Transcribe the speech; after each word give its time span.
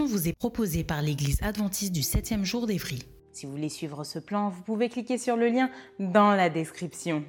Vous 0.00 0.28
est 0.28 0.32
proposée 0.32 0.84
par 0.84 1.02
l'Église 1.02 1.42
adventiste 1.42 1.92
du 1.92 2.00
7e 2.00 2.44
jour 2.44 2.66
d'Évry. 2.66 3.04
Si 3.32 3.44
vous 3.44 3.52
voulez 3.52 3.68
suivre 3.68 4.04
ce 4.04 4.18
plan, 4.18 4.48
vous 4.48 4.62
pouvez 4.62 4.88
cliquer 4.88 5.18
sur 5.18 5.36
le 5.36 5.48
lien 5.48 5.70
dans 5.98 6.32
la 6.32 6.48
description. 6.48 7.24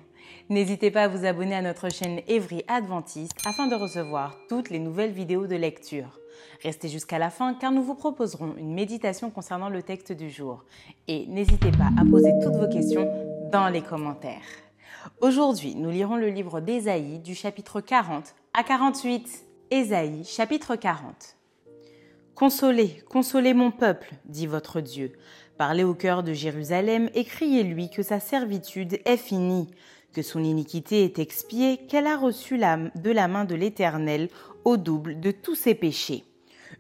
N'hésitez 0.50 0.90
pas 0.90 1.04
à 1.04 1.08
vous 1.10 1.26
abonner 1.26 1.56
à 1.56 1.62
notre 1.62 1.90
chaîne 1.90 2.22
Évry 2.28 2.64
Adventiste 2.70 3.34
afin 3.46 3.68
de 3.68 3.76
recevoir 3.76 4.38
toutes 4.48 4.70
les 4.70 4.80
nouvelles 4.80 5.12
vidéos 5.12 5.46
de 5.46 5.56
lecture. 5.56 6.20
Restez 6.62 6.88
jusqu'à 6.88 7.20
la 7.20 7.30
fin 7.30 7.54
car 7.54 7.72
nous 7.72 7.84
vous 7.84 7.96
proposerons 7.96 8.56
une 8.58 8.74
méditation 8.74 9.30
concernant 9.30 9.70
le 9.70 9.84
texte 9.84 10.14
du 10.14 10.30
jour. 10.30 10.64
Et 11.10 11.26
n'hésitez 11.28 11.72
pas 11.72 11.90
à 12.00 12.06
poser 12.10 12.32
toutes 12.42 12.56
vos 12.56 12.70
questions 12.70 13.12
dans 13.52 13.68
les 13.68 13.82
commentaires. 13.82 14.42
Aujourd'hui, 15.20 15.76
nous 15.76 15.90
lirons 15.90 16.16
le 16.16 16.30
livre 16.30 16.62
d'Ésaïe 16.62 17.20
du 17.20 17.36
chapitre 17.36 17.82
40 17.82 18.36
à 18.54 18.64
48. 18.64 19.46
Ésaïe 19.70 20.24
chapitre 20.24 20.78
40. 20.78 21.36
Consolez, 22.36 23.04
consolez 23.10 23.54
mon 23.54 23.70
peuple, 23.70 24.12
dit 24.26 24.48
votre 24.48 24.82
Dieu. 24.82 25.14
Parlez 25.58 25.84
au 25.84 25.94
cœur 25.94 26.24
de 26.24 26.34
Jérusalem 26.34 27.10
et 27.14 27.26
criez-lui 27.26 27.92
que 27.92 28.02
sa 28.02 28.20
servitude 28.20 29.00
est 29.06 29.18
finie, 29.18 29.70
que 30.14 30.24
son 30.24 30.44
iniquité 30.44 31.04
est 31.04 31.20
expiée, 31.20 31.78
qu'elle 31.88 32.08
a 32.08 32.18
reçu 32.18 32.58
de 32.58 33.12
la 33.12 33.28
main 33.28 33.46
de 33.46 33.54
l'Éternel 33.54 34.30
au 34.66 34.78
double 34.78 35.20
de 35.20 35.30
tous 35.30 35.54
ses 35.54 35.76
péchés. 35.76 36.24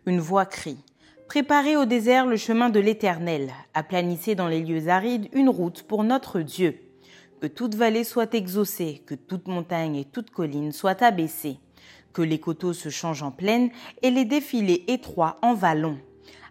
Une 0.08 0.20
voix 0.20 0.48
crie. 0.48 0.84
Préparez 1.28 1.78
au 1.78 1.86
désert 1.86 2.26
le 2.26 2.36
chemin 2.36 2.72
de 2.72 2.80
l'Éternel, 2.80 3.52
aplanissez 3.76 4.34
dans 4.34 4.48
les 4.48 4.62
lieux 4.62 4.88
arides 4.88 5.30
une 5.34 5.50
route 5.50 5.84
pour 5.84 6.04
notre 6.04 6.42
Dieu. 6.42 6.80
Que 7.42 7.48
toute 7.48 7.76
vallée 7.76 8.04
soit 8.04 8.34
exaucée, 8.34 9.04
que 9.06 9.16
toute 9.16 9.48
montagne 9.48 9.98
et 9.98 10.06
toute 10.06 10.31
colline 10.31 10.72
soient 10.72 11.04
abaissées 11.04 11.59
que 12.14 12.22
les 12.22 12.39
coteaux 12.39 12.73
se 12.73 12.89
changent 12.89 13.23
en 13.23 13.31
plaine 13.31 13.69
et 14.02 14.11
les 14.11 14.25
défilés 14.25 14.83
étroits 14.88 15.38
en 15.42 15.53
vallons. 15.53 16.00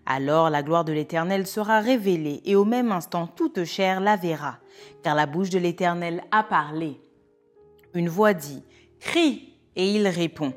Alors 0.05 0.51
la 0.51 0.63
gloire 0.63 0.85
de 0.85 0.93
l'Éternel 0.93 1.47
sera 1.47 1.81
révélée 1.81 2.41
et 2.45 2.57
au 2.57 2.65
même 2.65 2.91
instant 2.91 3.27
toute 3.29 3.65
chair 3.65 4.01
la 4.01 4.17
verra, 4.17 4.59
car 5.03 5.15
la 5.15 5.27
bouche 5.27 5.51
de 5.51 5.59
l'Éternel 5.59 6.23
a 6.33 6.43
parlé. 6.43 7.01
Une 7.95 8.09
voix 8.09 8.35
dit, 8.35 8.63
Crie, 8.99 9.55
et 9.77 9.91
il 9.93 10.09
répond, 10.09 10.53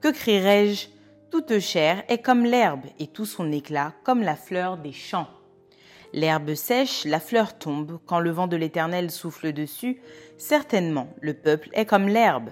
Que 0.00 0.12
crierai-je? 0.12 0.88
Toute 1.30 1.58
chair 1.58 2.04
est 2.08 2.22
comme 2.22 2.44
l'herbe 2.44 2.86
et 2.98 3.06
tout 3.06 3.26
son 3.26 3.52
éclat 3.52 3.92
comme 4.02 4.22
la 4.22 4.34
fleur 4.34 4.78
des 4.78 4.92
champs. 4.92 5.28
L'herbe 6.14 6.54
sèche, 6.54 7.04
la 7.04 7.20
fleur 7.20 7.58
tombe, 7.58 7.98
quand 8.06 8.18
le 8.18 8.30
vent 8.30 8.46
de 8.46 8.56
l'Éternel 8.56 9.10
souffle 9.10 9.52
dessus, 9.52 10.00
certainement 10.38 11.08
le 11.20 11.34
peuple 11.34 11.68
est 11.74 11.84
comme 11.84 12.08
l'herbe. 12.08 12.48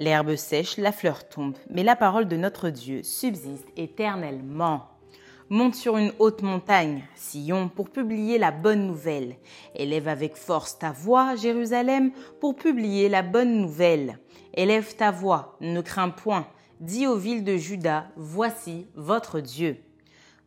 L'herbe 0.00 0.34
sèche, 0.34 0.76
la 0.76 0.90
fleur 0.90 1.28
tombe, 1.28 1.56
mais 1.70 1.84
la 1.84 1.94
parole 1.94 2.26
de 2.26 2.36
notre 2.36 2.70
Dieu 2.70 3.02
subsiste 3.04 3.68
éternellement. 3.76 4.88
Monte 5.50 5.76
sur 5.76 5.98
une 5.98 6.12
haute 6.18 6.42
montagne, 6.42 7.04
Sion, 7.14 7.68
pour 7.68 7.90
publier 7.90 8.38
la 8.38 8.50
bonne 8.50 8.88
nouvelle. 8.88 9.36
Élève 9.76 10.08
avec 10.08 10.36
force 10.36 10.78
ta 10.78 10.90
voix, 10.90 11.36
Jérusalem, 11.36 12.10
pour 12.40 12.56
publier 12.56 13.08
la 13.08 13.22
bonne 13.22 13.60
nouvelle. 13.60 14.18
Élève 14.54 14.96
ta 14.96 15.12
voix, 15.12 15.56
ne 15.60 15.80
crains 15.80 16.10
point. 16.10 16.48
Dis 16.80 17.06
aux 17.06 17.16
villes 17.16 17.44
de 17.44 17.56
Juda, 17.56 18.08
voici 18.16 18.88
votre 18.96 19.38
Dieu. 19.38 19.76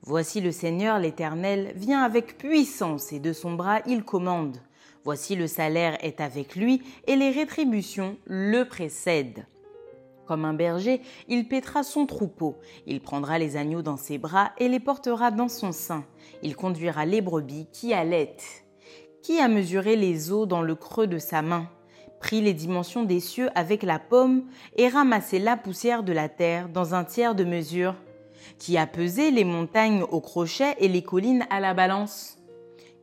Voici 0.02 0.42
le 0.42 0.52
Seigneur 0.52 1.00
l'Éternel 1.00 1.72
vient 1.76 2.02
avec 2.02 2.38
puissance 2.38 3.14
et 3.14 3.20
de 3.20 3.32
son 3.32 3.54
bras 3.54 3.80
il 3.86 4.04
commande. 4.04 4.58
Voici 5.08 5.38
le 5.38 5.48
salaire 5.48 5.98
est 6.04 6.20
avec 6.20 6.58
lui 6.58 6.82
et 7.08 7.16
les 7.16 7.32
rétributions 7.32 8.18
le 8.26 8.66
précèdent. 8.66 9.46
Comme 10.26 10.44
un 10.44 10.54
berger, 10.54 11.00
il 11.30 11.48
paîtra 11.48 11.84
son 11.84 12.06
troupeau, 12.06 12.58
il 12.86 13.00
prendra 13.00 13.40
les 13.40 13.56
agneaux 13.56 13.82
dans 13.82 13.96
ses 13.96 14.18
bras 14.18 14.52
et 14.58 14.68
les 14.68 14.82
portera 14.82 15.32
dans 15.32 15.48
son 15.48 15.72
sein, 15.72 16.04
il 16.44 16.58
conduira 16.58 17.06
les 17.06 17.22
brebis 17.22 17.70
qui 17.72 17.94
allaitent. 17.94 18.66
Qui 19.24 19.40
a 19.40 19.48
mesuré 19.48 19.96
les 19.96 20.34
eaux 20.34 20.46
dans 20.46 20.62
le 20.62 20.76
creux 20.76 21.08
de 21.08 21.20
sa 21.20 21.42
main, 21.42 21.70
pris 22.20 22.42
les 22.42 22.54
dimensions 22.54 23.04
des 23.04 23.22
cieux 23.22 23.48
avec 23.56 23.84
la 23.84 24.00
pomme 24.00 24.44
et 24.76 24.90
ramassé 24.90 25.40
la 25.40 25.56
poussière 25.56 26.04
de 26.04 26.12
la 26.12 26.28
terre 26.28 26.68
dans 26.68 26.96
un 26.96 27.06
tiers 27.06 27.34
de 27.34 27.46
mesure. 27.46 27.96
Qui 28.60 28.78
a 28.78 28.86
pesé 28.86 29.32
les 29.32 29.46
montagnes 29.46 30.04
au 30.04 30.20
crochet 30.20 30.76
et 30.80 30.90
les 30.90 31.02
collines 31.02 31.48
à 31.50 31.62
la 31.62 31.74
balance? 31.74 32.37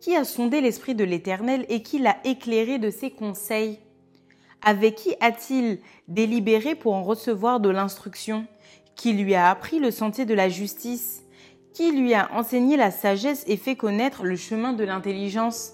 Qui 0.05 0.15
a 0.15 0.25
sondé 0.25 0.61
l'Esprit 0.61 0.95
de 0.95 1.03
l'Éternel 1.03 1.65
et 1.71 1.83
qui 1.83 1.99
l'a 1.99 2.19
éclairé 2.25 2.79
de 2.79 2.91
ses 2.91 3.11
conseils? 3.11 3.79
Avec 4.61 4.97
qui 4.97 5.15
a-t-il 5.19 5.79
délibéré 6.09 6.75
pour 6.75 6.93
en 6.93 7.03
recevoir 7.03 7.59
de 7.59 7.71
l'instruction? 7.71 8.47
Qui 8.97 9.15
lui 9.15 9.35
a 9.35 9.49
appris 9.49 9.79
le 9.79 9.91
sentier 9.91 10.27
de 10.27 10.35
la 10.35 10.51
justice? 10.51 11.25
Qui 11.73 11.91
lui 11.91 12.13
a 12.13 12.31
enseigné 12.35 12.77
la 12.77 12.91
sagesse 12.91 13.45
et 13.47 13.57
fait 13.57 13.77
connaître 13.77 14.25
le 14.25 14.37
chemin 14.37 14.75
de 14.75 14.85
l'intelligence? 14.85 15.73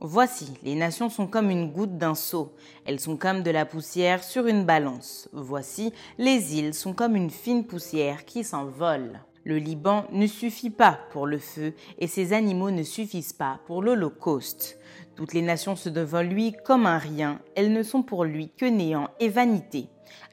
Voici, 0.00 0.52
les 0.62 0.74
nations 0.74 1.08
sont 1.08 1.26
comme 1.26 1.50
une 1.50 1.72
goutte 1.72 1.96
d'un 1.96 2.14
seau, 2.14 2.52
elles 2.84 3.00
sont 3.00 3.16
comme 3.16 3.42
de 3.42 3.50
la 3.50 3.64
poussière 3.64 4.22
sur 4.24 4.46
une 4.46 4.66
balance. 4.66 5.26
Voici, 5.32 5.94
les 6.18 6.58
îles 6.58 6.74
sont 6.74 6.92
comme 6.92 7.16
une 7.16 7.30
fine 7.30 7.64
poussière 7.64 8.26
qui 8.26 8.44
s'envole. 8.44 9.20
Le 9.48 9.56
Liban 9.56 10.04
ne 10.12 10.26
suffit 10.26 10.68
pas 10.68 10.98
pour 11.10 11.26
le 11.26 11.38
feu 11.38 11.72
et 11.98 12.06
ses 12.06 12.34
animaux 12.34 12.70
ne 12.70 12.82
suffisent 12.82 13.32
pas 13.32 13.60
pour 13.66 13.80
l'Holocauste. 13.80 14.78
Toutes 15.16 15.32
les 15.32 15.40
nations 15.40 15.74
se 15.74 15.88
devant 15.88 16.20
lui 16.20 16.54
comme 16.66 16.84
un 16.84 16.98
rien, 16.98 17.40
elles 17.56 17.72
ne 17.72 17.82
sont 17.82 18.02
pour 18.02 18.24
lui 18.24 18.50
que 18.58 18.66
néant 18.66 19.08
et 19.20 19.30
vanité. 19.30 19.86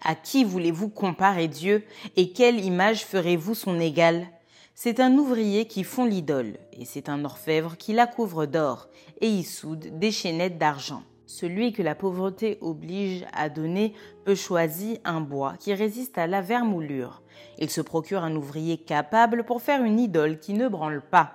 À 0.04 0.16
qui 0.16 0.44
voulez-vous 0.44 0.90
comparer 0.90 1.48
Dieu 1.48 1.86
et 2.18 2.34
quelle 2.34 2.60
image 2.60 3.06
ferez-vous 3.06 3.56
son 3.56 3.80
égal? 3.80 4.28
C'est 4.74 5.00
un 5.00 5.18
ouvrier 5.18 5.66
qui 5.66 5.86
fond 5.86 6.04
l'idole 6.04 6.58
et 6.74 6.84
c'est 6.84 7.08
un 7.08 7.24
orfèvre 7.24 7.78
qui 7.78 7.94
la 7.94 8.08
couvre 8.08 8.46
d'or 8.46 8.90
et 9.22 9.30
y 9.30 9.46
soude 9.46 9.98
des 9.98 10.12
chaînettes 10.12 10.58
d'argent. 10.58 11.04
Celui 11.26 11.72
que 11.72 11.82
la 11.82 11.96
pauvreté 11.96 12.58
oblige 12.60 13.26
à 13.32 13.48
donner 13.48 13.94
peut 14.26 14.36
choisir 14.36 14.98
un 15.06 15.22
bois 15.22 15.54
qui 15.58 15.74
résiste 15.74 16.18
à 16.18 16.28
la 16.28 16.42
vermoulure. 16.42 17.22
Il 17.60 17.70
se 17.70 17.82
procure 17.82 18.24
un 18.24 18.36
ouvrier 18.36 18.78
capable 18.78 19.44
pour 19.44 19.62
faire 19.62 19.84
une 19.84 20.00
idole 20.00 20.40
qui 20.40 20.54
ne 20.54 20.68
branle 20.68 21.02
pas. 21.02 21.34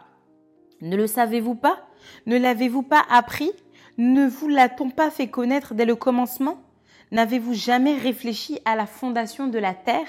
Ne 0.81 0.97
le 0.97 1.07
savez-vous 1.07 1.55
pas? 1.55 1.87
Ne 2.27 2.39
l'avez-vous 2.39 2.83
pas 2.83 3.05
appris? 3.11 3.51
Ne 3.99 4.27
vous 4.27 4.49
l'a-t-on 4.49 4.91
pas 4.91 5.11
fait 5.11 5.29
connaître 5.29 5.75
dès 5.75 5.85
le 5.85 5.97
commencement? 5.97 6.63
N'avez-vous 7.11 7.55
jamais 7.55 7.97
réfléchi 7.97 8.59
à 8.65 8.77
la 8.77 8.87
fondation 8.87 9.49
de 9.49 9.59
la 9.59 9.75
terre? 9.75 10.09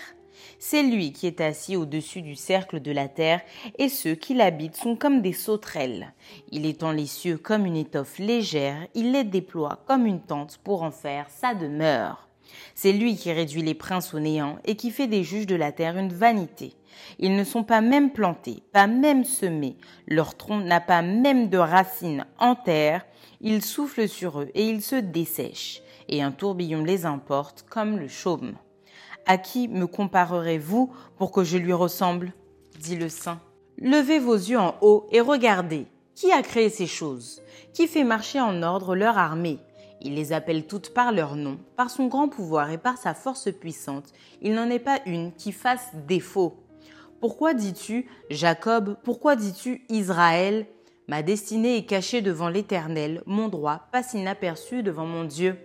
C'est 0.59 0.83
lui 0.83 1.11
qui 1.11 1.27
est 1.27 1.41
assis 1.41 1.75
au-dessus 1.75 2.21
du 2.21 2.35
cercle 2.35 2.79
de 2.79 2.91
la 2.91 3.07
terre, 3.07 3.41
et 3.77 3.89
ceux 3.89 4.15
qui 4.15 4.33
l'habitent 4.33 4.77
sont 4.77 4.95
comme 4.95 5.21
des 5.21 5.33
sauterelles. 5.33 6.13
Il 6.51 6.65
étend 6.65 6.91
les 6.91 7.05
cieux 7.05 7.37
comme 7.37 7.65
une 7.65 7.75
étoffe 7.75 8.17
légère, 8.17 8.87
il 8.93 9.11
les 9.11 9.23
déploie 9.23 9.83
comme 9.87 10.05
une 10.05 10.21
tente 10.21 10.59
pour 10.63 10.83
en 10.83 10.91
faire 10.91 11.29
sa 11.29 11.53
demeure. 11.53 12.27
C'est 12.75 12.93
lui 12.93 13.15
qui 13.15 13.31
réduit 13.31 13.61
les 13.61 13.73
princes 13.73 14.13
au 14.13 14.19
néant 14.19 14.57
et 14.65 14.75
qui 14.75 14.91
fait 14.91 15.07
des 15.07 15.23
juges 15.23 15.47
de 15.47 15.55
la 15.55 15.71
terre 15.71 15.97
une 15.97 16.13
vanité. 16.13 16.73
Ils 17.19 17.35
ne 17.35 17.43
sont 17.43 17.63
pas 17.63 17.81
même 17.81 18.11
plantés, 18.11 18.63
pas 18.71 18.87
même 18.87 19.23
semés, 19.23 19.77
leur 20.07 20.35
tronc 20.35 20.59
n'a 20.59 20.81
pas 20.81 21.01
même 21.01 21.49
de 21.49 21.57
racines 21.57 22.25
en 22.37 22.55
terre, 22.55 23.05
il 23.39 23.61
souffle 23.61 24.07
sur 24.07 24.41
eux 24.41 24.49
et 24.53 24.67
ils 24.67 24.81
se 24.81 24.95
dessèchent, 24.95 25.81
et 26.09 26.21
un 26.21 26.31
tourbillon 26.31 26.83
les 26.83 27.05
emporte 27.05 27.65
comme 27.69 27.97
le 27.97 28.07
chaume. 28.07 28.53
À 29.25 29.37
qui 29.37 29.67
me 29.67 29.87
comparerez-vous 29.87 30.91
pour 31.17 31.31
que 31.31 31.43
je 31.43 31.57
lui 31.57 31.73
ressemble? 31.73 32.33
dit 32.79 32.95
le 32.95 33.09
saint. 33.09 33.39
Levez 33.77 34.19
vos 34.19 34.35
yeux 34.35 34.59
en 34.59 34.75
haut 34.81 35.07
et 35.11 35.21
regardez. 35.21 35.85
Qui 36.15 36.31
a 36.31 36.41
créé 36.41 36.69
ces 36.69 36.87
choses? 36.87 37.41
Qui 37.73 37.87
fait 37.87 38.03
marcher 38.03 38.39
en 38.39 38.61
ordre 38.63 38.95
leur 38.95 39.17
armée? 39.17 39.59
Il 40.03 40.15
les 40.15 40.33
appelle 40.33 40.65
toutes 40.65 40.93
par 40.93 41.11
leur 41.11 41.35
nom, 41.35 41.59
par 41.75 41.89
son 41.89 42.07
grand 42.07 42.27
pouvoir 42.27 42.71
et 42.71 42.77
par 42.77 42.97
sa 42.97 43.13
force 43.13 43.51
puissante. 43.51 44.11
Il 44.41 44.53
n'en 44.53 44.69
est 44.69 44.79
pas 44.79 44.99
une 45.05 45.31
qui 45.33 45.51
fasse 45.51 45.91
défaut. 46.07 46.55
Pourquoi 47.19 47.53
dis-tu 47.53 48.07
Jacob 48.29 48.97
Pourquoi 49.03 49.35
dis-tu 49.35 49.83
Israël? 49.89 50.65
Ma 51.07 51.21
destinée 51.21 51.77
est 51.77 51.85
cachée 51.85 52.21
devant 52.21 52.49
l'Éternel, 52.49 53.21
mon 53.25 53.47
droit 53.47 53.87
passe 53.91 54.13
inaperçu 54.13 54.81
devant 54.81 55.05
mon 55.05 55.23
Dieu. 55.23 55.57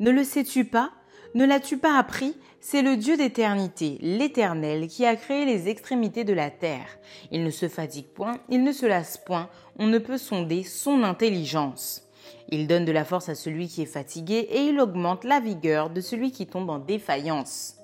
Ne 0.00 0.10
le 0.10 0.24
sais-tu 0.24 0.64
pas? 0.64 0.90
Ne 1.34 1.46
l'as-tu 1.46 1.78
pas 1.78 1.98
appris? 1.98 2.36
C'est 2.60 2.82
le 2.82 2.96
Dieu 2.96 3.16
d'éternité, 3.16 3.98
l'Éternel, 4.00 4.88
qui 4.88 5.06
a 5.06 5.16
créé 5.16 5.44
les 5.44 5.68
extrémités 5.68 6.24
de 6.24 6.32
la 6.32 6.50
terre. 6.50 6.98
Il 7.30 7.44
ne 7.44 7.50
se 7.50 7.68
fatigue 7.68 8.08
point, 8.08 8.38
il 8.48 8.64
ne 8.64 8.72
se 8.72 8.86
lasse 8.86 9.18
point, 9.18 9.48
on 9.78 9.86
ne 9.86 9.98
peut 9.98 10.18
sonder 10.18 10.62
son 10.64 11.04
intelligence. 11.04 12.05
Il 12.48 12.66
donne 12.66 12.84
de 12.84 12.92
la 12.92 13.04
force 13.04 13.28
à 13.28 13.34
celui 13.34 13.68
qui 13.68 13.82
est 13.82 13.86
fatigué 13.86 14.48
et 14.50 14.62
il 14.66 14.78
augmente 14.80 15.24
la 15.24 15.40
vigueur 15.40 15.90
de 15.90 16.00
celui 16.00 16.30
qui 16.30 16.46
tombe 16.46 16.70
en 16.70 16.78
défaillance. 16.78 17.76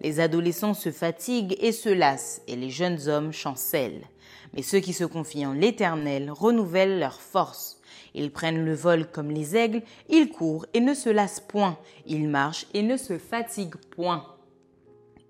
Les 0.00 0.20
adolescents 0.20 0.74
se 0.74 0.90
fatiguent 0.90 1.56
et 1.60 1.72
se 1.72 1.88
lassent, 1.88 2.42
et 2.46 2.56
les 2.56 2.70
jeunes 2.70 3.08
hommes 3.08 3.32
chancellent. 3.32 4.06
Mais 4.54 4.62
ceux 4.62 4.80
qui 4.80 4.92
se 4.92 5.04
confient 5.04 5.46
en 5.46 5.52
l'Éternel 5.52 6.30
renouvellent 6.30 6.98
leur 6.98 7.20
force. 7.20 7.80
Ils 8.14 8.32
prennent 8.32 8.64
le 8.64 8.74
vol 8.74 9.06
comme 9.06 9.30
les 9.30 9.56
aigles, 9.56 9.82
ils 10.08 10.30
courent 10.30 10.66
et 10.74 10.80
ne 10.80 10.94
se 10.94 11.10
lassent 11.10 11.40
point, 11.40 11.78
ils 12.06 12.28
marchent 12.28 12.66
et 12.74 12.82
ne 12.82 12.96
se 12.96 13.18
fatiguent 13.18 13.76
point. 13.90 14.24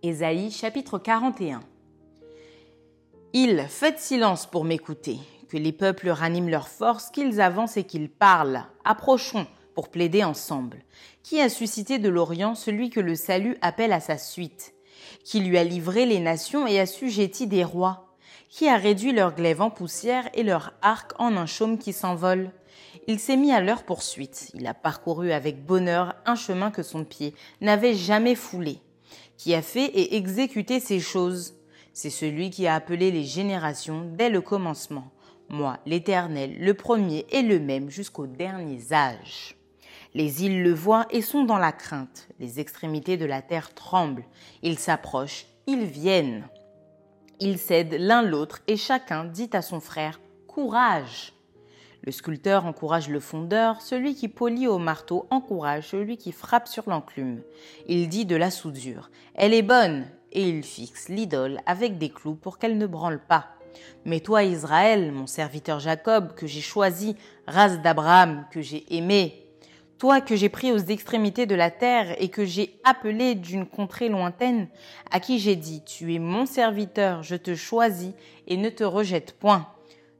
Ésaïe 0.02 0.50
chapitre 0.50 0.98
41 0.98 1.60
Ils, 3.34 3.66
faites 3.68 3.98
silence 3.98 4.46
pour 4.46 4.64
m'écouter, 4.64 5.18
que 5.50 5.56
les 5.56 5.72
peuples 5.72 6.08
raniment 6.08 6.48
leur 6.48 6.68
force, 6.68 7.10
qu'ils 7.10 7.40
avancent 7.40 7.76
et 7.76 7.84
qu'ils 7.84 8.08
parlent. 8.08 8.64
Approchons 8.84 9.46
pour 9.74 9.88
plaider 9.88 10.22
ensemble. 10.22 10.84
Qui 11.22 11.40
a 11.40 11.48
suscité 11.48 11.98
de 11.98 12.08
l'Orient 12.08 12.54
celui 12.54 12.88
que 12.88 13.00
le 13.00 13.16
salut 13.16 13.58
appelle 13.60 13.92
à 13.92 14.00
sa 14.00 14.16
suite? 14.16 14.74
Qui 15.24 15.40
lui 15.40 15.58
a 15.58 15.64
livré 15.64 16.06
les 16.06 16.20
nations 16.20 16.66
et 16.66 16.78
assujetti 16.78 17.46
des 17.48 17.64
rois? 17.64 18.14
Qui 18.48 18.68
a 18.68 18.76
réduit 18.76 19.12
leur 19.12 19.34
glaive 19.34 19.60
en 19.60 19.70
poussière 19.70 20.28
et 20.34 20.44
leur 20.44 20.72
arc 20.82 21.12
en 21.18 21.36
un 21.36 21.46
chaume 21.46 21.78
qui 21.78 21.92
s'envole? 21.92 22.52
Il 23.08 23.18
s'est 23.18 23.36
mis 23.36 23.52
à 23.52 23.60
leur 23.60 23.82
poursuite. 23.82 24.50
Il 24.54 24.66
a 24.66 24.74
parcouru 24.74 25.32
avec 25.32 25.64
bonheur 25.64 26.14
un 26.26 26.36
chemin 26.36 26.70
que 26.70 26.82
son 26.82 27.04
pied 27.04 27.34
n'avait 27.60 27.94
jamais 27.94 28.34
foulé. 28.36 28.78
Qui 29.36 29.54
a 29.54 29.62
fait 29.62 29.86
et 29.86 30.16
exécuté 30.16 30.78
ces 30.78 31.00
choses? 31.00 31.54
C'est 31.92 32.10
celui 32.10 32.50
qui 32.50 32.66
a 32.68 32.74
appelé 32.74 33.10
les 33.10 33.24
générations 33.24 34.08
dès 34.16 34.28
le 34.28 34.40
commencement. 34.40 35.10
Moi, 35.52 35.80
l'Éternel, 35.84 36.56
le 36.60 36.74
premier 36.74 37.26
et 37.30 37.42
le 37.42 37.58
même 37.58 37.90
jusqu'aux 37.90 38.28
derniers 38.28 38.92
âges. 38.92 39.56
Les 40.14 40.44
îles 40.44 40.62
le 40.62 40.72
voient 40.72 41.06
et 41.10 41.22
sont 41.22 41.42
dans 41.42 41.58
la 41.58 41.72
crainte. 41.72 42.28
Les 42.38 42.60
extrémités 42.60 43.16
de 43.16 43.24
la 43.24 43.42
terre 43.42 43.74
tremblent. 43.74 44.24
Ils 44.62 44.78
s'approchent, 44.78 45.46
ils 45.66 45.86
viennent. 45.86 46.48
Ils 47.40 47.58
cèdent 47.58 47.96
l'un 47.98 48.22
l'autre 48.22 48.60
et 48.68 48.76
chacun 48.76 49.24
dit 49.24 49.50
à 49.52 49.60
son 49.60 49.80
frère 49.80 50.20
Courage 50.46 51.32
Le 52.02 52.12
sculpteur 52.12 52.64
encourage 52.64 53.08
le 53.08 53.18
fondeur, 53.18 53.80
celui 53.80 54.14
qui 54.14 54.28
polit 54.28 54.68
au 54.68 54.78
marteau 54.78 55.26
encourage 55.30 55.88
celui 55.88 56.16
qui 56.16 56.30
frappe 56.30 56.68
sur 56.68 56.88
l'enclume. 56.88 57.42
Il 57.88 58.08
dit 58.08 58.24
de 58.24 58.36
la 58.36 58.52
soudure 58.52 59.10
Elle 59.34 59.54
est 59.54 59.62
bonne 59.62 60.06
et 60.30 60.48
il 60.48 60.62
fixe 60.62 61.08
l'idole 61.08 61.58
avec 61.66 61.98
des 61.98 62.10
clous 62.10 62.36
pour 62.36 62.58
qu'elle 62.58 62.78
ne 62.78 62.86
branle 62.86 63.20
pas. 63.20 63.48
Mais 64.04 64.20
toi, 64.20 64.42
Israël, 64.42 65.12
mon 65.12 65.26
serviteur 65.26 65.80
Jacob, 65.80 66.34
que 66.34 66.46
j'ai 66.46 66.60
choisi, 66.60 67.16
race 67.46 67.80
d'Abraham, 67.80 68.46
que 68.50 68.62
j'ai 68.62 68.84
aimé, 68.94 69.46
toi 70.00 70.22
que 70.22 70.34
j'ai 70.34 70.48
pris 70.48 70.72
aux 70.72 70.78
extrémités 70.78 71.44
de 71.44 71.54
la 71.54 71.70
terre 71.70 72.16
et 72.22 72.30
que 72.30 72.46
j'ai 72.46 72.80
appelé 72.84 73.34
d'une 73.34 73.66
contrée 73.66 74.08
lointaine, 74.08 74.68
à 75.10 75.20
qui 75.20 75.38
j'ai 75.38 75.56
dit, 75.56 75.82
tu 75.84 76.14
es 76.14 76.18
mon 76.18 76.46
serviteur, 76.46 77.22
je 77.22 77.36
te 77.36 77.54
choisis 77.54 78.12
et 78.46 78.56
ne 78.56 78.70
te 78.70 78.82
rejette 78.82 79.32
point. 79.38 79.68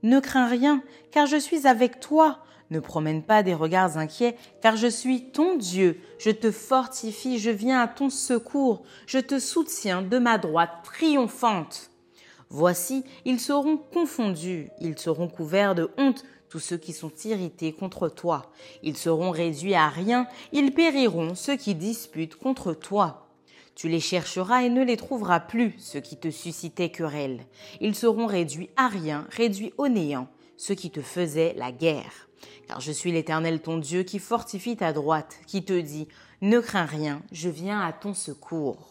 Ne 0.02 0.20
crains 0.20 0.48
rien, 0.48 0.82
car 1.10 1.26
je 1.26 1.38
suis 1.38 1.66
avec 1.66 1.98
toi. 1.98 2.40
Ne 2.70 2.78
promène 2.78 3.22
pas 3.22 3.42
des 3.42 3.54
regards 3.54 3.98
inquiets, 3.98 4.36
car 4.62 4.76
je 4.76 4.86
suis 4.86 5.30
ton 5.30 5.56
Dieu. 5.56 6.00
Je 6.18 6.30
te 6.30 6.52
fortifie, 6.52 7.38
je 7.38 7.50
viens 7.50 7.80
à 7.80 7.88
ton 7.88 8.10
secours, 8.10 8.82
je 9.06 9.18
te 9.18 9.38
soutiens 9.40 10.02
de 10.02 10.18
ma 10.18 10.38
droite 10.38 10.70
triomphante. 10.84 11.89
Voici, 12.52 13.04
ils 13.24 13.38
seront 13.38 13.76
confondus, 13.76 14.70
ils 14.80 14.98
seront 14.98 15.28
couverts 15.28 15.76
de 15.76 15.88
honte, 15.96 16.24
tous 16.48 16.58
ceux 16.58 16.76
qui 16.76 16.92
sont 16.92 17.12
irrités 17.24 17.72
contre 17.72 18.08
toi. 18.08 18.50
Ils 18.82 18.96
seront 18.96 19.30
réduits 19.30 19.74
à 19.74 19.88
rien, 19.88 20.26
ils 20.52 20.74
périront 20.74 21.36
ceux 21.36 21.56
qui 21.56 21.76
disputent 21.76 22.34
contre 22.34 22.74
toi. 22.74 23.28
Tu 23.76 23.88
les 23.88 24.00
chercheras 24.00 24.64
et 24.64 24.68
ne 24.68 24.84
les 24.84 24.96
trouveras 24.96 25.38
plus, 25.38 25.74
ceux 25.78 26.00
qui 26.00 26.16
te 26.16 26.28
suscitaient 26.28 26.90
querelle. 26.90 27.46
Ils 27.80 27.94
seront 27.94 28.26
réduits 28.26 28.70
à 28.76 28.88
rien, 28.88 29.28
réduits 29.30 29.72
au 29.78 29.86
néant, 29.86 30.26
ceux 30.56 30.74
qui 30.74 30.90
te 30.90 31.02
faisaient 31.02 31.54
la 31.56 31.70
guerre. 31.70 32.28
Car 32.66 32.80
je 32.80 32.90
suis 32.90 33.12
l'Éternel 33.12 33.60
ton 33.60 33.78
Dieu 33.78 34.02
qui 34.02 34.18
fortifie 34.18 34.76
ta 34.76 34.92
droite, 34.92 35.38
qui 35.46 35.64
te 35.64 35.78
dit, 35.78 36.08
Ne 36.40 36.58
crains 36.58 36.84
rien, 36.84 37.22
je 37.30 37.48
viens 37.48 37.80
à 37.80 37.92
ton 37.92 38.12
secours. 38.12 38.89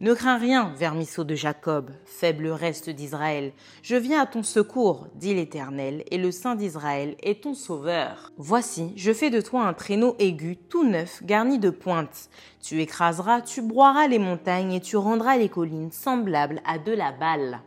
Ne 0.00 0.14
crains 0.14 0.38
rien, 0.38 0.72
vermisseau 0.76 1.24
de 1.24 1.34
Jacob, 1.34 1.90
faible 2.04 2.46
reste 2.46 2.88
d'Israël. 2.88 3.50
Je 3.82 3.96
viens 3.96 4.22
à 4.22 4.26
ton 4.26 4.44
secours, 4.44 5.08
dit 5.16 5.34
l'Éternel, 5.34 6.04
et 6.12 6.18
le 6.18 6.30
Saint 6.30 6.54
d'Israël 6.54 7.16
est 7.20 7.42
ton 7.42 7.52
sauveur. 7.52 8.30
Voici, 8.36 8.92
je 8.94 9.12
fais 9.12 9.30
de 9.30 9.40
toi 9.40 9.66
un 9.66 9.74
traîneau 9.74 10.14
aigu, 10.20 10.56
tout 10.56 10.88
neuf, 10.88 11.24
garni 11.24 11.58
de 11.58 11.70
pointes. 11.70 12.30
Tu 12.62 12.80
écraseras, 12.80 13.40
tu 13.40 13.60
broieras 13.60 14.06
les 14.06 14.20
montagnes, 14.20 14.74
et 14.74 14.80
tu 14.80 14.96
rendras 14.96 15.36
les 15.36 15.48
collines 15.48 15.90
semblables 15.90 16.60
à 16.64 16.78
de 16.78 16.92
la 16.92 17.10
balle. 17.10 17.60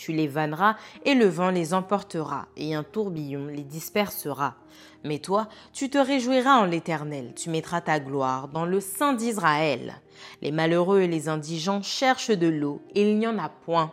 Tu 0.00 0.12
les 0.12 0.28
vanneras, 0.28 0.76
et 1.04 1.14
le 1.14 1.26
vent 1.26 1.50
les 1.50 1.74
emportera, 1.74 2.46
et 2.56 2.72
un 2.72 2.84
tourbillon 2.84 3.48
les 3.48 3.64
dispersera. 3.64 4.54
Mais 5.02 5.18
toi, 5.18 5.48
tu 5.72 5.90
te 5.90 5.98
réjouiras 5.98 6.60
en 6.60 6.66
l'Éternel, 6.66 7.32
tu 7.34 7.50
mettras 7.50 7.80
ta 7.80 7.98
gloire 7.98 8.46
dans 8.46 8.64
le 8.64 8.78
sein 8.78 9.12
d'Israël. 9.12 10.00
Les 10.40 10.52
malheureux 10.52 11.00
et 11.00 11.08
les 11.08 11.28
indigents 11.28 11.82
cherchent 11.82 12.30
de 12.30 12.46
l'eau, 12.46 12.80
et 12.94 13.10
il 13.10 13.18
n'y 13.18 13.26
en 13.26 13.38
a 13.38 13.48
point. 13.48 13.92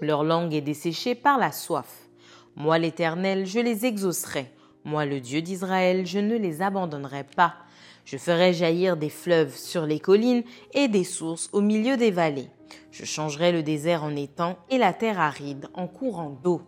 Leur 0.00 0.24
langue 0.24 0.52
est 0.52 0.62
desséchée 0.62 1.14
par 1.14 1.38
la 1.38 1.52
soif. 1.52 2.08
Moi 2.56 2.78
l'Éternel, 2.78 3.46
je 3.46 3.60
les 3.60 3.86
exaucerai. 3.86 4.50
Moi 4.82 5.06
le 5.06 5.20
Dieu 5.20 5.42
d'Israël, 5.42 6.06
je 6.06 6.18
ne 6.18 6.36
les 6.36 6.60
abandonnerai 6.60 7.22
pas. 7.36 7.54
Je 8.04 8.16
ferai 8.16 8.52
jaillir 8.52 8.96
des 8.96 9.10
fleuves 9.10 9.56
sur 9.56 9.86
les 9.86 10.00
collines 10.00 10.42
et 10.74 10.88
des 10.88 11.04
sources 11.04 11.50
au 11.52 11.60
milieu 11.60 11.96
des 11.96 12.10
vallées. 12.10 12.50
Je 12.90 13.04
changerai 13.04 13.52
le 13.52 13.62
désert 13.62 14.04
en 14.04 14.14
étang 14.16 14.56
et 14.68 14.78
la 14.78 14.92
terre 14.92 15.20
aride 15.20 15.68
en 15.74 15.86
courant 15.86 16.30
d'eau. 16.42 16.62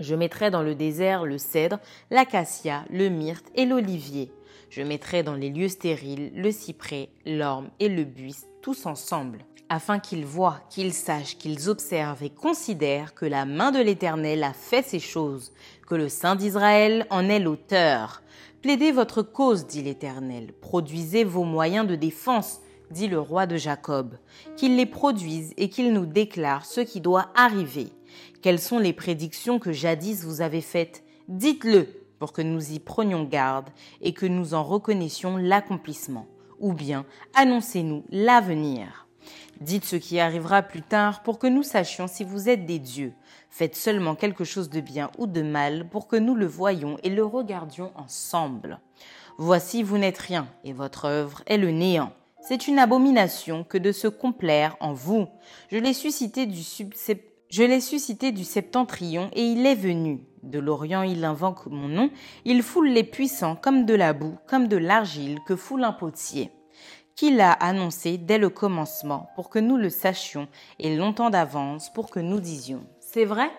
Je 0.00 0.14
mettrai 0.14 0.50
dans 0.50 0.62
le 0.62 0.74
désert 0.74 1.24
le 1.24 1.38
cèdre, 1.38 1.78
l'acacia, 2.10 2.84
le 2.90 3.08
myrte 3.08 3.46
et 3.54 3.66
l'olivier. 3.66 4.32
Je 4.70 4.82
mettrai 4.82 5.22
dans 5.22 5.34
les 5.34 5.50
lieux 5.50 5.68
stériles 5.68 6.32
le 6.34 6.50
cyprès, 6.50 7.10
l'orme 7.26 7.70
et 7.78 7.88
le 7.88 8.04
buis, 8.04 8.38
tous 8.62 8.86
ensemble, 8.86 9.44
afin 9.68 9.98
qu'ils 9.98 10.24
voient, 10.24 10.60
qu'ils 10.70 10.94
sachent, 10.94 11.36
qu'ils 11.36 11.68
observent 11.68 12.22
et 12.22 12.30
considèrent 12.30 13.14
que 13.14 13.26
la 13.26 13.44
main 13.44 13.70
de 13.70 13.80
l'Éternel 13.80 14.42
a 14.42 14.52
fait 14.52 14.82
ces 14.82 14.98
choses, 14.98 15.52
que 15.86 15.94
le 15.94 16.08
Saint 16.08 16.36
d'Israël 16.36 17.06
en 17.10 17.28
est 17.28 17.38
l'auteur. 17.38 18.22
Plaidez 18.62 18.92
votre 18.92 19.22
cause, 19.22 19.66
dit 19.66 19.82
l'Éternel, 19.82 20.52
produisez 20.60 21.24
vos 21.24 21.44
moyens 21.44 21.86
de 21.86 21.96
défense, 21.96 22.60
dit 22.92 23.08
le 23.08 23.18
roi 23.18 23.46
de 23.46 23.56
Jacob, 23.56 24.16
qu'il 24.56 24.76
les 24.76 24.86
produise 24.86 25.52
et 25.56 25.68
qu'il 25.68 25.92
nous 25.92 26.06
déclare 26.06 26.64
ce 26.66 26.80
qui 26.80 27.00
doit 27.00 27.30
arriver. 27.34 27.88
Quelles 28.42 28.60
sont 28.60 28.78
les 28.78 28.92
prédictions 28.92 29.58
que 29.58 29.72
jadis 29.72 30.24
vous 30.24 30.40
avez 30.40 30.60
faites? 30.60 31.02
Dites-le 31.28 31.88
pour 32.18 32.32
que 32.32 32.42
nous 32.42 32.72
y 32.72 32.78
prenions 32.78 33.24
garde 33.24 33.70
et 34.00 34.12
que 34.12 34.26
nous 34.26 34.54
en 34.54 34.62
reconnaissions 34.62 35.36
l'accomplissement. 35.36 36.26
Ou 36.60 36.72
bien 36.72 37.04
annoncez-nous 37.34 38.04
l'avenir. 38.10 39.08
Dites 39.60 39.84
ce 39.84 39.96
qui 39.96 40.20
arrivera 40.20 40.62
plus 40.62 40.82
tard 40.82 41.22
pour 41.22 41.38
que 41.38 41.46
nous 41.46 41.62
sachions 41.62 42.08
si 42.08 42.24
vous 42.24 42.48
êtes 42.48 42.66
des 42.66 42.78
dieux. 42.78 43.12
Faites 43.50 43.76
seulement 43.76 44.14
quelque 44.14 44.44
chose 44.44 44.70
de 44.70 44.80
bien 44.80 45.10
ou 45.18 45.26
de 45.26 45.42
mal 45.42 45.88
pour 45.88 46.06
que 46.08 46.16
nous 46.16 46.34
le 46.34 46.46
voyions 46.46 46.96
et 47.02 47.10
le 47.10 47.24
regardions 47.24 47.92
ensemble. 47.94 48.80
Voici, 49.38 49.82
vous 49.82 49.98
n'êtes 49.98 50.18
rien, 50.18 50.46
et 50.64 50.72
votre 50.72 51.06
œuvre 51.06 51.42
est 51.46 51.58
le 51.58 51.70
néant. 51.70 52.12
C'est 52.44 52.66
une 52.66 52.80
abomination 52.80 53.62
que 53.62 53.78
de 53.78 53.92
se 53.92 54.08
complaire 54.08 54.76
en 54.80 54.92
vous. 54.92 55.28
Je 55.70 55.78
l'ai 55.78 55.92
suscité 55.92 56.44
du 58.32 58.44
septentrion 58.44 59.30
et 59.32 59.44
il 59.44 59.64
est 59.64 59.76
venu. 59.76 60.26
De 60.42 60.58
l'Orient 60.58 61.02
il 61.02 61.24
invoque 61.24 61.66
mon 61.66 61.86
nom, 61.86 62.10
il 62.44 62.64
foule 62.64 62.88
les 62.88 63.04
puissants 63.04 63.54
comme 63.54 63.86
de 63.86 63.94
la 63.94 64.12
boue, 64.12 64.36
comme 64.48 64.66
de 64.66 64.76
l'argile 64.76 65.38
que 65.46 65.54
foule 65.54 65.84
un 65.84 65.92
potier. 65.92 66.50
Qu'il 67.14 67.40
a 67.40 67.52
annoncé 67.52 68.18
dès 68.18 68.38
le 68.38 68.48
commencement 68.48 69.30
pour 69.36 69.48
que 69.48 69.60
nous 69.60 69.76
le 69.76 69.88
sachions 69.88 70.48
et 70.80 70.96
longtemps 70.96 71.30
d'avance 71.30 71.92
pour 71.92 72.10
que 72.10 72.18
nous 72.18 72.40
disions. 72.40 72.84
C'est 72.98 73.24
vrai? 73.24 73.52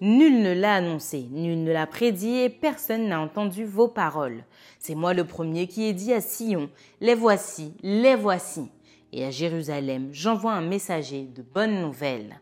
Nul 0.00 0.42
ne 0.42 0.52
l'a 0.52 0.74
annoncé, 0.74 1.26
nul 1.32 1.64
ne 1.64 1.72
l'a 1.72 1.88
prédit 1.88 2.36
et 2.36 2.50
personne 2.50 3.08
n'a 3.08 3.20
entendu 3.20 3.64
vos 3.64 3.88
paroles. 3.88 4.44
C'est 4.78 4.94
moi 4.94 5.12
le 5.12 5.24
premier 5.24 5.66
qui 5.66 5.86
ai 5.86 5.92
dit 5.92 6.12
à 6.12 6.20
Sion, 6.20 6.70
les 7.00 7.16
voici, 7.16 7.74
les 7.82 8.14
voici. 8.14 8.70
Et 9.12 9.24
à 9.24 9.32
Jérusalem, 9.32 10.10
j'envoie 10.12 10.52
un 10.52 10.60
messager 10.60 11.24
de 11.24 11.42
bonnes 11.42 11.80
nouvelles. 11.80 12.40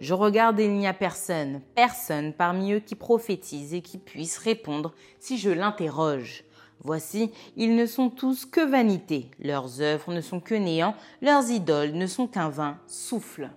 Je 0.00 0.12
regarde 0.12 0.60
et 0.60 0.66
il 0.66 0.74
n'y 0.74 0.86
a 0.86 0.92
personne, 0.92 1.62
personne 1.74 2.34
parmi 2.34 2.72
eux 2.72 2.80
qui 2.80 2.94
prophétise 2.94 3.72
et 3.72 3.80
qui 3.80 3.96
puisse 3.96 4.36
répondre 4.36 4.92
si 5.18 5.38
je 5.38 5.48
l'interroge. 5.48 6.44
Voici, 6.80 7.32
ils 7.56 7.74
ne 7.74 7.86
sont 7.86 8.10
tous 8.10 8.44
que 8.44 8.60
vanité, 8.60 9.30
leurs 9.40 9.80
œuvres 9.80 10.12
ne 10.12 10.20
sont 10.20 10.40
que 10.40 10.54
néant, 10.54 10.94
leurs 11.22 11.50
idoles 11.50 11.92
ne 11.92 12.06
sont 12.06 12.26
qu'un 12.26 12.50
vain 12.50 12.78
souffle. 12.86 13.48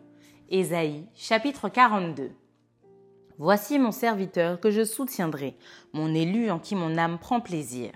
Ésaïe 0.50 1.05
chapitre 1.15 1.67
42 1.67 2.31
Voici 3.43 3.79
mon 3.79 3.91
serviteur 3.91 4.60
que 4.60 4.69
je 4.69 4.86
soutiendrai, 4.86 5.55
mon 5.93 6.13
élu 6.13 6.51
en 6.51 6.60
qui 6.60 6.75
mon 6.75 6.95
âme 6.95 7.17
prend 7.17 7.41
plaisir. 7.41 7.89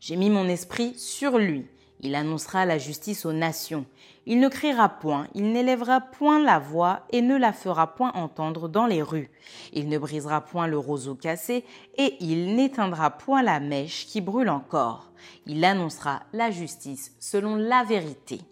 J'ai 0.00 0.16
mis 0.16 0.28
mon 0.28 0.46
esprit 0.50 0.92
sur 0.98 1.38
lui. 1.38 1.66
Il 2.00 2.14
annoncera 2.14 2.66
la 2.66 2.76
justice 2.76 3.24
aux 3.24 3.32
nations. 3.32 3.86
Il 4.26 4.38
ne 4.38 4.50
criera 4.50 4.90
point, 4.90 5.28
il 5.34 5.50
n'élèvera 5.50 6.02
point 6.02 6.42
la 6.42 6.58
voix 6.58 7.06
et 7.10 7.22
ne 7.22 7.38
la 7.38 7.54
fera 7.54 7.94
point 7.94 8.12
entendre 8.12 8.68
dans 8.68 8.84
les 8.84 9.00
rues. 9.00 9.30
Il 9.72 9.88
ne 9.88 9.96
brisera 9.96 10.42
point 10.42 10.66
le 10.66 10.76
roseau 10.76 11.14
cassé 11.14 11.64
et 11.96 12.16
il 12.20 12.54
n'éteindra 12.54 13.12
point 13.12 13.42
la 13.42 13.60
mèche 13.60 14.04
qui 14.04 14.20
brûle 14.20 14.50
encore. 14.50 15.10
Il 15.46 15.64
annoncera 15.64 16.24
la 16.34 16.50
justice 16.50 17.16
selon 17.18 17.56
la 17.56 17.82
vérité. 17.82 18.42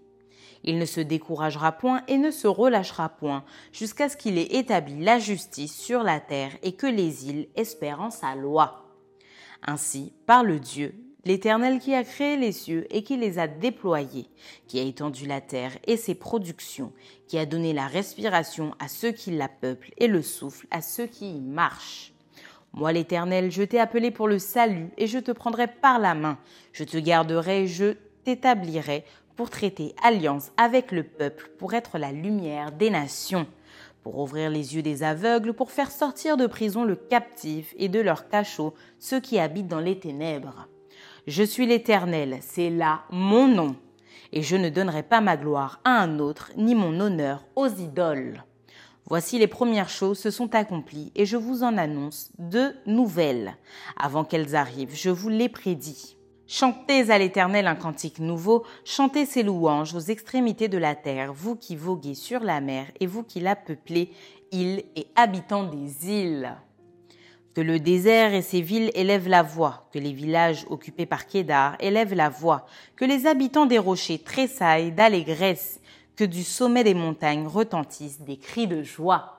Il 0.65 0.79
ne 0.79 0.85
se 0.85 1.01
découragera 1.01 1.73
point 1.73 2.03
et 2.09 2.19
ne 2.19 2.31
se 2.31 2.47
relâchera 2.47 3.09
point 3.09 3.45
jusqu'à 3.73 4.09
ce 4.09 4.17
qu'il 4.17 4.39
ait 4.39 4.57
établi 4.57 5.03
la 5.03 5.19
justice 5.19 5.75
sur 5.75 6.03
la 6.03 6.21
terre 6.21 6.53
et 6.63 6.73
que 6.73 6.87
les 6.87 7.29
îles 7.29 7.49
espèrent 7.57 8.01
en 8.01 8.11
sa 8.11 8.35
loi. 8.35 8.87
Ainsi 9.63 10.13
parle 10.27 10.59
Dieu, 10.59 10.95
l'Éternel 11.25 11.79
qui 11.81 11.95
a 11.95 12.05
créé 12.05 12.37
les 12.37 12.53
cieux 12.53 12.87
et 12.91 13.03
qui 13.03 13.17
les 13.17 13.39
a 13.39 13.47
déployés, 13.47 14.29
qui 14.67 14.79
a 14.79 14.83
étendu 14.83 15.27
la 15.27 15.41
terre 15.41 15.73
et 15.87 15.97
ses 15.97 16.15
productions, 16.15 16.93
qui 17.27 17.39
a 17.39 17.47
donné 17.47 17.73
la 17.73 17.87
respiration 17.87 18.75
à 18.79 18.89
ceux 18.89 19.13
qui 19.13 19.31
la 19.31 19.49
peuplent 19.49 19.93
et 19.99 20.07
le 20.07 20.23
souffle 20.23 20.67
à 20.71 20.83
ceux 20.83 21.07
qui 21.07 21.37
y 21.37 21.41
marchent. 21.41 22.13
Moi 22.73 22.93
l'Éternel, 22.93 23.51
je 23.51 23.63
t'ai 23.63 23.81
appelé 23.81 24.11
pour 24.11 24.29
le 24.29 24.39
salut 24.39 24.91
et 24.97 25.07
je 25.07 25.19
te 25.19 25.33
prendrai 25.33 25.67
par 25.67 25.99
la 25.99 26.15
main, 26.15 26.39
je 26.73 26.85
te 26.85 26.97
garderai, 26.97 27.67
je 27.67 27.97
t'établirai 28.25 29.05
pour 29.37 29.51
traiter 29.51 29.95
alliance 30.03 30.51
avec 30.57 30.93
le 30.93 31.03
peuple, 31.03 31.51
pour 31.59 31.75
être 31.75 31.99
la 31.99 32.13
lumière 32.13 32.73
des 32.73 32.91
nations, 32.91 33.47
pour 34.03 34.19
ouvrir 34.19 34.51
les 34.51 34.75
yeux 34.75 34.83
des 34.83 35.03
aveugles, 35.03 35.53
pour 35.53 35.71
faire 35.71 35.91
sortir 35.91 36.37
de 36.37 36.47
prison 36.47 36.85
le 36.85 36.97
captif 36.97 37.75
et 37.79 37.89
de 37.89 38.01
leur 38.01 38.29
cachot 38.29 38.75
ceux 38.99 39.21
qui 39.21 39.39
habitent 39.39 39.69
dans 39.69 39.81
les 39.81 39.99
ténèbres. 39.99 40.69
Je 41.27 41.43
suis 41.43 41.67
l'Éternel, 41.67 42.39
c'est 42.41 42.71
là 42.71 43.03
mon 43.11 43.47
nom, 43.47 43.77
et 44.33 44.43
je 44.43 44.57
ne 44.57 44.69
donnerai 44.69 45.03
pas 45.03 45.21
ma 45.21 45.37
gloire 45.37 45.81
à 45.85 46.01
un 46.01 46.19
autre, 46.19 46.51
ni 46.57 46.75
mon 46.75 46.99
honneur 47.01 47.45
aux 47.57 47.69
idoles. 47.69 48.43
Voici 49.07 49.39
les 49.39 49.49
premières 49.49 49.89
choses 49.89 50.19
se 50.19 50.31
sont 50.31 50.55
accomplies, 50.55 51.13
et 51.15 51.27
je 51.27 51.37
vous 51.37 51.63
en 51.63 51.77
annonce 51.77 52.31
deux 52.39 52.75
nouvelles. 52.87 53.57
Avant 53.97 54.25
qu'elles 54.25 54.55
arrivent, 54.55 54.95
je 54.95 55.11
vous 55.11 55.29
les 55.29 55.49
prédis. 55.49 56.17
Chantez 56.53 57.13
à 57.13 57.19
l'Éternel 57.19 57.69
un 57.69 57.77
cantique 57.77 58.19
nouveau, 58.19 58.65
chantez 58.85 59.25
ses 59.25 59.45
louanges 59.45 59.95
aux 59.95 60.01
extrémités 60.01 60.67
de 60.67 60.79
la 60.79 60.97
terre, 60.97 61.33
vous 61.33 61.55
qui 61.55 61.77
voguez 61.77 62.17
sur 62.17 62.41
la 62.41 62.61
mer 62.61 62.87
et 62.99 63.07
vous 63.07 63.23
qui 63.23 63.39
la 63.39 63.55
peuplez, 63.55 64.11
îles 64.51 64.83
et 64.97 65.07
habitants 65.15 65.63
des 65.63 66.11
îles. 66.11 66.57
Que 67.55 67.61
le 67.61 67.79
désert 67.79 68.35
et 68.35 68.43
ses 68.43 68.63
villes 68.63 68.91
élèvent 68.95 69.29
la 69.29 69.45
voix, 69.45 69.89
que 69.93 70.01
les 70.01 70.13
villages 70.13 70.67
occupés 70.69 71.07
par 71.07 71.29
Kédar 71.29 71.77
élèvent 71.79 72.15
la 72.15 72.29
voix, 72.29 72.67
que 72.97 73.05
les 73.05 73.29
habitants 73.29 73.67
des 73.67 73.79
rochers 73.79 74.19
tressaillent 74.19 74.91
d'allégresse, 74.91 75.81
que 76.17 76.25
du 76.25 76.43
sommet 76.43 76.83
des 76.83 76.95
montagnes 76.95 77.47
retentissent 77.47 78.23
des 78.23 78.39
cris 78.39 78.67
de 78.67 78.83
joie. 78.83 79.39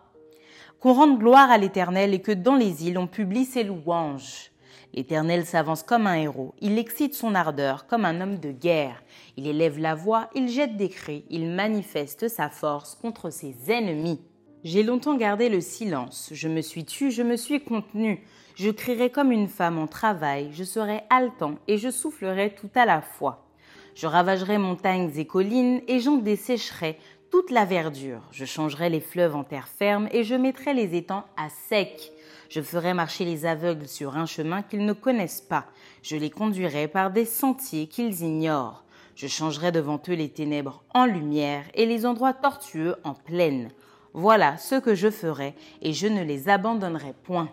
Qu'on 0.79 0.93
rende 0.93 1.19
gloire 1.19 1.51
à 1.51 1.57
l'Éternel 1.57 2.13
et 2.13 2.21
que 2.21 2.31
dans 2.31 2.55
les 2.55 2.87
îles 2.87 2.97
on 2.97 3.07
publie 3.07 3.43
ses 3.43 3.65
louanges. 3.65 4.50
L'Éternel 4.93 5.45
s'avance 5.45 5.83
comme 5.83 6.05
un 6.05 6.15
héros, 6.15 6.53
il 6.59 6.77
excite 6.77 7.13
son 7.13 7.33
ardeur 7.33 7.87
comme 7.87 8.03
un 8.03 8.19
homme 8.19 8.39
de 8.39 8.51
guerre, 8.51 9.01
il 9.37 9.47
élève 9.47 9.79
la 9.79 9.95
voix, 9.95 10.29
il 10.35 10.49
jette 10.49 10.75
des 10.75 10.89
cris, 10.89 11.23
il 11.29 11.47
manifeste 11.47 12.27
sa 12.27 12.49
force 12.49 12.95
contre 12.95 13.29
ses 13.29 13.55
ennemis. 13.71 14.19
J'ai 14.63 14.83
longtemps 14.83 15.15
gardé 15.15 15.47
le 15.47 15.61
silence, 15.61 16.29
je 16.33 16.47
me 16.49 16.61
suis 16.61 16.83
tue, 16.83 17.09
je 17.09 17.23
me 17.23 17.37
suis 17.37 17.63
contenu, 17.63 18.23
je 18.55 18.69
crierai 18.69 19.09
comme 19.09 19.31
une 19.31 19.47
femme 19.47 19.79
en 19.79 19.87
travail, 19.87 20.49
je 20.51 20.63
serai 20.63 21.01
haletant 21.09 21.55
et 21.67 21.77
je 21.77 21.89
soufflerai 21.89 22.53
tout 22.53 22.69
à 22.75 22.85
la 22.85 23.01
fois. 23.01 23.47
Je 23.95 24.07
ravagerai 24.07 24.57
montagnes 24.57 25.11
et 25.15 25.25
collines 25.25 25.81
et 25.87 25.99
j'en 25.99 26.17
dessécherai 26.17 26.97
toute 27.31 27.49
la 27.49 27.65
verdure. 27.65 28.21
Je 28.31 28.45
changerai 28.45 28.89
les 28.89 28.99
fleuves 28.99 29.35
en 29.35 29.43
terre 29.43 29.67
ferme 29.67 30.09
et 30.11 30.23
je 30.23 30.35
mettrai 30.35 30.73
les 30.73 30.95
étangs 30.95 31.23
à 31.37 31.49
sec. 31.49 32.11
Je 32.51 32.59
ferai 32.59 32.93
marcher 32.93 33.23
les 33.23 33.45
aveugles 33.45 33.87
sur 33.87 34.17
un 34.17 34.25
chemin 34.25 34.61
qu'ils 34.61 34.85
ne 34.85 34.91
connaissent 34.91 35.39
pas. 35.39 35.67
Je 36.03 36.17
les 36.17 36.29
conduirai 36.29 36.89
par 36.89 37.09
des 37.09 37.23
sentiers 37.23 37.87
qu'ils 37.87 38.23
ignorent. 38.23 38.83
Je 39.15 39.27
changerai 39.27 39.71
devant 39.71 40.01
eux 40.09 40.15
les 40.15 40.27
ténèbres 40.27 40.83
en 40.93 41.05
lumière 41.05 41.63
et 41.75 41.85
les 41.85 42.05
endroits 42.05 42.33
tortueux 42.33 42.95
en 43.05 43.13
plaine. 43.13 43.69
Voilà 44.13 44.57
ce 44.57 44.75
que 44.75 44.95
je 44.95 45.09
ferai, 45.09 45.55
et 45.81 45.93
je 45.93 46.07
ne 46.07 46.23
les 46.23 46.49
abandonnerai 46.49 47.13
point. 47.23 47.49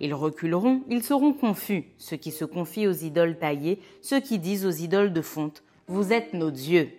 Ils 0.00 0.12
reculeront, 0.12 0.82
ils 0.90 1.04
seront 1.04 1.34
confus, 1.34 1.84
ceux 1.96 2.16
qui 2.16 2.32
se 2.32 2.44
confient 2.44 2.88
aux 2.88 2.92
idoles 2.92 3.38
taillées, 3.38 3.80
ceux 4.00 4.18
qui 4.18 4.40
disent 4.40 4.66
aux 4.66 4.70
idoles 4.70 5.12
de 5.12 5.22
fonte, 5.22 5.62
Vous 5.86 6.12
êtes 6.12 6.34
nos 6.34 6.50
dieux. 6.50 6.90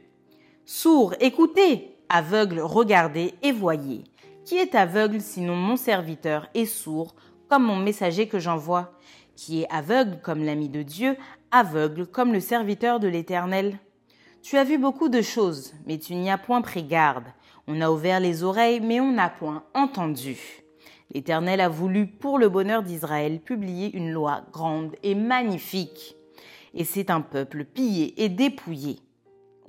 Sourds, 0.65 1.13
écoutez, 1.19 1.93
aveugles, 2.07 2.61
regardez 2.61 3.33
et 3.41 3.51
voyez. 3.51 4.05
Qui 4.45 4.55
est 4.57 4.75
aveugle 4.75 5.19
sinon 5.21 5.55
mon 5.55 5.77
serviteur 5.77 6.47
et 6.53 6.65
sourd 6.65 7.15
comme 7.53 7.65
mon 7.65 7.77
messager 7.77 8.27
que 8.27 8.39
j'envoie, 8.39 8.93
qui 9.35 9.61
est 9.61 9.67
aveugle 9.69 10.19
comme 10.23 10.43
l'ami 10.43 10.69
de 10.69 10.81
Dieu, 10.81 11.15
aveugle 11.51 12.07
comme 12.07 12.33
le 12.33 12.39
serviteur 12.39 12.99
de 12.99 13.07
l'Éternel. 13.07 13.77
Tu 14.41 14.57
as 14.57 14.63
vu 14.63 14.79
beaucoup 14.79 15.07
de 15.07 15.21
choses, 15.21 15.75
mais 15.85 15.99
tu 15.99 16.15
n'y 16.15 16.31
as 16.31 16.39
point 16.39 16.63
pris 16.63 16.81
garde. 16.81 17.27
On 17.67 17.79
a 17.79 17.91
ouvert 17.91 18.19
les 18.19 18.41
oreilles, 18.41 18.79
mais 18.79 18.99
on 18.99 19.11
n'a 19.11 19.29
point 19.29 19.65
entendu. 19.75 20.63
L'Éternel 21.13 21.61
a 21.61 21.69
voulu, 21.69 22.07
pour 22.07 22.39
le 22.39 22.49
bonheur 22.49 22.81
d'Israël, 22.81 23.39
publier 23.39 23.95
une 23.95 24.09
loi 24.09 24.41
grande 24.51 24.95
et 25.03 25.13
magnifique. 25.13 26.15
Et 26.73 26.83
c'est 26.83 27.11
un 27.11 27.21
peuple 27.21 27.65
pillé 27.65 28.19
et 28.23 28.29
dépouillé. 28.29 28.97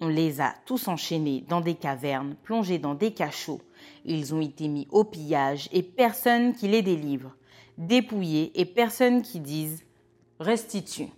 On 0.01 0.09
les 0.09 0.41
a 0.41 0.55
tous 0.65 0.89
enchaînés 0.89 1.45
dans 1.51 1.61
des 1.61 1.75
cavernes, 1.75 2.35
plongés 2.45 2.79
dans 2.79 2.95
des 2.95 3.13
cachots. 3.13 3.61
Ils 4.07 4.35
ont 4.35 4.41
été 4.41 4.69
mis 4.69 4.89
au 4.91 5.05
pillage 5.05 5.69
et 5.71 5.83
personne 5.83 6.55
qui 6.55 6.67
les 6.67 6.81
délivre 6.81 7.37
dépouillés 7.79 8.53
et 8.61 8.65
personne 8.65 9.23
qui 9.23 9.41
dise 9.41 9.85
restitue. 10.41 11.09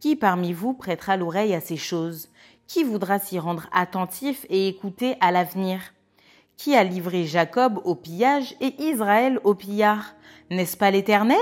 Qui 0.00 0.16
parmi 0.16 0.52
vous 0.52 0.74
prêtera 0.74 1.16
l'oreille 1.16 1.54
à 1.54 1.60
ces 1.60 1.76
choses? 1.76 2.28
Qui 2.66 2.84
voudra 2.84 3.18
s'y 3.18 3.38
rendre 3.38 3.68
attentif 3.72 4.46
et 4.48 4.68
écouter 4.68 5.14
à 5.20 5.30
l'avenir? 5.30 5.80
Qui 6.56 6.74
a 6.74 6.84
livré 6.84 7.24
Jacob 7.24 7.80
au 7.84 7.94
pillage 7.94 8.56
et 8.60 8.74
Israël 8.82 9.40
au 9.44 9.54
pillard? 9.54 10.14
N'est-ce 10.50 10.76
pas 10.76 10.90
l'Éternel? 10.90 11.38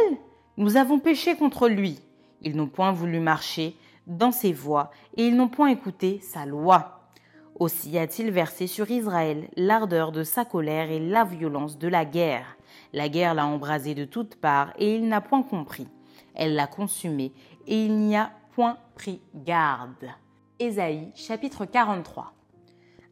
Nous 0.57 0.77
avons 0.77 0.99
péché 0.99 1.37
contre 1.37 1.69
lui. 1.69 2.01
Ils 2.43 2.57
n'ont 2.57 2.69
point 2.69 2.93
voulu 2.93 3.21
marcher 3.21 3.77
dans 4.07 4.33
ses 4.33 4.53
voies 4.53 4.91
et 5.17 5.27
ils 5.27 5.37
n'ont 5.37 5.49
point 5.49 5.69
écouté 5.69 6.21
sa 6.23 6.47
loi. 6.47 7.00
Aussi 7.61 7.99
a-t-il 7.99 8.31
versé 8.31 8.67
sur 8.67 8.91
Israël 8.91 9.51
l'ardeur 9.55 10.13
de 10.13 10.25
sa 10.25 10.47
colère 10.47 10.91
et 10.91 10.99
la 10.99 11.25
violence 11.25 11.77
de 11.79 11.89
la 11.89 12.07
guerre. 12.07 12.57
La 12.95 13.11
guerre 13.11 13.35
l'a 13.35 13.45
embrasé 13.45 13.95
de 13.95 14.07
toutes 14.07 14.37
parts 14.37 14.73
et 14.79 14.97
il 14.97 15.07
n'a 15.07 15.21
point 15.21 15.43
compris. 15.43 15.87
Elle 16.35 16.55
l'a 16.55 16.67
consumé 16.67 17.35
et 17.67 17.85
il 17.85 17.99
n'y 17.99 18.17
a 18.17 18.33
point 18.55 18.79
pris 18.95 19.21
garde. 19.35 20.09
Ésaïe 20.59 21.13
chapitre 21.15 21.67
43. 21.67 22.33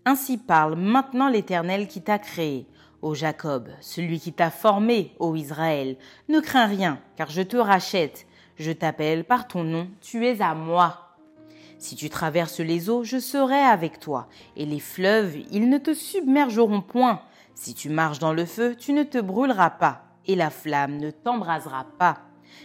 Ainsi 0.07 0.39
parle 0.39 0.77
maintenant 0.77 1.29
l'Éternel 1.29 1.87
qui 1.87 2.01
t'a 2.01 2.19
créé, 2.19 2.67
ô 3.03 3.15
Jacob, 3.15 3.69
celui 3.83 4.19
qui 4.19 4.33
t'a 4.33 4.51
formé, 4.51 5.15
ô 5.19 5.35
Israël. 5.37 5.99
Ne 6.31 6.41
crains 6.41 6.65
rien, 6.65 7.01
car 7.17 7.29
je 7.29 7.43
te 7.43 7.59
rachète. 7.59 8.27
Je 8.57 8.73
t'appelle 8.73 9.25
par 9.25 9.47
ton 9.47 9.63
nom, 9.63 9.89
tu 10.01 10.27
es 10.27 10.41
à 10.41 10.55
moi. 10.55 11.08
Si 11.79 11.95
tu 11.95 12.11
traverses 12.11 12.59
les 12.59 12.91
eaux, 12.91 13.05
je 13.05 13.19
serai 13.19 13.61
avec 13.61 14.01
toi, 14.01 14.29
et 14.57 14.67
les 14.67 14.81
fleuves, 14.81 15.37
ils 15.53 15.69
ne 15.69 15.79
te 15.79 15.95
submergeront 15.95 16.81
point. 16.81 17.23
Si 17.55 17.73
tu 17.73 17.89
marches 17.89 18.19
dans 18.19 18.33
le 18.33 18.45
feu, 18.47 18.75
tu 18.77 18.93
ne 18.93 19.05
te 19.05 19.19
brûleras 19.19 19.71
pas, 19.71 20.05
et 20.27 20.35
la 20.35 20.51
flamme 20.51 20.97
ne 20.99 21.11
t'embrasera 21.11 21.87
pas. 21.99 22.19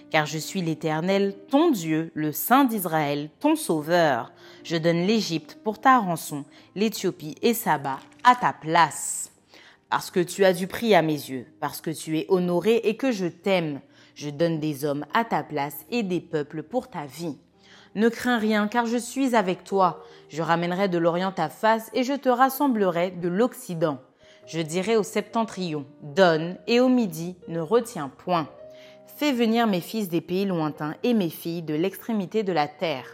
Car 0.09 0.25
je 0.25 0.39
suis 0.39 0.61
l'Éternel, 0.61 1.35
ton 1.49 1.69
Dieu, 1.69 2.11
le 2.15 2.31
Saint 2.31 2.65
d'Israël, 2.65 3.29
ton 3.39 3.55
Sauveur. 3.55 4.31
Je 4.63 4.77
donne 4.77 5.05
l'Égypte 5.05 5.59
pour 5.63 5.79
ta 5.79 5.99
rançon, 5.99 6.45
l'Éthiopie 6.75 7.35
et 7.41 7.53
Saba 7.53 7.99
à 8.23 8.35
ta 8.35 8.53
place. 8.53 9.31
Parce 9.89 10.09
que 10.09 10.21
tu 10.21 10.43
as 10.45 10.53
du 10.53 10.65
prix 10.65 10.95
à 10.95 11.03
mes 11.03 11.13
yeux, 11.13 11.45
parce 11.59 11.81
que 11.81 11.91
tu 11.91 12.17
es 12.17 12.25
honoré 12.29 12.77
et 12.77 12.97
que 12.97 13.11
je 13.11 13.27
t'aime, 13.27 13.79
je 14.15 14.29
donne 14.29 14.59
des 14.59 14.85
hommes 14.85 15.05
à 15.13 15.23
ta 15.23 15.43
place 15.43 15.85
et 15.91 16.01
des 16.01 16.21
peuples 16.21 16.63
pour 16.63 16.89
ta 16.89 17.05
vie. 17.05 17.37
Ne 17.95 18.09
crains 18.09 18.39
rien, 18.39 18.67
car 18.67 18.87
je 18.87 18.97
suis 18.97 19.35
avec 19.35 19.63
toi. 19.63 20.03
Je 20.29 20.41
ramènerai 20.41 20.89
de 20.89 20.97
l'Orient 20.97 21.31
ta 21.31 21.47
face 21.47 21.91
et 21.93 22.03
je 22.03 22.13
te 22.13 22.29
rassemblerai 22.29 23.11
de 23.11 23.27
l'Occident. 23.27 23.99
Je 24.47 24.61
dirai 24.61 24.97
au 24.97 25.03
septentrion, 25.03 25.85
donne, 26.01 26.57
et 26.65 26.79
au 26.79 26.89
midi, 26.89 27.35
ne 27.47 27.59
retiens 27.59 28.09
point. 28.09 28.49
Fais 29.05 29.31
venir 29.31 29.67
mes 29.67 29.79
fils 29.79 30.09
des 30.09 30.21
pays 30.21 30.45
lointains 30.45 30.95
et 31.03 31.13
mes 31.13 31.29
filles 31.29 31.61
de 31.61 31.75
l'extrémité 31.75 32.41
de 32.41 32.51
la 32.51 32.67
terre. 32.67 33.05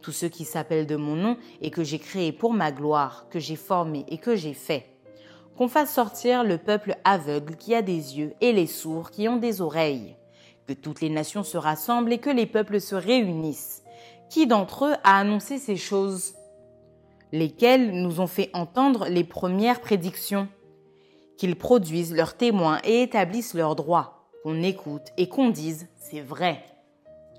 Tous 0.00 0.12
ceux 0.12 0.28
qui 0.28 0.44
s'appellent 0.44 0.86
de 0.86 0.96
mon 0.96 1.14
nom 1.14 1.36
et 1.60 1.70
que 1.70 1.84
j'ai 1.84 1.98
créé 1.98 2.32
pour 2.32 2.54
ma 2.54 2.72
gloire, 2.72 3.26
que 3.30 3.38
j'ai 3.38 3.54
formé 3.54 4.06
et 4.08 4.16
que 4.16 4.34
j'ai 4.34 4.54
fait. 4.54 4.86
Qu'on 5.56 5.68
fasse 5.68 5.92
sortir 5.92 6.42
le 6.42 6.56
peuple 6.56 6.96
aveugle 7.04 7.56
qui 7.56 7.74
a 7.74 7.82
des 7.82 8.18
yeux 8.18 8.32
et 8.40 8.52
les 8.52 8.66
sourds 8.66 9.10
qui 9.10 9.28
ont 9.28 9.36
des 9.36 9.60
oreilles. 9.60 10.16
Que 10.66 10.72
toutes 10.72 11.02
les 11.02 11.10
nations 11.10 11.44
se 11.44 11.58
rassemblent 11.58 12.14
et 12.14 12.18
que 12.18 12.30
les 12.30 12.46
peuples 12.46 12.80
se 12.80 12.94
réunissent 12.94 13.81
qui 14.32 14.46
d'entre 14.46 14.86
eux 14.86 14.94
a 15.04 15.18
annoncé 15.18 15.58
ces 15.58 15.76
choses? 15.76 16.32
Lesquelles 17.32 17.92
nous 17.92 18.20
ont 18.20 18.26
fait 18.26 18.48
entendre 18.54 19.06
les 19.06 19.24
premières 19.24 19.82
prédictions? 19.82 20.48
Qu'ils 21.36 21.56
produisent 21.56 22.14
leurs 22.14 22.34
témoins 22.34 22.78
et 22.82 23.02
établissent 23.02 23.52
leurs 23.52 23.76
droits, 23.76 24.30
qu'on 24.42 24.62
écoute 24.62 25.08
et 25.18 25.28
qu'on 25.28 25.50
dise 25.50 25.86
c'est 26.00 26.22
vrai. 26.22 26.64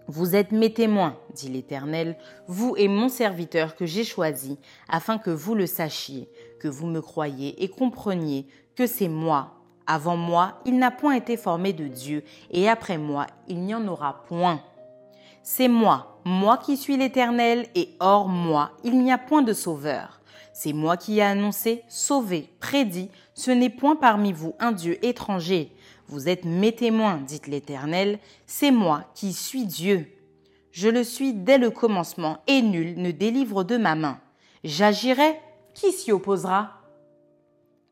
Vous 0.07 0.35
êtes 0.35 0.51
mes 0.51 0.71
témoins, 0.71 1.17
dit 1.33 1.49
l'Éternel, 1.49 2.15
vous 2.47 2.75
et 2.77 2.87
mon 2.87 3.09
serviteur 3.09 3.75
que 3.75 3.87
j'ai 3.87 4.03
choisi, 4.03 4.59
afin 4.87 5.17
que 5.17 5.31
vous 5.31 5.55
le 5.55 5.65
sachiez, 5.65 6.29
que 6.59 6.67
vous 6.67 6.85
me 6.85 7.01
croyiez 7.01 7.63
et 7.63 7.69
compreniez 7.69 8.45
que 8.75 8.85
c'est 8.85 9.07
moi. 9.07 9.55
Avant 9.87 10.15
moi, 10.15 10.61
il 10.65 10.77
n'a 10.77 10.91
point 10.91 11.15
été 11.15 11.37
formé 11.37 11.73
de 11.73 11.87
Dieu, 11.87 12.23
et 12.51 12.69
après 12.69 12.99
moi, 12.99 13.25
il 13.47 13.61
n'y 13.61 13.73
en 13.73 13.87
aura 13.87 14.25
point. 14.27 14.61
C'est 15.45 15.67
moi, 15.67 16.21
moi 16.23 16.57
qui 16.57 16.77
suis 16.77 16.95
l'Éternel, 16.95 17.67
et 17.75 17.89
hors 17.99 18.29
moi, 18.29 18.71
il 18.85 18.97
n'y 18.97 19.11
a 19.11 19.17
point 19.17 19.41
de 19.41 19.51
sauveur. 19.51 20.21
C'est 20.53 20.71
moi 20.71 20.95
qui 20.95 21.19
ai 21.19 21.23
annoncé, 21.23 21.83
sauvé, 21.89 22.49
prédit, 22.61 23.09
ce 23.33 23.51
n'est 23.51 23.69
point 23.69 23.97
parmi 23.97 24.31
vous 24.31 24.55
un 24.59 24.71
Dieu 24.71 25.03
étranger. 25.05 25.75
Vous 26.07 26.29
êtes 26.29 26.45
mes 26.45 26.71
témoins, 26.71 27.17
dit 27.17 27.41
l'Éternel, 27.47 28.19
c'est 28.47 28.71
moi 28.71 29.03
qui 29.15 29.33
suis 29.33 29.65
Dieu. 29.65 30.07
Je 30.71 30.87
le 30.87 31.03
suis 31.03 31.33
dès 31.33 31.57
le 31.57 31.71
commencement, 31.71 32.37
et 32.47 32.61
nul 32.61 32.95
ne 32.97 33.11
délivre 33.11 33.65
de 33.65 33.75
ma 33.75 33.95
main. 33.95 34.19
J'agirai, 34.63 35.41
qui 35.73 35.91
s'y 35.91 36.13
opposera? 36.13 36.71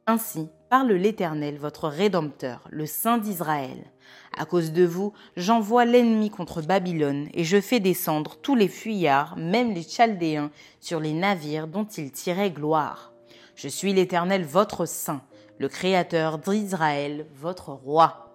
Ainsi 0.08 0.48
parle 0.72 0.94
l'Éternel, 0.94 1.58
votre 1.58 1.90
Rédempteur, 1.90 2.66
le 2.70 2.86
Saint 2.86 3.18
d'Israël. 3.18 3.92
À 4.38 4.46
cause 4.46 4.72
de 4.72 4.86
vous, 4.86 5.12
j'envoie 5.36 5.84
l'ennemi 5.84 6.30
contre 6.30 6.62
Babylone, 6.62 7.28
et 7.34 7.44
je 7.44 7.60
fais 7.60 7.82
descendre 7.82 8.38
tous 8.42 8.56
les 8.56 8.70
fuyards, 8.70 9.36
même 9.36 9.74
les 9.74 9.84
Chaldéens, 9.84 10.50
sur 10.80 11.02
les 11.02 11.12
navires 11.12 11.68
dont 11.68 11.84
ils 11.84 12.14
tiraient 12.14 12.52
gloire. 12.52 13.12
Je 13.54 13.68
suis 13.68 13.92
l'Éternel 13.92 14.46
votre 14.46 14.86
Saint, 14.86 15.24
le 15.58 15.68
Créateur 15.68 16.38
d'Israël, 16.38 17.26
votre 17.36 17.72
Roi. 17.74 18.31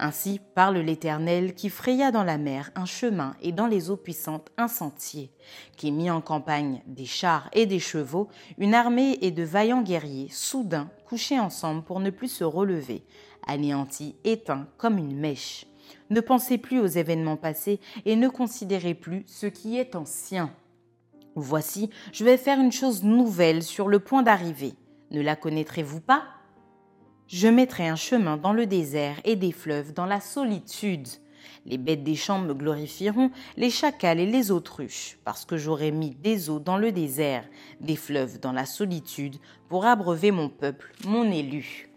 Ainsi 0.00 0.40
parle 0.54 0.78
l'Éternel 0.78 1.54
qui 1.54 1.68
fraya 1.68 2.12
dans 2.12 2.22
la 2.22 2.38
mer 2.38 2.70
un 2.76 2.84
chemin 2.84 3.34
et 3.42 3.50
dans 3.50 3.66
les 3.66 3.90
eaux 3.90 3.96
puissantes 3.96 4.48
un 4.56 4.68
sentier, 4.68 5.32
qui 5.76 5.90
mit 5.90 6.08
en 6.08 6.20
campagne 6.20 6.82
des 6.86 7.04
chars 7.04 7.50
et 7.52 7.66
des 7.66 7.80
chevaux, 7.80 8.28
une 8.58 8.74
armée 8.74 9.18
et 9.22 9.32
de 9.32 9.42
vaillants 9.42 9.82
guerriers, 9.82 10.28
soudain 10.30 10.88
couchés 11.04 11.40
ensemble 11.40 11.82
pour 11.82 11.98
ne 11.98 12.10
plus 12.10 12.28
se 12.28 12.44
relever, 12.44 13.02
anéantis, 13.48 14.14
éteints 14.22 14.68
comme 14.76 14.98
une 14.98 15.18
mèche. 15.18 15.66
Ne 16.10 16.20
pensez 16.20 16.58
plus 16.58 16.78
aux 16.78 16.86
événements 16.86 17.36
passés 17.36 17.80
et 18.04 18.14
ne 18.14 18.28
considérez 18.28 18.94
plus 18.94 19.24
ce 19.26 19.46
qui 19.46 19.78
est 19.78 19.96
ancien. 19.96 20.52
Voici, 21.34 21.90
je 22.12 22.24
vais 22.24 22.36
faire 22.36 22.60
une 22.60 22.72
chose 22.72 23.02
nouvelle 23.02 23.64
sur 23.64 23.88
le 23.88 23.98
point 23.98 24.22
d'arriver. 24.22 24.74
Ne 25.10 25.22
la 25.22 25.34
connaîtrez-vous 25.34 26.00
pas? 26.00 26.37
Je 27.28 27.46
mettrai 27.46 27.86
un 27.86 27.96
chemin 27.96 28.38
dans 28.38 28.54
le 28.54 28.66
désert 28.66 29.20
et 29.24 29.36
des 29.36 29.52
fleuves 29.52 29.92
dans 29.92 30.06
la 30.06 30.20
solitude. 30.20 31.06
Les 31.66 31.76
bêtes 31.76 32.02
des 32.02 32.14
champs 32.14 32.38
me 32.38 32.54
glorifieront, 32.54 33.30
les 33.58 33.68
chacals 33.68 34.18
et 34.18 34.26
les 34.26 34.50
autruches, 34.50 35.18
parce 35.24 35.44
que 35.44 35.58
j'aurai 35.58 35.90
mis 35.90 36.14
des 36.14 36.48
eaux 36.48 36.58
dans 36.58 36.78
le 36.78 36.90
désert, 36.90 37.44
des 37.80 37.96
fleuves 37.96 38.40
dans 38.40 38.52
la 38.52 38.64
solitude, 38.64 39.36
pour 39.68 39.84
abreuver 39.84 40.30
mon 40.30 40.48
peuple, 40.48 40.94
mon 41.04 41.30
élu. 41.30 41.90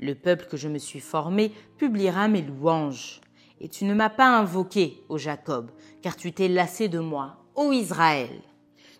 Le 0.00 0.16
peuple 0.16 0.46
que 0.50 0.56
je 0.56 0.68
me 0.68 0.78
suis 0.78 1.00
formé 1.00 1.52
publiera 1.78 2.26
mes 2.26 2.42
louanges. 2.42 3.20
Et 3.60 3.68
tu 3.68 3.84
ne 3.84 3.94
m'as 3.94 4.10
pas 4.10 4.36
invoqué, 4.36 5.04
ô 5.08 5.18
Jacob, 5.18 5.70
car 6.02 6.16
tu 6.16 6.32
t'es 6.32 6.48
lassé 6.48 6.88
de 6.88 6.98
moi, 6.98 7.44
ô 7.54 7.70
Israël. 7.70 8.42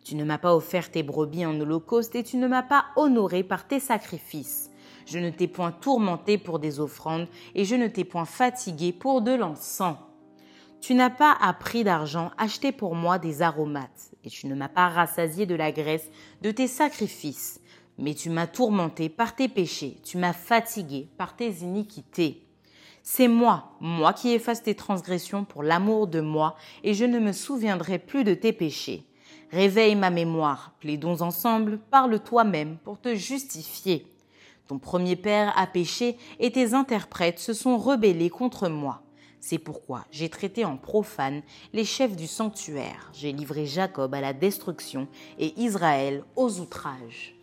Tu 0.04 0.14
ne 0.14 0.22
m'as 0.22 0.38
pas 0.38 0.54
offert 0.54 0.92
tes 0.92 1.02
brebis 1.02 1.44
en 1.44 1.58
holocauste 1.58 2.14
et 2.14 2.22
tu 2.22 2.36
ne 2.36 2.46
m'as 2.46 2.62
pas 2.62 2.84
honoré 2.94 3.42
par 3.42 3.66
tes 3.66 3.80
sacrifices. 3.80 4.70
Je 5.06 5.18
ne 5.18 5.30
t'ai 5.30 5.48
point 5.48 5.72
tourmenté 5.72 6.38
pour 6.38 6.58
des 6.58 6.80
offrandes, 6.80 7.28
et 7.54 7.64
je 7.64 7.74
ne 7.74 7.88
t'ai 7.88 8.04
point 8.04 8.24
fatigué 8.24 8.92
pour 8.92 9.22
de 9.22 9.32
l'encens. 9.32 9.96
Tu 10.80 10.94
n'as 10.94 11.10
pas 11.10 11.36
à 11.40 11.52
prix 11.54 11.82
d'argent 11.82 12.30
acheté 12.36 12.70
pour 12.70 12.94
moi 12.94 13.18
des 13.18 13.42
aromates, 13.42 14.12
et 14.22 14.28
tu 14.28 14.46
ne 14.46 14.54
m'as 14.54 14.68
pas 14.68 14.88
rassasié 14.88 15.46
de 15.46 15.54
la 15.54 15.72
graisse 15.72 16.10
de 16.42 16.50
tes 16.50 16.68
sacrifices, 16.68 17.60
mais 17.98 18.14
tu 18.14 18.28
m'as 18.30 18.46
tourmenté 18.46 19.08
par 19.08 19.34
tes 19.34 19.48
péchés, 19.48 19.96
tu 20.04 20.18
m'as 20.18 20.32
fatigué 20.32 21.08
par 21.16 21.36
tes 21.36 21.50
iniquités. 21.62 22.46
C'est 23.02 23.28
moi, 23.28 23.76
moi 23.80 24.12
qui 24.12 24.32
efface 24.32 24.62
tes 24.62 24.74
transgressions 24.74 25.44
pour 25.44 25.62
l'amour 25.62 26.06
de 26.06 26.20
moi, 26.20 26.56
et 26.82 26.94
je 26.94 27.04
ne 27.04 27.18
me 27.18 27.32
souviendrai 27.32 27.98
plus 27.98 28.24
de 28.24 28.34
tes 28.34 28.52
péchés. 28.52 29.06
Réveille 29.50 29.94
ma 29.94 30.10
mémoire, 30.10 30.74
plaidons 30.80 31.20
ensemble, 31.20 31.78
parle 31.90 32.18
toi-même 32.20 32.78
pour 32.84 33.00
te 33.00 33.14
justifier. 33.14 34.06
Ton 34.66 34.78
premier 34.78 35.16
père 35.16 35.52
a 35.58 35.66
péché 35.66 36.16
et 36.40 36.50
tes 36.50 36.72
interprètes 36.72 37.38
se 37.38 37.52
sont 37.52 37.76
rebellés 37.76 38.30
contre 38.30 38.68
moi. 38.68 39.02
C'est 39.40 39.58
pourquoi 39.58 40.06
j'ai 40.10 40.30
traité 40.30 40.64
en 40.64 40.78
profane 40.78 41.42
les 41.74 41.84
chefs 41.84 42.16
du 42.16 42.26
sanctuaire. 42.26 43.10
J'ai 43.12 43.30
livré 43.30 43.66
Jacob 43.66 44.14
à 44.14 44.22
la 44.22 44.32
destruction 44.32 45.06
et 45.38 45.52
Israël 45.60 46.24
aux 46.34 46.60
outrages. 46.60 47.36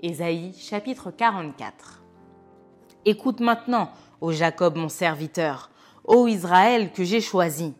Ésaïe 0.00 0.54
chapitre 0.56 1.10
44. 1.10 2.02
Écoute 3.04 3.40
maintenant, 3.40 3.90
ô 4.22 4.32
Jacob 4.32 4.76
mon 4.76 4.88
serviteur, 4.88 5.70
ô 6.04 6.26
Israël 6.26 6.92
que 6.92 7.04
j'ai 7.04 7.20
choisi. 7.20 7.74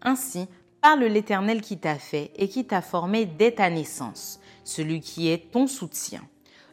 Ainsi 0.00 0.48
parle 0.80 1.04
l'Éternel 1.04 1.60
qui 1.60 1.76
t'a 1.76 1.96
fait 1.96 2.32
et 2.36 2.48
qui 2.48 2.66
t'a 2.66 2.80
formé 2.80 3.26
dès 3.26 3.52
ta 3.52 3.68
naissance, 3.68 4.40
celui 4.64 5.00
qui 5.00 5.28
est 5.28 5.50
ton 5.52 5.66
soutien. 5.66 6.22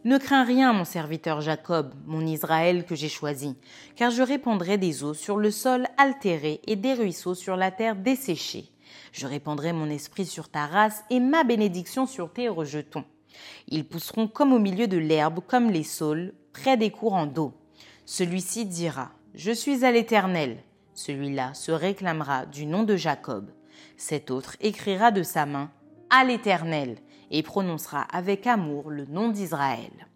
Ne 0.07 0.17
crains 0.17 0.45
rien, 0.45 0.71
mon 0.71 0.85
serviteur 0.85 1.41
Jacob, 1.41 1.93
mon 2.05 2.25
Israël 2.25 2.85
que 2.85 2.95
j'ai 2.95 3.09
choisi, 3.09 3.57
car 3.97 4.09
je 4.09 4.23
répandrai 4.23 4.77
des 4.77 5.03
eaux 5.03 5.13
sur 5.13 5.35
le 5.35 5.51
sol 5.51 5.85
altéré 5.97 6.61
et 6.65 6.77
des 6.77 6.93
ruisseaux 6.93 7.35
sur 7.35 7.57
la 7.57 7.71
terre 7.71 7.97
desséchée. 7.97 8.71
Je 9.11 9.27
répandrai 9.27 9.73
mon 9.73 9.89
esprit 9.89 10.25
sur 10.25 10.47
ta 10.47 10.65
race 10.65 11.03
et 11.09 11.19
ma 11.19 11.43
bénédiction 11.43 12.07
sur 12.07 12.31
tes 12.31 12.47
rejetons. 12.47 13.03
Ils 13.67 13.85
pousseront 13.85 14.29
comme 14.29 14.53
au 14.53 14.59
milieu 14.59 14.87
de 14.87 14.95
l'herbe, 14.95 15.41
comme 15.45 15.71
les 15.71 15.83
saules, 15.83 16.31
près 16.53 16.77
des 16.77 16.89
courants 16.89 17.27
d'eau. 17.27 17.51
Celui-ci 18.05 18.65
dira, 18.65 19.11
Je 19.35 19.51
suis 19.51 19.83
à 19.83 19.91
l'Éternel. 19.91 20.63
Celui-là 20.93 21.53
se 21.53 21.73
réclamera 21.73 22.45
du 22.45 22.65
nom 22.65 22.83
de 22.83 22.95
Jacob. 22.95 23.51
Cet 23.97 24.31
autre 24.31 24.55
écrira 24.61 25.11
de 25.11 25.23
sa 25.23 25.45
main, 25.45 25.69
À 26.09 26.23
l'Éternel 26.23 26.95
et 27.31 27.43
prononcera 27.43 28.01
avec 28.01 28.47
amour 28.47 28.89
le 28.89 29.05
nom 29.05 29.29
d'Israël. 29.29 30.07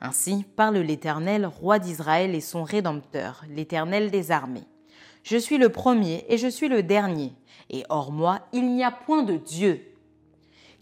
Ainsi 0.00 0.44
parle 0.56 0.78
l'Éternel, 0.78 1.46
roi 1.46 1.78
d'Israël 1.78 2.34
et 2.34 2.40
son 2.40 2.62
Rédempteur, 2.62 3.44
l'Éternel 3.48 4.10
des 4.10 4.30
armées. 4.30 4.66
Je 5.22 5.36
suis 5.36 5.58
le 5.58 5.68
premier 5.68 6.24
et 6.28 6.38
je 6.38 6.48
suis 6.48 6.68
le 6.68 6.82
dernier, 6.82 7.32
et 7.68 7.84
hors 7.90 8.10
moi 8.10 8.40
il 8.52 8.74
n'y 8.74 8.82
a 8.82 8.90
point 8.90 9.22
de 9.22 9.36
Dieu. 9.36 9.82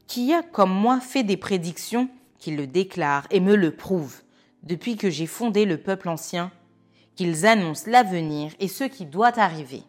Qui 0.07 0.33
a 0.33 0.42
comme 0.42 0.72
moi 0.72 1.00
fait 1.00 1.24
des 1.24 1.37
prédictions, 1.37 2.09
qui 2.38 2.52
le 2.52 2.66
déclare 2.66 3.26
et 3.31 3.40
me 3.40 3.57
le 3.57 3.72
prouve, 3.72 4.22
depuis 4.62 4.96
que 4.96 5.11
j'ai 5.11 5.26
fondé 5.26 5.64
le 5.64 5.78
peuple 5.78 6.09
ancien, 6.09 6.52
qu'ils 7.16 7.46
annoncent 7.46 7.90
l'avenir 7.90 8.52
et 8.61 8.68
ce 8.68 8.85
qui 8.85 9.04
doit 9.04 9.38
arriver. 9.40 9.83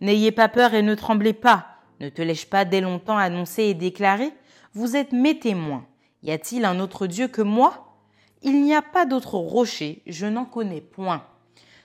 N'ayez 0.00 0.30
pas 0.30 0.48
peur 0.48 0.74
et 0.74 0.82
ne 0.82 0.94
tremblez 0.94 1.32
pas. 1.32 1.66
Ne 1.98 2.08
te 2.08 2.22
l'ai-je 2.22 2.46
pas 2.46 2.64
dès 2.64 2.80
longtemps 2.80 3.18
annoncé 3.18 3.64
et 3.64 3.74
déclaré 3.74 4.32
vous 4.78 4.94
êtes 4.94 5.10
mes 5.12 5.36
témoins. 5.36 5.84
Y 6.22 6.30
a-t-il 6.30 6.64
un 6.64 6.78
autre 6.78 7.08
Dieu 7.08 7.26
que 7.26 7.42
moi? 7.42 7.96
Il 8.42 8.62
n'y 8.62 8.76
a 8.76 8.80
pas 8.80 9.06
d'autre 9.06 9.34
rocher, 9.34 10.02
je 10.06 10.24
n'en 10.24 10.44
connais 10.44 10.80
point. 10.80 11.24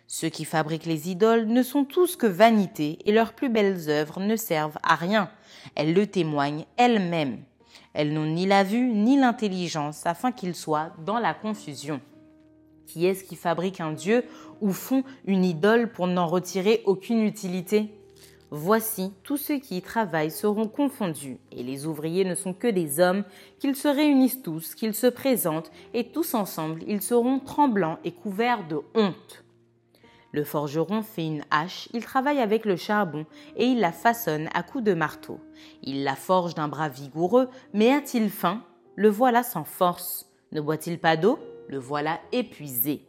Ceux 0.05 0.29
qui 0.29 0.45
fabriquent 0.45 0.85
les 0.85 1.09
idoles 1.09 1.47
ne 1.47 1.63
sont 1.63 1.85
tous 1.85 2.15
que 2.15 2.27
vanité, 2.27 2.99
et 3.05 3.11
leurs 3.11 3.33
plus 3.33 3.49
belles 3.49 3.89
œuvres 3.89 4.19
ne 4.19 4.35
servent 4.35 4.77
à 4.83 4.93
rien. 4.93 5.31
Elles 5.73 5.95
le 5.95 6.05
témoignent 6.05 6.65
elles-mêmes. 6.77 7.39
Elles 7.95 8.13
n'ont 8.13 8.27
ni 8.27 8.45
la 8.45 8.63
vue 8.63 8.91
ni 8.93 9.17
l'intelligence, 9.17 10.05
afin 10.05 10.31
qu'ils 10.31 10.53
soient 10.53 10.91
dans 11.03 11.17
la 11.17 11.33
confusion. 11.33 11.99
Qui 12.85 13.07
est-ce 13.07 13.23
qui 13.23 13.35
fabrique 13.35 13.81
un 13.81 13.93
dieu 13.93 14.23
ou 14.61 14.71
font 14.71 15.03
une 15.25 15.45
idole 15.45 15.91
pour 15.91 16.05
n'en 16.05 16.27
retirer 16.27 16.83
aucune 16.85 17.23
utilité? 17.23 17.89
Voici, 18.55 19.11
tous 19.23 19.37
ceux 19.37 19.57
qui 19.57 19.77
y 19.77 19.81
travaillent 19.81 20.29
seront 20.29 20.67
confondus, 20.67 21.39
et 21.51 21.63
les 21.63 21.87
ouvriers 21.87 22.23
ne 22.23 22.35
sont 22.35 22.53
que 22.53 22.67
des 22.67 22.99
hommes, 22.99 23.23
qu'ils 23.57 23.75
se 23.75 23.87
réunissent 23.87 24.43
tous, 24.43 24.75
qu'ils 24.75 24.93
se 24.93 25.07
présentent, 25.07 25.71
et 25.95 26.11
tous 26.11 26.35
ensemble 26.35 26.83
ils 26.85 27.01
seront 27.01 27.39
tremblants 27.39 27.97
et 28.03 28.11
couverts 28.11 28.67
de 28.67 28.79
honte. 28.93 29.43
Le 30.33 30.43
forgeron 30.43 31.01
fait 31.01 31.25
une 31.25 31.43
hache, 31.49 31.89
il 31.93 32.05
travaille 32.05 32.37
avec 32.37 32.65
le 32.65 32.75
charbon, 32.75 33.25
et 33.57 33.65
il 33.65 33.79
la 33.79 33.91
façonne 33.91 34.47
à 34.53 34.61
coups 34.61 34.83
de 34.83 34.93
marteau. 34.93 35.39
Il 35.81 36.03
la 36.03 36.15
forge 36.15 36.53
d'un 36.53 36.67
bras 36.67 36.89
vigoureux, 36.89 37.49
mais 37.73 37.91
a-t-il 37.91 38.29
faim? 38.29 38.61
Le 38.95 39.09
voilà 39.09 39.41
sans 39.41 39.63
force. 39.63 40.29
Ne 40.51 40.61
boit-il 40.61 40.99
pas 40.99 41.17
d'eau? 41.17 41.39
Le 41.69 41.79
voilà 41.79 42.19
épuisé. 42.31 43.03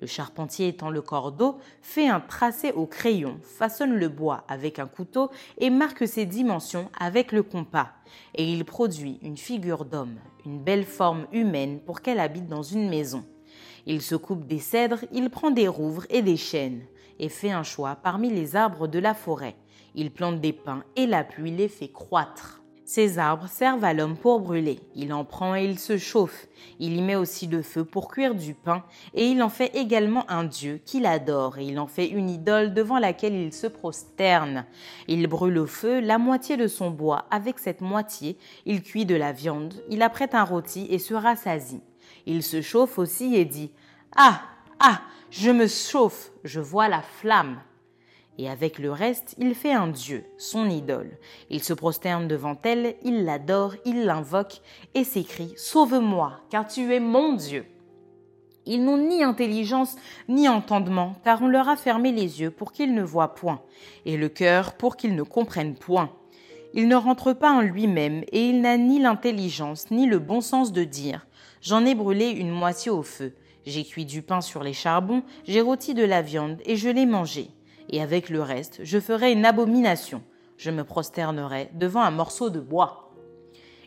Le 0.00 0.06
charpentier 0.06 0.68
étend 0.68 0.90
le 0.90 1.00
cordeau, 1.00 1.58
fait 1.80 2.08
un 2.08 2.20
tracé 2.20 2.72
au 2.72 2.86
crayon, 2.86 3.38
façonne 3.42 3.94
le 3.94 4.08
bois 4.08 4.44
avec 4.46 4.78
un 4.78 4.86
couteau 4.86 5.30
et 5.56 5.70
marque 5.70 6.06
ses 6.06 6.26
dimensions 6.26 6.90
avec 6.98 7.32
le 7.32 7.42
compas. 7.42 7.92
Et 8.34 8.50
il 8.52 8.64
produit 8.66 9.18
une 9.22 9.38
figure 9.38 9.86
d'homme, 9.86 10.16
une 10.44 10.62
belle 10.62 10.84
forme 10.84 11.26
humaine 11.32 11.80
pour 11.80 12.02
qu'elle 12.02 12.20
habite 12.20 12.46
dans 12.46 12.62
une 12.62 12.90
maison. 12.90 13.24
Il 13.86 14.02
se 14.02 14.16
coupe 14.16 14.46
des 14.46 14.58
cèdres, 14.58 15.04
il 15.12 15.30
prend 15.30 15.50
des 15.50 15.68
rouvres 15.68 16.06
et 16.10 16.20
des 16.20 16.36
chênes, 16.36 16.82
et 17.18 17.30
fait 17.30 17.52
un 17.52 17.62
choix 17.62 17.96
parmi 17.96 18.30
les 18.30 18.54
arbres 18.54 18.88
de 18.88 18.98
la 18.98 19.14
forêt. 19.14 19.56
Il 19.94 20.10
plante 20.10 20.40
des 20.40 20.52
pins 20.52 20.84
et 20.96 21.06
la 21.06 21.24
pluie 21.24 21.52
les 21.52 21.68
fait 21.68 21.88
croître. 21.88 22.62
Ces 22.88 23.18
arbres 23.18 23.48
servent 23.48 23.82
à 23.82 23.92
l'homme 23.92 24.16
pour 24.16 24.38
brûler. 24.38 24.78
Il 24.94 25.12
en 25.12 25.24
prend 25.24 25.56
et 25.56 25.64
il 25.64 25.76
se 25.76 25.98
chauffe. 25.98 26.46
Il 26.78 26.96
y 26.96 27.02
met 27.02 27.16
aussi 27.16 27.48
le 27.48 27.60
feu 27.60 27.84
pour 27.84 28.06
cuire 28.06 28.36
du 28.36 28.54
pain, 28.54 28.84
et 29.12 29.26
il 29.26 29.42
en 29.42 29.48
fait 29.48 29.74
également 29.74 30.24
un 30.30 30.44
dieu 30.44 30.80
qu'il 30.84 31.04
adore, 31.04 31.58
et 31.58 31.64
il 31.64 31.80
en 31.80 31.88
fait 31.88 32.06
une 32.06 32.30
idole 32.30 32.74
devant 32.74 33.00
laquelle 33.00 33.34
il 33.34 33.52
se 33.52 33.66
prosterne. 33.66 34.66
Il 35.08 35.26
brûle 35.26 35.58
au 35.58 35.66
feu 35.66 35.98
la 35.98 36.18
moitié 36.18 36.56
de 36.56 36.68
son 36.68 36.92
bois. 36.92 37.26
Avec 37.32 37.58
cette 37.58 37.80
moitié, 37.80 38.38
il 38.66 38.84
cuit 38.84 39.04
de 39.04 39.16
la 39.16 39.32
viande, 39.32 39.74
il 39.90 40.00
apprête 40.00 40.36
un 40.36 40.44
rôti 40.44 40.86
et 40.88 41.00
se 41.00 41.14
rassasie. 41.14 41.82
Il 42.24 42.44
se 42.44 42.62
chauffe 42.62 43.00
aussi 43.00 43.34
et 43.34 43.44
dit 43.44 43.72
Ah, 44.14 44.42
ah, 44.78 45.00
je 45.30 45.50
me 45.50 45.66
chauffe, 45.66 46.30
je 46.44 46.60
vois 46.60 46.86
la 46.86 47.02
flamme 47.02 47.58
et 48.38 48.48
avec 48.48 48.78
le 48.78 48.92
reste, 48.92 49.34
il 49.38 49.54
fait 49.54 49.72
un 49.72 49.88
dieu, 49.88 50.24
son 50.36 50.68
idole. 50.68 51.18
Il 51.50 51.62
se 51.62 51.72
prosterne 51.72 52.28
devant 52.28 52.56
elle, 52.62 52.96
il 53.02 53.24
l'adore, 53.24 53.74
il 53.84 54.04
l'invoque 54.04 54.60
et 54.94 55.04
s'écrie 55.04 55.54
Sauve-moi, 55.56 56.40
car 56.50 56.66
tu 56.66 56.92
es 56.94 57.00
mon 57.00 57.34
Dieu. 57.34 57.64
Ils 58.66 58.84
n'ont 58.84 58.98
ni 58.98 59.22
intelligence 59.22 59.96
ni 60.28 60.48
entendement, 60.48 61.14
car 61.24 61.40
on 61.40 61.48
leur 61.48 61.68
a 61.68 61.76
fermé 61.76 62.12
les 62.12 62.40
yeux 62.40 62.50
pour 62.50 62.72
qu'ils 62.72 62.94
ne 62.94 63.02
voient 63.02 63.34
point, 63.34 63.62
et 64.04 64.16
le 64.16 64.28
cœur 64.28 64.74
pour 64.74 64.96
qu'ils 64.96 65.14
ne 65.14 65.22
comprennent 65.22 65.76
point. 65.76 66.10
Il 66.74 66.88
ne 66.88 66.96
rentre 66.96 67.32
pas 67.32 67.52
en 67.52 67.60
lui-même, 67.60 68.24
et 68.32 68.48
il 68.48 68.60
n'a 68.60 68.76
ni 68.76 68.98
l'intelligence 68.98 69.90
ni 69.90 70.06
le 70.06 70.18
bon 70.18 70.40
sens 70.40 70.72
de 70.72 70.84
dire 70.84 71.26
J'en 71.62 71.86
ai 71.86 71.94
brûlé 71.94 72.30
une 72.30 72.50
moitié 72.50 72.90
au 72.90 73.02
feu, 73.02 73.34
j'ai 73.64 73.84
cuit 73.84 74.04
du 74.04 74.20
pain 74.20 74.40
sur 74.40 74.62
les 74.62 74.72
charbons, 74.72 75.22
j'ai 75.44 75.60
rôti 75.60 75.94
de 75.94 76.04
la 76.04 76.20
viande, 76.20 76.60
et 76.66 76.76
je 76.76 76.88
l'ai 76.88 77.06
mangé 77.06 77.50
et 77.88 78.02
avec 78.02 78.28
le 78.30 78.42
reste, 78.42 78.80
je 78.82 78.98
ferai 78.98 79.32
une 79.32 79.44
abomination. 79.44 80.22
Je 80.56 80.70
me 80.70 80.84
prosternerai 80.84 81.70
devant 81.74 82.02
un 82.02 82.10
morceau 82.10 82.50
de 82.50 82.60
bois. 82.60 83.14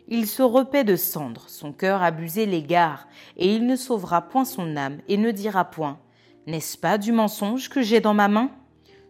Il 0.08 0.26
se 0.26 0.42
repaît 0.42 0.84
de 0.84 0.96
cendres, 0.96 1.44
son 1.48 1.72
cœur 1.72 2.02
abusé 2.02 2.46
l'égare, 2.46 3.06
et 3.36 3.54
il 3.54 3.66
ne 3.66 3.76
sauvera 3.76 4.22
point 4.22 4.44
son 4.44 4.76
âme 4.76 4.98
et 5.08 5.16
ne 5.16 5.30
dira 5.30 5.64
point 5.64 5.98
N'est-ce 6.46 6.76
pas 6.76 6.98
du 6.98 7.12
mensonge 7.12 7.68
que 7.68 7.82
j'ai 7.82 8.00
dans 8.00 8.14
ma 8.14 8.28
main? 8.28 8.50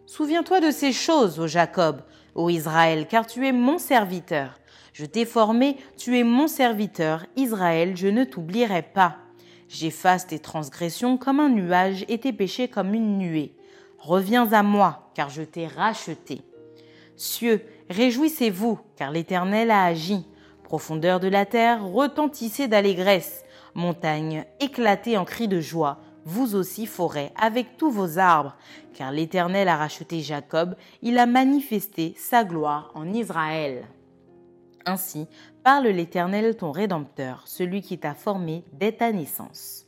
Souviens-toi 0.05 0.59
de 0.59 0.71
ces 0.71 0.91
choses, 0.91 1.39
ô 1.39 1.47
Jacob, 1.47 2.01
ô 2.35 2.49
Israël, 2.49 3.07
car 3.07 3.25
tu 3.25 3.47
es 3.47 3.51
mon 3.51 3.77
serviteur. 3.77 4.59
Je 4.93 5.05
t'ai 5.05 5.25
formé, 5.25 5.77
tu 5.97 6.19
es 6.19 6.23
mon 6.23 6.47
serviteur, 6.47 7.25
Israël, 7.35 7.95
je 7.95 8.07
ne 8.07 8.23
t'oublierai 8.23 8.81
pas. 8.81 9.17
J'efface 9.69 10.27
tes 10.27 10.39
transgressions 10.39 11.17
comme 11.17 11.39
un 11.39 11.49
nuage 11.49 12.03
et 12.09 12.17
tes 12.17 12.33
péchés 12.33 12.67
comme 12.67 12.93
une 12.93 13.17
nuée. 13.17 13.55
Reviens 14.01 14.51
à 14.51 14.63
moi, 14.63 15.11
car 15.13 15.29
je 15.29 15.43
t'ai 15.43 15.67
racheté. 15.67 16.41
Cieux, 17.15 17.63
réjouissez-vous, 17.91 18.79
car 18.95 19.11
l'Éternel 19.11 19.69
a 19.69 19.85
agi. 19.85 20.25
Profondeur 20.63 21.19
de 21.19 21.27
la 21.27 21.45
terre, 21.45 21.85
retentissez 21.85 22.67
d'allégresse. 22.67 23.43
Montagne, 23.75 24.45
éclatez 24.59 25.17
en 25.17 25.25
cris 25.25 25.47
de 25.47 25.61
joie. 25.61 25.99
Vous 26.25 26.55
aussi, 26.55 26.87
forêt, 26.87 27.31
avec 27.39 27.77
tous 27.77 27.91
vos 27.91 28.17
arbres, 28.17 28.55
car 28.95 29.11
l'Éternel 29.11 29.67
a 29.67 29.77
racheté 29.77 30.21
Jacob, 30.21 30.75
il 31.03 31.19
a 31.19 31.27
manifesté 31.27 32.15
sa 32.17 32.43
gloire 32.43 32.91
en 32.95 33.13
Israël. 33.13 33.87
Ainsi 34.85 35.27
parle 35.63 35.87
l'Éternel 35.87 36.57
ton 36.57 36.71
Rédempteur, 36.71 37.43
celui 37.45 37.81
qui 37.81 37.99
t'a 37.99 38.15
formé 38.15 38.63
dès 38.73 38.93
ta 38.93 39.11
naissance. 39.11 39.80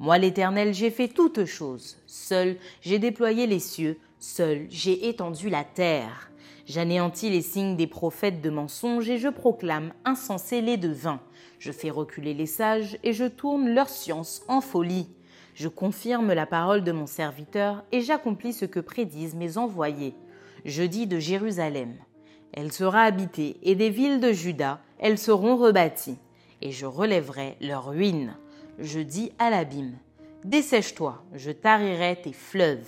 Moi 0.00 0.18
l'Éternel, 0.18 0.74
j'ai 0.74 0.90
fait 0.90 1.08
toutes 1.08 1.44
choses. 1.44 1.98
Seul, 2.06 2.56
j'ai 2.80 2.98
déployé 2.98 3.46
les 3.46 3.60
cieux. 3.60 3.98
Seul, 4.18 4.66
j'ai 4.68 5.08
étendu 5.08 5.48
la 5.48 5.62
terre. 5.62 6.30
J'anéantis 6.66 7.30
les 7.30 7.42
signes 7.42 7.76
des 7.76 7.86
prophètes 7.86 8.40
de 8.40 8.50
mensonges 8.50 9.08
et 9.08 9.18
je 9.18 9.28
proclame 9.28 9.92
insensés 10.04 10.62
les 10.62 10.78
devins. 10.78 11.20
Je 11.60 11.70
fais 11.70 11.90
reculer 11.90 12.34
les 12.34 12.46
sages 12.46 12.98
et 13.04 13.12
je 13.12 13.26
tourne 13.26 13.68
leur 13.68 13.88
science 13.88 14.42
en 14.48 14.60
folie. 14.60 15.08
Je 15.54 15.68
confirme 15.68 16.32
la 16.32 16.46
parole 16.46 16.82
de 16.82 16.90
mon 16.90 17.06
serviteur 17.06 17.84
et 17.92 18.00
j'accomplis 18.00 18.54
ce 18.54 18.64
que 18.64 18.80
prédisent 18.80 19.36
mes 19.36 19.58
envoyés. 19.58 20.14
Je 20.64 20.82
dis 20.82 21.06
de 21.06 21.20
Jérusalem. 21.20 21.94
Elle 22.52 22.72
sera 22.72 23.02
habitée 23.02 23.58
et 23.62 23.76
des 23.76 23.90
villes 23.90 24.20
de 24.20 24.32
Juda, 24.32 24.80
elles 24.98 25.18
seront 25.18 25.56
rebâties. 25.56 26.18
Et 26.62 26.72
je 26.72 26.86
relèverai 26.86 27.56
leurs 27.60 27.90
ruines 27.90 28.36
je 28.78 29.00
dis 29.00 29.32
à 29.38 29.50
l'abîme, 29.50 29.98
Dessèche-toi, 30.44 31.24
je 31.32 31.50
tarirai 31.50 32.20
tes 32.22 32.32
fleuves. 32.32 32.86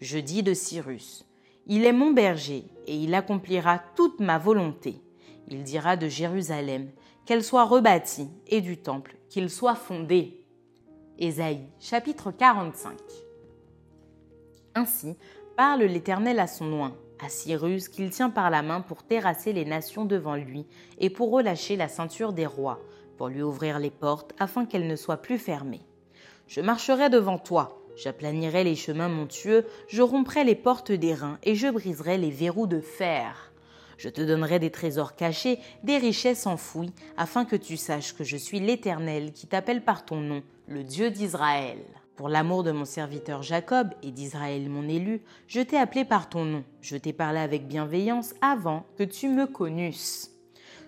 Je 0.00 0.18
dis 0.18 0.42
de 0.42 0.54
Cyrus, 0.54 1.26
Il 1.66 1.84
est 1.84 1.92
mon 1.92 2.12
berger, 2.12 2.64
et 2.86 2.96
il 2.96 3.14
accomplira 3.14 3.80
toute 3.96 4.20
ma 4.20 4.38
volonté. 4.38 5.00
Il 5.48 5.64
dira 5.64 5.96
de 5.96 6.08
Jérusalem, 6.08 6.90
qu'elle 7.26 7.42
soit 7.42 7.64
rebâtie, 7.64 8.30
et 8.46 8.60
du 8.60 8.76
temple, 8.76 9.16
qu'il 9.28 9.50
soit 9.50 9.74
fondé. 9.74 10.44
Ésaïe 11.18 11.66
chapitre 11.80 12.30
45 12.30 12.92
Ainsi 14.74 15.16
parle 15.56 15.82
l'Éternel 15.82 16.38
à 16.38 16.46
son 16.46 16.72
oint, 16.72 16.96
à 17.24 17.28
Cyrus 17.28 17.88
qu'il 17.88 18.10
tient 18.10 18.30
par 18.30 18.50
la 18.50 18.62
main 18.62 18.80
pour 18.80 19.02
terrasser 19.02 19.52
les 19.52 19.64
nations 19.64 20.04
devant 20.04 20.36
lui, 20.36 20.66
et 20.98 21.10
pour 21.10 21.30
relâcher 21.30 21.76
la 21.76 21.88
ceinture 21.88 22.32
des 22.32 22.46
rois, 22.46 22.80
pour 23.22 23.28
lui 23.28 23.42
ouvrir 23.42 23.78
les 23.78 23.92
portes 23.92 24.32
afin 24.40 24.66
qu'elles 24.66 24.88
ne 24.88 24.96
soient 24.96 25.22
plus 25.22 25.38
fermées. 25.38 25.86
Je 26.48 26.60
marcherai 26.60 27.08
devant 27.08 27.38
toi, 27.38 27.80
j'aplanirai 27.94 28.64
les 28.64 28.74
chemins 28.74 29.08
montueux, 29.08 29.64
je 29.86 30.02
romprai 30.02 30.42
les 30.42 30.56
portes 30.56 30.90
des 30.90 31.14
reins 31.14 31.38
et 31.44 31.54
je 31.54 31.68
briserai 31.68 32.18
les 32.18 32.32
verrous 32.32 32.66
de 32.66 32.80
fer. 32.80 33.52
Je 33.96 34.08
te 34.08 34.20
donnerai 34.22 34.58
des 34.58 34.72
trésors 34.72 35.14
cachés, 35.14 35.60
des 35.84 35.98
richesses 35.98 36.48
enfouies, 36.48 36.92
afin 37.16 37.44
que 37.44 37.54
tu 37.54 37.76
saches 37.76 38.12
que 38.12 38.24
je 38.24 38.36
suis 38.36 38.58
l'Éternel 38.58 39.30
qui 39.30 39.46
t'appelle 39.46 39.84
par 39.84 40.04
ton 40.04 40.16
nom, 40.16 40.42
le 40.66 40.82
Dieu 40.82 41.12
d'Israël. 41.12 41.78
Pour 42.16 42.28
l'amour 42.28 42.64
de 42.64 42.72
mon 42.72 42.84
serviteur 42.84 43.44
Jacob 43.44 43.90
et 44.02 44.10
d'Israël 44.10 44.68
mon 44.68 44.88
élu, 44.88 45.22
je 45.46 45.60
t'ai 45.60 45.76
appelé 45.76 46.04
par 46.04 46.28
ton 46.28 46.44
nom, 46.44 46.64
je 46.80 46.96
t'ai 46.96 47.12
parlé 47.12 47.38
avec 47.38 47.68
bienveillance 47.68 48.34
avant 48.40 48.84
que 48.98 49.04
tu 49.04 49.28
me 49.28 49.46
connusses. 49.46 50.31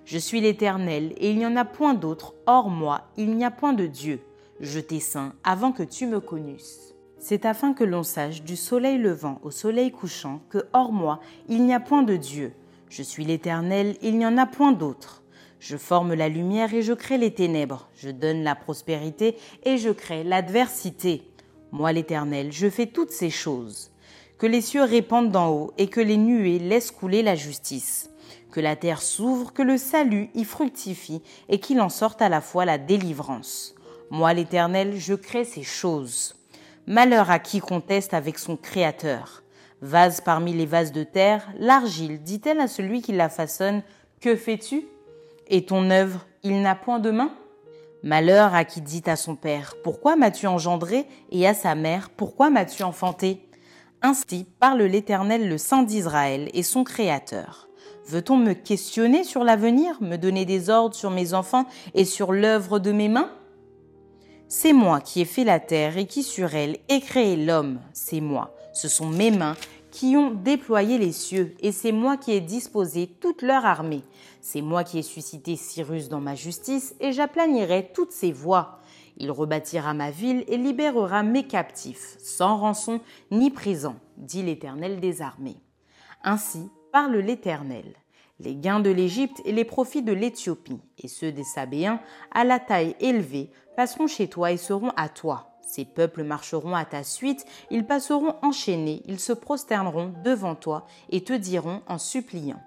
Je 0.05 0.19
suis 0.19 0.43
l'Éternel, 0.43 1.15
et 1.17 1.31
il 1.31 1.39
n'y 1.39 1.47
en 1.47 1.57
a 1.57 1.65
point 1.65 1.95
d'autre, 1.95 2.35
hors 2.47 2.69
moi, 2.69 3.09
il 3.17 3.37
n'y 3.37 3.45
a 3.45 3.51
point 3.51 3.73
de 3.73 3.87
Dieu. 3.87 4.21
Je 4.61 4.79
t'ai 4.79 5.01
saint 5.01 5.33
avant 5.45 5.73
que 5.73 5.83
tu 5.83 6.07
me 6.07 6.21
connusses. 6.21 6.95
C'est 7.19 7.47
afin 7.47 7.73
que 7.73 7.85
l'on 7.85 8.03
sache 8.03 8.43
du 8.43 8.55
soleil 8.55 8.99
levant 8.99 9.41
au 9.43 9.51
soleil 9.51 9.91
couchant 9.91 10.43
que 10.51 10.67
hors 10.75 10.93
moi, 10.93 11.21
il 11.49 11.65
n'y 11.65 11.73
a 11.73 11.81
point 11.81 12.03
de 12.03 12.17
Dieu. 12.17 12.53
Je 12.91 13.03
suis 13.03 13.25
l'Éternel, 13.25 13.97
il 14.03 14.19
n'y 14.19 14.27
en 14.27 14.37
a 14.37 14.45
point 14.45 14.73
d'autre. 14.73 15.23
Je 15.59 15.79
forme 15.79 16.13
la 16.13 16.29
lumière 16.29 16.75
et 16.75 16.83
je 16.83 16.93
crée 16.93 17.17
les 17.17 17.33
ténèbres. 17.33 17.89
Je 17.97 18.11
donne 18.11 18.43
la 18.43 18.55
prospérité 18.55 19.37
et 19.65 19.79
je 19.79 19.89
crée 19.89 20.23
l'adversité. 20.23 21.23
Moi 21.73 21.93
l'Éternel, 21.93 22.53
je 22.53 22.69
fais 22.69 22.87
toutes 22.87 23.11
ces 23.11 23.31
choses. 23.31 23.91
Que 24.37 24.47
les 24.47 24.61
cieux 24.61 24.85
répandent 24.85 25.31
d'en 25.31 25.51
haut 25.51 25.73
et 25.79 25.87
que 25.87 26.03
les 26.03 26.19
nuées 26.19 26.59
laissent 26.59 26.91
couler 26.91 27.23
la 27.23 27.37
justice 27.37 28.11
que 28.55 28.61
la 28.61 28.77
terre 28.77 29.03
s'ouvre, 29.03 29.53
que 29.53 29.63
le 29.63 29.77
salut 29.77 30.31
y 30.33 30.45
fructifie 30.45 31.23
et 31.49 31.59
qu'il 31.59 31.81
en 31.81 31.89
sorte 31.89 32.23
à 32.23 32.29
la 32.29 32.41
fois 32.41 32.65
la 32.65 32.79
délivrance. 32.79 33.75
Moi, 34.11 34.33
l'Éternel, 34.33 34.95
je 34.97 35.15
crée 35.15 35.45
ces 35.45 35.65
choses. 35.65 36.37
Malheur 36.87 37.33
à 37.33 37.41
qui 37.41 37.59
conteste 37.59 38.15
avec 38.15 38.39
son 38.39 38.57
Créateur. 38.57 39.43
Vase 39.81 40.21
parmi 40.21 40.53
les 40.53 40.67
vases 40.67 40.93
de 40.93 41.03
terre, 41.03 41.53
l'argile 41.59 42.23
dit-elle 42.23 42.61
à 42.61 42.69
celui 42.69 43.03
qui 43.03 43.11
la 43.11 43.29
façonne, 43.29 43.83
Que 44.21 44.37
fais-tu? 44.37 44.87
Et 45.49 45.67
ton 45.67 45.91
œuvre, 45.91 46.25
il 46.45 46.63
n'a 46.63 46.77
point 46.77 47.01
de 47.01 47.11
main? 47.11 47.33
Malheur 48.05 48.55
à 48.55 48.65
qui 48.65 48.81
dit 48.81 49.03
à 49.07 49.17
son 49.17 49.35
père, 49.35 49.75
Pourquoi 49.83 50.15
m'as-tu 50.15 50.47
engendré? 50.47 51.09
Et 51.33 51.45
à 51.49 51.55
sa 51.55 51.75
mère, 51.75 52.09
Pourquoi 52.09 52.51
m'as-tu 52.51 52.85
enfanté? 52.85 53.49
Ainsi 54.01 54.47
parle 54.61 54.83
l'Éternel 54.83 55.49
le 55.49 55.59
Saint 55.59 55.83
d'Israël 55.83 56.51
et 56.55 56.63
son 56.63 56.85
Créateur. 56.85 57.69
Veut-on 58.07 58.37
me 58.37 58.53
questionner 58.53 59.25
sur 59.25 59.45
l'avenir, 59.45 59.97
me 60.03 60.17
donner 60.17 60.45
des 60.45 60.69
ordres 60.71 60.95
sur 60.95 61.11
mes 61.11 61.33
enfants 61.33 61.67
et 61.95 62.05
sur 62.05 62.33
l'œuvre 62.33 62.79
de 62.79 62.93
mes 62.93 63.09
mains? 63.09 63.31
C'est 64.49 64.75
moi 64.75 65.01
qui 65.01 65.23
ai 65.23 65.25
fait 65.25 65.45
la 65.45 65.59
terre 65.59 65.97
et 65.97 66.07
qui 66.07 66.23
sur 66.23 66.55
elle 66.55 66.79
ai 66.89 67.01
créé 67.01 67.37
l'homme. 67.37 67.81
C'est 67.93 68.21
moi. 68.21 68.55
Ce 68.73 68.89
sont 68.89 69.09
mes 69.09 69.31
mains 69.31 69.57
qui 69.91 70.17
ont 70.17 70.33
déployé 70.33 70.99
les 70.99 71.13
cieux, 71.13 71.55
et 71.61 71.71
c'est 71.71 71.93
moi 71.93 72.17
qui 72.17 72.33
ai 72.33 72.41
disposé 72.41 73.07
toute 73.07 73.43
leur 73.43 73.65
armée. 73.65 74.03
C'est 74.41 74.61
moi 74.61 74.83
qui 74.83 74.99
ai 74.99 75.03
suscité 75.03 75.55
Cyrus 75.55 76.09
dans 76.09 76.21
ma 76.21 76.35
justice, 76.35 76.97
et 76.99 77.13
j'aplanirai 77.13 77.93
toutes 77.95 78.11
ses 78.11 78.33
voies. 78.33 78.81
Il 79.17 79.31
rebâtira 79.31 79.95
ma 79.95 80.11
ville 80.11 80.45
et 80.49 80.57
libérera 80.57 81.23
mes 81.23 81.47
captifs, 81.47 82.17
sans 82.19 82.57
rançon 82.57 83.01
ni 83.31 83.51
prison, 83.51 83.95
dit 84.17 84.43
l'Éternel 84.43 84.99
des 84.99 85.23
armées. 85.23 85.61
Ainsi 86.25 86.69
parle 86.95 87.17
l'Éternel. 87.17 87.93
Les 88.39 88.55
gains 88.55 88.79
de 88.79 88.89
l'Égypte 88.89 89.43
et 89.45 89.51
les 89.51 89.65
profits 89.65 90.05
de 90.05 90.13
l'Éthiopie, 90.13 90.81
et 91.03 91.09
ceux 91.09 91.33
des 91.33 91.43
Sabéens, 91.43 91.99
à 92.31 92.45
la 92.45 92.61
taille 92.61 92.95
élevée, 93.01 93.51
passeront 93.77 94.07
chez 94.07 94.29
toi 94.29 94.53
et 94.53 94.57
seront 94.57 94.93
à 94.95 95.09
toi. 95.09 95.59
Ces 95.61 95.85
peuples 95.85 96.23
marcheront 96.23 96.77
à 96.77 96.85
ta 96.85 97.03
suite, 97.03 97.47
ils 97.73 97.85
passeront 97.85 98.37
enchaînés, 98.43 99.03
ils 99.07 99.19
se 99.19 99.33
prosterneront 99.33 100.15
devant 100.23 100.55
toi 100.55 100.87
et 101.11 101.25
te 101.25 101.33
diront 101.33 101.83
en 101.89 101.99
suppliant. 101.99 102.63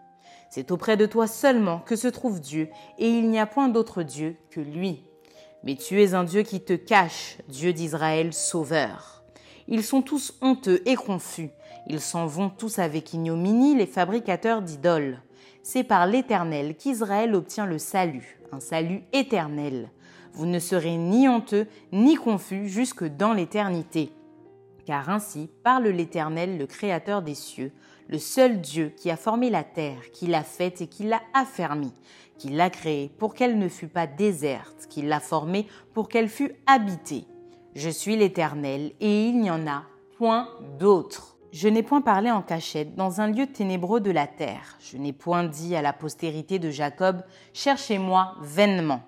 C'est 0.49 0.71
auprès 0.71 0.97
de 0.97 1.05
toi 1.05 1.25
seulement 1.25 1.79
que 1.79 1.95
se 1.95 2.09
trouve 2.09 2.41
Dieu, 2.41 2.67
et 2.97 3.07
il 3.07 3.29
n'y 3.29 3.39
a 3.39 3.45
point 3.45 3.69
d'autre 3.69 4.03
Dieu 4.03 4.35
que 4.49 4.59
lui. 4.59 5.05
Mais 5.63 5.77
tu 5.77 6.03
es 6.03 6.15
un 6.15 6.25
Dieu 6.25 6.43
qui 6.43 6.59
te 6.59 6.73
cache, 6.73 7.37
Dieu 7.47 7.71
d'Israël, 7.71 8.33
sauveur. 8.33 9.16
Ils 9.69 9.83
sont 9.83 10.01
tous 10.01 10.33
honteux 10.41 10.81
et 10.85 10.95
confus, 10.95 11.49
ils 11.87 11.99
s'en 11.99 12.25
vont 12.25 12.49
tous 12.49 12.79
avec 12.79 13.13
ignominie, 13.13 13.75
les 13.75 13.85
fabricateurs 13.85 14.61
d'idoles. 14.61 15.21
C'est 15.61 15.83
par 15.83 16.07
l'Éternel 16.07 16.75
qu'Israël 16.77 17.35
obtient 17.35 17.65
le 17.65 17.77
salut, 17.77 18.39
un 18.53 18.61
salut 18.61 19.03
éternel. 19.11 19.89
Vous 20.31 20.45
ne 20.45 20.59
serez 20.59 20.95
ni 20.95 21.27
honteux 21.27 21.67
ni 21.91 22.15
confus 22.15 22.69
jusque 22.69 23.03
dans 23.03 23.33
l'éternité. 23.33 24.13
Car 24.85 25.09
ainsi 25.09 25.49
parle 25.63 25.87
l'Éternel, 25.87 26.57
le 26.57 26.65
Créateur 26.65 27.21
des 27.21 27.35
cieux, 27.35 27.73
le 28.07 28.19
seul 28.19 28.61
Dieu 28.61 28.93
qui 28.95 29.11
a 29.11 29.17
formé 29.17 29.49
la 29.49 29.65
terre, 29.65 30.11
qui 30.13 30.27
l'a 30.27 30.43
faite 30.43 30.79
et 30.79 30.87
qui 30.87 31.03
l'a 31.03 31.21
affermie, 31.33 31.93
qui 32.37 32.49
l'a 32.49 32.69
créée 32.69 33.11
pour 33.17 33.33
qu'elle 33.33 33.59
ne 33.59 33.67
fût 33.67 33.89
pas 33.89 34.07
déserte, 34.07 34.87
qui 34.89 35.01
l'a 35.01 35.19
formée 35.19 35.67
pour 35.93 36.07
qu'elle 36.07 36.29
fût 36.29 36.53
habitée. 36.67 37.25
Je 37.79 37.91
suis 37.91 38.15
l'Éternel, 38.15 38.93
et 38.99 39.27
il 39.27 39.39
n'y 39.39 39.51
en 39.51 39.67
a 39.67 39.83
point 40.17 40.49
d'autre. 40.79 41.37
Je 41.51 41.67
n'ai 41.67 41.83
point 41.83 42.01
parlé 42.01 42.31
en 42.31 42.41
cachette 42.41 42.95
dans 42.95 43.21
un 43.21 43.27
lieu 43.27 43.45
ténébreux 43.45 43.99
de 43.99 44.09
la 44.09 44.25
terre. 44.25 44.79
Je 44.79 44.97
n'ai 44.97 45.13
point 45.13 45.43
dit 45.43 45.75
à 45.75 45.83
la 45.83 45.93
postérité 45.93 46.57
de 46.57 46.71
Jacob, 46.71 47.21
Cherchez-moi 47.53 48.33
vainement. 48.41 49.01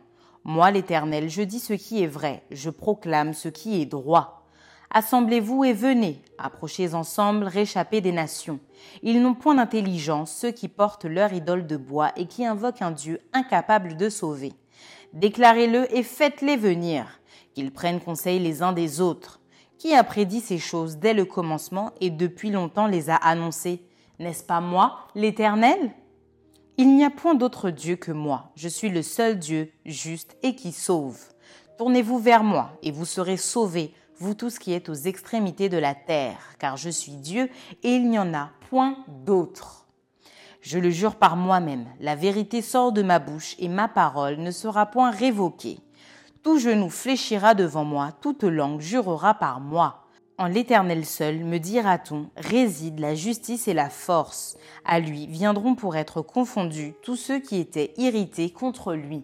Moi, 0.44 0.70
l'Éternel, 0.70 1.32
je 1.32 1.42
dis 1.42 1.58
ce 1.58 1.74
qui 1.74 2.04
est 2.04 2.08
vrai, 2.08 2.44
je 2.52 2.70
proclame 2.70 3.34
ce 3.34 3.50
qui 3.50 3.82
est 3.82 3.88
droit. 3.88 4.46
Assemblez-vous 4.92 5.64
et 5.64 5.74
venez, 5.74 6.22
approchez 6.38 6.94
ensemble, 6.94 7.46
réchappez 7.46 8.02
des 8.02 8.12
nations. 8.12 8.60
Ils 9.02 9.20
n'ont 9.20 9.34
point 9.34 9.56
d'intelligence, 9.56 10.32
ceux 10.32 10.52
qui 10.52 10.68
portent 10.68 11.06
leur 11.06 11.34
idole 11.34 11.66
de 11.66 11.76
bois 11.76 12.12
et 12.16 12.28
qui 12.28 12.46
invoquent 12.46 12.84
un 12.84 12.92
Dieu 12.92 13.20
incapable 13.34 13.98
de 13.98 14.10
sauver. 14.10 14.54
Déclarez-le 15.14 15.92
et 15.98 16.04
faites-les 16.04 16.56
venir, 16.56 17.19
qu'ils 17.54 17.72
prennent 17.72 18.00
conseil 18.00 18.40
les 18.40 18.62
uns 18.62 18.74
des 18.74 19.02
autres. 19.02 19.40
Qui 19.78 19.96
a 19.96 20.04
prédit 20.04 20.42
ces 20.42 20.58
choses 20.58 20.98
dès 20.98 21.14
le 21.14 21.26
commencement 21.26 21.92
et 22.02 22.10
depuis 22.10 22.52
longtemps 22.52 22.88
les 22.88 23.10
a 23.10 23.16
annoncées? 23.16 23.84
N'est-ce 24.20 24.44
pas 24.44 24.60
moi, 24.60 24.98
l'Éternel? 25.16 25.92
Il 26.78 26.96
n'y 26.96 27.04
a 27.04 27.10
point 27.10 27.36
d'autre 27.36 27.70
Dieu 27.70 27.96
que 27.96 28.12
moi. 28.12 28.52
Je 28.56 28.68
suis 28.68 28.90
le 28.90 29.02
seul 29.02 29.40
Dieu 29.40 29.72
juste 29.86 30.38
et 30.44 30.56
qui 30.56 30.72
sauve. 30.72 31.20
Tournez-vous 31.78 32.20
vers 32.20 32.44
moi 32.44 32.72
et 32.84 32.92
vous 32.92 33.06
serez 33.06 33.38
sauvés, 33.38 33.94
vous 34.18 34.34
tous 34.34 34.60
qui 34.60 34.74
êtes 34.74 34.90
aux 34.90 34.94
extrémités 34.94 35.70
de 35.70 35.78
la 35.78 35.96
terre, 35.96 36.40
car 36.60 36.76
je 36.76 36.90
suis 36.90 37.14
Dieu 37.14 37.50
et 37.84 37.96
il 37.96 38.10
n'y 38.10 38.20
en 38.20 38.34
a 38.34 38.50
point 38.70 38.98
d'autre. 39.08 39.88
Je 40.62 40.78
le 40.78 40.90
jure 40.90 41.16
par 41.16 41.38
moi-même, 41.38 41.88
la 42.02 42.16
vérité 42.16 42.62
sort 42.62 42.92
de 42.92 43.02
ma 43.02 43.20
bouche 43.20 43.56
et 43.60 43.70
ma 43.70 43.88
parole 43.88 44.38
ne 44.40 44.52
sera 44.52 44.86
point 44.86 45.12
révoquée. 45.12 45.80
Tout 46.42 46.58
genou 46.58 46.90
fléchira 46.90 47.54
devant 47.54 47.84
moi, 47.84 48.12
toute 48.22 48.44
langue 48.44 48.80
jurera 48.80 49.34
par 49.34 49.60
moi. 49.60 50.06
En 50.38 50.48
l'Éternel 50.48 51.06
seul, 51.06 51.44
me 51.44 51.58
dira-t-on, 51.58 52.30
réside 52.38 53.00
la 53.00 53.14
justice 53.14 53.68
et 53.68 53.74
la 53.74 53.90
force. 53.90 54.56
À 54.86 55.02
lui 55.02 55.28
viendront 55.28 55.76
pour 55.76 55.98
être 55.98 56.22
confondus 56.22 56.94
tous 57.04 57.18
ceux 57.18 57.40
qui 57.40 57.58
étaient 57.58 57.94
irrités 57.98 58.52
contre 58.52 58.94
lui. 58.94 59.24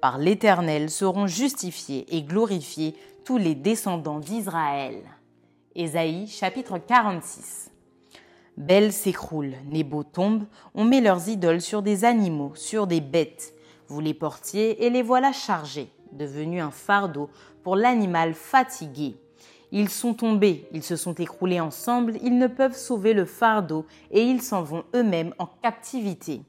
Par 0.00 0.16
l'Éternel 0.16 0.88
seront 0.88 1.26
justifiés 1.26 2.06
et 2.16 2.22
glorifiés 2.22 2.96
tous 3.26 3.36
les 3.36 3.54
descendants 3.54 4.20
d'Israël. 4.20 5.02
Ésaïe 5.74 6.28
chapitre 6.28 6.78
46 6.78 7.70
Belle 8.56 8.92
s'écroule, 8.92 9.54
Nebo 9.66 10.02
tombe, 10.02 10.44
on 10.74 10.84
met 10.84 11.02
leurs 11.02 11.28
idoles 11.28 11.60
sur 11.60 11.82
des 11.82 12.06
animaux, 12.06 12.52
sur 12.54 12.86
des 12.86 13.02
bêtes. 13.02 13.52
Vous 13.88 14.00
les 14.00 14.14
portiez 14.14 14.86
et 14.86 14.90
les 14.90 15.02
voilà 15.02 15.32
chargés, 15.32 15.90
devenus 16.14 16.62
un 16.62 16.70
fardeau 16.70 17.28
pour 17.62 17.76
l'animal 17.76 18.34
fatigué. 18.34 19.16
Ils 19.72 19.88
sont 19.88 20.14
tombés, 20.14 20.68
ils 20.72 20.82
se 20.84 20.96
sont 20.96 21.14
écroulés 21.14 21.60
ensemble, 21.60 22.14
ils 22.22 22.38
ne 22.38 22.46
peuvent 22.46 22.76
sauver 22.76 23.12
le 23.12 23.24
fardeau 23.24 23.86
et 24.10 24.22
ils 24.22 24.42
s'en 24.42 24.62
vont 24.62 24.84
eux-mêmes 24.94 25.34
en 25.38 25.46
captivité. 25.62 26.42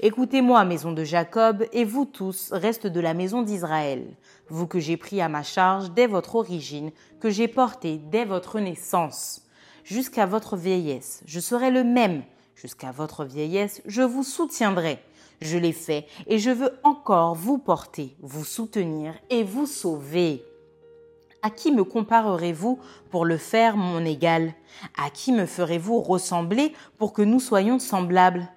Écoutez-moi, 0.00 0.64
maison 0.64 0.90
de 0.90 1.04
Jacob, 1.04 1.64
et 1.72 1.84
vous 1.84 2.06
tous, 2.06 2.48
reste 2.50 2.88
de 2.88 2.98
la 2.98 3.14
maison 3.14 3.42
d'Israël, 3.42 4.04
vous 4.48 4.66
que 4.66 4.80
j'ai 4.80 4.96
pris 4.96 5.20
à 5.20 5.28
ma 5.28 5.44
charge 5.44 5.92
dès 5.92 6.08
votre 6.08 6.34
origine, 6.34 6.90
que 7.20 7.30
j'ai 7.30 7.46
porté 7.46 8.00
dès 8.10 8.24
votre 8.24 8.58
naissance. 8.58 9.42
Jusqu'à 9.84 10.26
votre 10.26 10.56
vieillesse, 10.56 11.22
je 11.24 11.38
serai 11.38 11.70
le 11.70 11.84
même. 11.84 12.24
Jusqu'à 12.56 12.90
votre 12.90 13.24
vieillesse, 13.24 13.80
je 13.86 14.02
vous 14.02 14.24
soutiendrai. 14.24 14.98
Je 15.44 15.58
l'ai 15.58 15.72
fait, 15.72 16.06
et 16.28 16.38
je 16.38 16.50
veux 16.50 16.78
encore 16.84 17.34
vous 17.34 17.58
porter, 17.58 18.16
vous 18.20 18.44
soutenir 18.44 19.14
et 19.28 19.42
vous 19.42 19.66
sauver. 19.66 20.44
À 21.42 21.50
qui 21.50 21.72
me 21.72 21.82
comparerez-vous 21.82 22.78
pour 23.10 23.24
le 23.24 23.36
faire 23.36 23.76
mon 23.76 24.04
égal? 24.04 24.54
À 24.96 25.10
qui 25.10 25.32
me 25.32 25.46
ferez-vous 25.46 26.00
ressembler 26.00 26.72
pour 26.96 27.12
que 27.12 27.22
nous 27.22 27.40
soyons 27.40 27.80
semblables? 27.80 28.48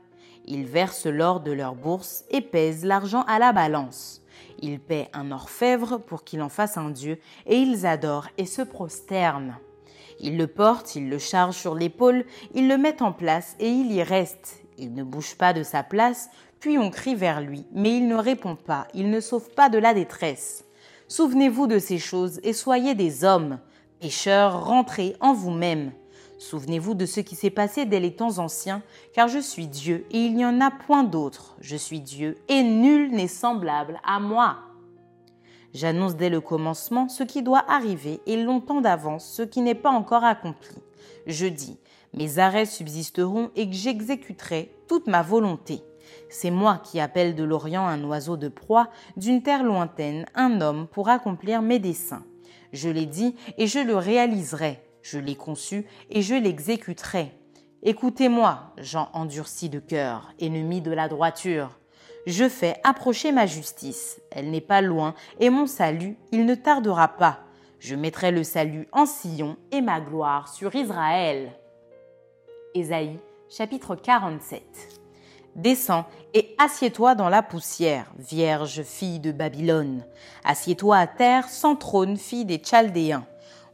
Ils 0.45 0.65
versent 0.65 1.07
l'or 1.07 1.39
de 1.39 1.51
leur 1.51 1.73
bourse 1.73 2.23
et 2.29 2.41
pèsent 2.41 2.85
l'argent 2.85 3.23
à 3.23 3.39
la 3.39 3.51
balance. 3.51 4.21
Ils 4.59 4.79
paient 4.79 5.09
un 5.13 5.31
orfèvre 5.31 5.97
pour 5.97 6.23
qu'il 6.23 6.43
en 6.43 6.49
fasse 6.49 6.77
un 6.77 6.91
dieu, 6.91 7.17
et 7.47 7.57
ils 7.57 7.87
adorent 7.87 8.29
et 8.37 8.45
se 8.45 8.61
prosternent. 8.61 9.57
Ils 10.19 10.37
le 10.37 10.45
portent, 10.45 10.95
ils 10.95 11.09
le 11.09 11.17
chargent 11.17 11.57
sur 11.57 11.73
l'épaule, 11.73 12.25
ils 12.53 12.67
le 12.67 12.77
mettent 12.77 13.01
en 13.01 13.11
place 13.11 13.55
et 13.59 13.69
il 13.69 13.91
y 13.91 14.03
reste. 14.03 14.61
Il 14.77 14.93
ne 14.93 15.03
bouge 15.03 15.35
pas 15.35 15.53
de 15.53 15.63
sa 15.63 15.83
place, 15.83 16.29
puis 16.59 16.77
on 16.77 16.89
crie 16.89 17.15
vers 17.15 17.41
lui, 17.41 17.65
mais 17.71 17.97
il 17.97 18.07
ne 18.07 18.15
répond 18.15 18.55
pas, 18.55 18.87
il 18.93 19.09
ne 19.09 19.19
sauve 19.19 19.49
pas 19.51 19.69
de 19.69 19.77
la 19.77 19.93
détresse. 19.93 20.65
Souvenez-vous 21.07 21.67
de 21.67 21.79
ces 21.79 21.99
choses 21.99 22.39
et 22.43 22.53
soyez 22.53 22.95
des 22.95 23.23
hommes. 23.23 23.59
Pécheurs, 23.99 24.65
rentrez 24.65 25.15
en 25.19 25.33
vous-même. 25.33 25.91
Souvenez-vous 26.37 26.95
de 26.95 27.05
ce 27.05 27.21
qui 27.21 27.35
s'est 27.35 27.49
passé 27.49 27.85
dès 27.85 27.99
les 27.99 28.15
temps 28.15 28.39
anciens, 28.39 28.81
car 29.13 29.27
je 29.27 29.39
suis 29.39 29.67
Dieu 29.67 30.05
et 30.11 30.17
il 30.17 30.35
n'y 30.35 30.45
en 30.45 30.59
a 30.61 30.71
point 30.71 31.03
d'autre. 31.03 31.55
Je 31.61 31.75
suis 31.75 32.01
Dieu 32.01 32.37
et 32.49 32.63
nul 32.63 33.11
n'est 33.11 33.27
semblable 33.27 33.99
à 34.03 34.19
moi. 34.19 34.57
J'annonce 35.73 36.15
dès 36.15 36.29
le 36.29 36.41
commencement 36.41 37.09
ce 37.09 37.23
qui 37.23 37.43
doit 37.43 37.63
arriver 37.69 38.19
et 38.25 38.41
longtemps 38.41 38.81
d'avance 38.81 39.25
ce 39.25 39.41
qui 39.43 39.61
n'est 39.61 39.75
pas 39.75 39.89
encore 39.91 40.23
accompli. 40.23 40.77
Je 41.27 41.47
dis, 41.47 41.77
mes 42.13 42.39
arrêts 42.39 42.65
subsisteront 42.65 43.51
et 43.55 43.69
que 43.69 43.75
j'exécuterai 43.75 44.71
toute 44.87 45.07
ma 45.07 45.21
volonté. 45.21 45.81
C'est 46.29 46.51
moi 46.51 46.81
qui 46.83 46.99
appelle 46.99 47.35
de 47.35 47.43
l'Orient 47.43 47.87
un 47.87 48.03
oiseau 48.03 48.37
de 48.37 48.47
proie, 48.47 48.89
d'une 49.17 49.43
terre 49.43 49.63
lointaine 49.63 50.25
un 50.35 50.61
homme 50.61 50.87
pour 50.87 51.09
accomplir 51.09 51.61
mes 51.61 51.79
desseins. 51.79 52.25
Je 52.73 52.89
l'ai 52.89 53.05
dit 53.05 53.35
et 53.57 53.67
je 53.67 53.79
le 53.79 53.95
réaliserai. 53.95 54.81
Je 55.01 55.19
l'ai 55.19 55.35
conçu 55.35 55.85
et 56.09 56.21
je 56.21 56.35
l'exécuterai. 56.35 57.31
Écoutez-moi, 57.83 58.73
gens 58.77 59.09
endurcis 59.13 59.69
de 59.69 59.79
cœur, 59.79 60.31
ennemis 60.41 60.81
de 60.81 60.91
la 60.91 61.07
droiture. 61.07 61.69
Je 62.25 62.49
fais 62.49 62.77
approcher 62.83 63.31
ma 63.31 63.45
justice. 63.45 64.19
Elle 64.31 64.49
n'est 64.49 64.61
pas 64.61 64.81
loin, 64.81 65.13
et 65.39 65.51
mon 65.51 65.67
salut, 65.67 66.17
il 66.31 66.45
ne 66.45 66.55
tardera 66.55 67.07
pas. 67.07 67.41
Je 67.77 67.93
mettrai 67.93 68.31
le 68.31 68.43
salut 68.43 68.87
en 68.91 69.05
Sion 69.05 69.57
et 69.71 69.81
ma 69.81 70.01
gloire 70.01 70.47
sur 70.47 70.73
Israël. 70.73 71.51
Ésaïe, 72.73 73.19
chapitre 73.47 73.95
47. 73.95 75.04
Descends 75.55 76.05
et 76.33 76.55
assieds-toi 76.57 77.15
dans 77.15 77.29
la 77.29 77.41
poussière, 77.41 78.11
vierge 78.17 78.83
fille 78.83 79.19
de 79.19 79.31
Babylone. 79.31 80.03
Assieds-toi 80.43 80.97
à 80.97 81.07
terre 81.07 81.49
sans 81.49 81.75
trône, 81.75 82.17
fille 82.17 82.45
des 82.45 82.61
Chaldéens. 82.63 83.25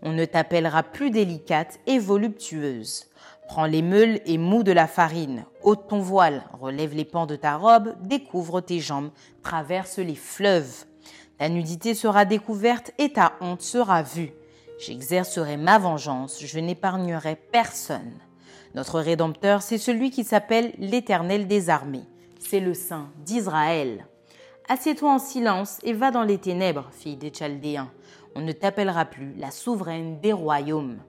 On 0.04 0.12
ne 0.12 0.26
t'appellera 0.26 0.84
plus 0.84 1.12
délicate 1.12 1.80
et 1.88 2.00
voluptueuse. 2.00 3.06
Prends 3.48 3.65
les 3.65 3.82
meules 3.82 4.22
et 4.26 4.38
mous 4.38 4.63
de 4.63 4.72
la 4.72 4.88
farine, 4.88 5.46
ôte 5.62 5.89
ton 5.89 6.00
voile, 6.00 6.44
relève 6.60 6.96
les 6.96 7.06
pans 7.06 7.26
de 7.26 7.36
ta 7.36 7.58
robe, 7.58 7.96
découvre 8.02 8.62
tes 8.62 8.80
jambes, 8.80 9.12
traverse 9.44 9.98
les 9.98 10.15
fleuves. 10.15 10.86
Ta 11.38 11.50
nudité 11.50 11.94
sera 11.94 12.24
découverte 12.24 12.91
et 12.98 13.12
ta 13.12 13.34
honte 13.41 13.62
sera 13.62 14.04
vue. 14.04 14.32
J'exercerai 14.80 15.58
ma 15.58 15.78
vengeance, 15.80 16.44
je 16.44 16.60
n'épargnerai 16.60 17.36
personne. 17.36 18.13
Notre 18.73 19.01
Rédempteur, 19.01 19.62
c'est 19.62 19.77
celui 19.77 20.12
qui 20.12 20.23
s'appelle 20.23 20.73
l'Éternel 20.77 21.47
des 21.47 21.69
armées. 21.69 22.05
C'est 22.39 22.62
le 22.62 22.73
Saint 22.73 23.10
d'Israël. 23.25 24.05
Assieds-toi 24.69 25.12
en 25.12 25.19
silence 25.19 25.79
et 25.84 25.91
va 25.91 26.12
dans 26.12 26.23
les 26.23 26.38
ténèbres, 26.38 26.89
fille 26.91 27.17
des 27.17 27.31
Chaldéens. 27.31 27.91
On 28.36 28.41
ne 28.41 28.53
t'appellera 28.53 29.03
plus 29.03 29.34
la 29.36 29.51
souveraine 29.51 30.21
des 30.21 30.31
royaumes. 30.31 30.99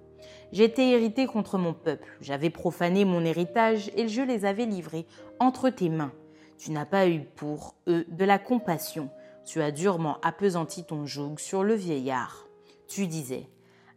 J'étais 0.50 0.88
irrité 0.88 1.26
contre 1.26 1.56
mon 1.56 1.72
peuple, 1.72 2.08
j'avais 2.20 2.50
profané 2.50 3.04
mon 3.04 3.24
héritage 3.24 3.92
et 3.94 4.08
je 4.08 4.22
les 4.22 4.44
avais 4.44 4.66
livrés 4.66 5.06
entre 5.38 5.70
tes 5.70 5.88
mains. 5.88 6.12
Tu 6.58 6.72
n'as 6.72 6.84
pas 6.84 7.08
eu 7.08 7.20
pour 7.20 7.76
eux 7.86 8.04
de 8.08 8.24
la 8.24 8.38
compassion, 8.38 9.08
tu 9.46 9.62
as 9.62 9.70
durement 9.70 10.18
appesanti 10.22 10.84
ton 10.84 11.06
joug 11.06 11.36
sur 11.38 11.62
le 11.62 11.74
vieillard. 11.74 12.48
Tu 12.88 13.06
disais, 13.06 13.48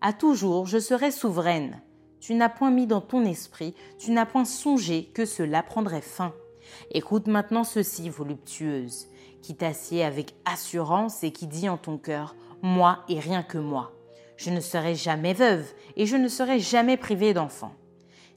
à 0.02 0.14
toujours 0.14 0.68
je 0.68 0.78
serai 0.78 1.10
souveraine 1.10 1.82
tu 2.20 2.34
n'as 2.34 2.50
point 2.50 2.72
mis 2.72 2.88
dans 2.88 3.02
ton 3.02 3.26
esprit, 3.26 3.74
tu 3.98 4.12
n'as 4.12 4.26
point 4.26 4.46
songé 4.46 5.12
que 5.14 5.26
cela 5.26 5.64
prendrait 5.64 6.02
fin. 6.02 6.34
Écoute 6.92 7.28
maintenant 7.28 7.64
ceci, 7.64 8.10
voluptueuse, 8.10 9.08
qui 9.42 9.56
t'assied 9.56 10.04
avec 10.04 10.34
assurance 10.46 11.24
et 11.24 11.32
qui 11.32 11.48
dit 11.48 11.70
en 11.70 11.78
ton 11.78 11.98
cœur, 11.98 12.36
moi 12.62 13.04
et 13.10 13.20
rien 13.20 13.44
que 13.44 13.58
moi. 13.58 13.92
Je 14.38 14.50
ne 14.50 14.60
serai 14.60 14.96
jamais 14.96 15.34
veuve 15.34 15.66
et 15.96 16.06
je 16.06 16.18
ne 16.18 16.28
serai 16.28 16.60
jamais 16.60 16.98
privée 16.98 17.34
d'enfants. 17.34 17.76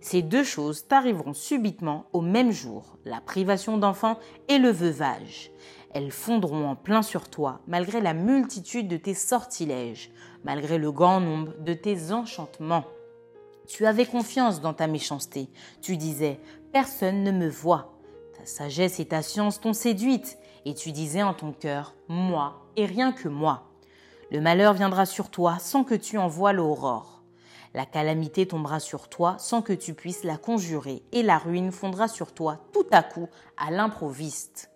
Ces 0.01 0.23
deux 0.23 0.45
choses 0.45 0.87
t'arriveront 0.87 1.33
subitement 1.33 2.07
au 2.13 2.21
même 2.21 2.53
jour, 2.53 2.99
la 3.05 3.21
privation 3.21 3.79
d'enfants 3.79 4.19
et 4.49 4.59
le 4.59 4.71
veuvage. 4.71 5.51
Elles 5.93 6.13
fondront 6.13 6.69
en 6.69 6.77
plein 6.77 7.03
sur 7.03 7.29
toi, 7.29 7.63
malgré 7.67 8.01
la 8.01 8.15
multitude 8.15 8.87
de 8.87 8.97
tes 8.97 9.15
sortilèges, 9.15 10.11
malgré 10.45 10.79
le 10.79 10.93
grand 10.93 11.21
nombre 11.21 11.53
de 11.59 11.75
tes 11.75 12.13
enchantements. 12.13 12.85
Tu 13.69 13.85
avais 13.85 14.07
confiance 14.07 14.63
dans 14.63 14.73
ta 14.73 14.87
méchanceté. 14.87 15.51
Tu 15.83 15.99
disais, 15.99 16.41
personne 16.73 17.23
ne 17.23 17.31
me 17.31 17.49
voit. 17.49 17.93
Ta 18.37 18.47
sagesse 18.47 18.99
et 18.99 19.05
ta 19.05 19.21
science 19.21 19.61
t'ont 19.61 19.75
séduite, 19.75 20.39
et 20.65 20.75
tu 20.75 20.91
disais 20.91 21.23
en 21.23 21.35
ton 21.35 21.53
cœur, 21.53 21.95
moi 22.09 22.67
et 22.77 22.87
rien 22.87 23.13
que 23.13 23.29
moi. 23.29 23.69
Le 24.31 24.41
malheur 24.41 24.73
viendra 24.73 25.05
sur 25.05 25.31
toi 25.31 25.59
sans 25.61 25.85
que 25.85 25.95
tu 25.95 26.17
en 26.17 26.29
vois 26.29 26.55
l'aurore. 26.55 27.23
La 27.75 27.85
calamité 27.85 28.47
tombera 28.47 28.81
sur 28.81 29.09
toi 29.09 29.37
sans 29.39 29.61
que 29.61 29.75
tu 29.75 29.93
puisses 29.93 30.25
la 30.25 30.39
conjurer, 30.39 31.03
et 31.13 31.23
la 31.23 31.37
ruine 31.37 31.71
fondra 31.71 32.09
sur 32.09 32.33
toi 32.33 32.65
tout 32.73 32.87
à 32.91 33.03
coup 33.03 33.29
à 33.59 33.71
l'improviste. 33.71 34.71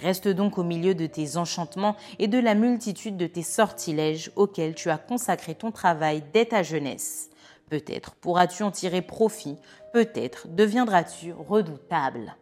Reste 0.00 0.28
donc 0.28 0.58
au 0.58 0.62
milieu 0.62 0.94
de 0.94 1.06
tes 1.06 1.36
enchantements 1.36 1.96
et 2.20 2.28
de 2.28 2.38
la 2.38 2.54
multitude 2.54 3.16
de 3.16 3.26
tes 3.26 3.42
sortilèges 3.42 4.30
auxquels 4.36 4.76
tu 4.76 4.90
as 4.90 4.98
consacré 4.98 5.56
ton 5.56 5.72
travail 5.72 6.22
dès 6.32 6.46
ta 6.46 6.62
jeunesse. 6.62 7.30
Peut-être 7.68 8.14
pourras-tu 8.14 8.62
en 8.62 8.70
tirer 8.70 9.02
profit, 9.02 9.56
peut-être 9.92 10.48
deviendras-tu 10.48 11.32
redoutable. 11.32 12.36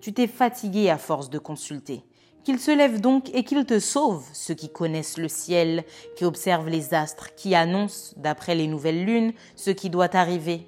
Tu 0.00 0.12
t'es 0.12 0.26
fatigué 0.26 0.90
à 0.90 0.98
force 0.98 1.28
de 1.28 1.38
consulter. 1.38 2.04
Qu'il 2.44 2.58
se 2.58 2.70
lève 2.70 3.00
donc 3.00 3.28
et 3.34 3.44
qu'il 3.44 3.66
te 3.66 3.78
sauve, 3.78 4.24
ceux 4.32 4.54
qui 4.54 4.70
connaissent 4.70 5.18
le 5.18 5.28
ciel, 5.28 5.84
qui 6.16 6.24
observent 6.24 6.70
les 6.70 6.94
astres, 6.94 7.34
qui 7.34 7.54
annoncent, 7.54 8.14
d'après 8.16 8.54
les 8.54 8.66
nouvelles 8.66 9.04
lunes, 9.04 9.32
ce 9.56 9.70
qui 9.70 9.90
doit 9.90 10.16
arriver. 10.16 10.66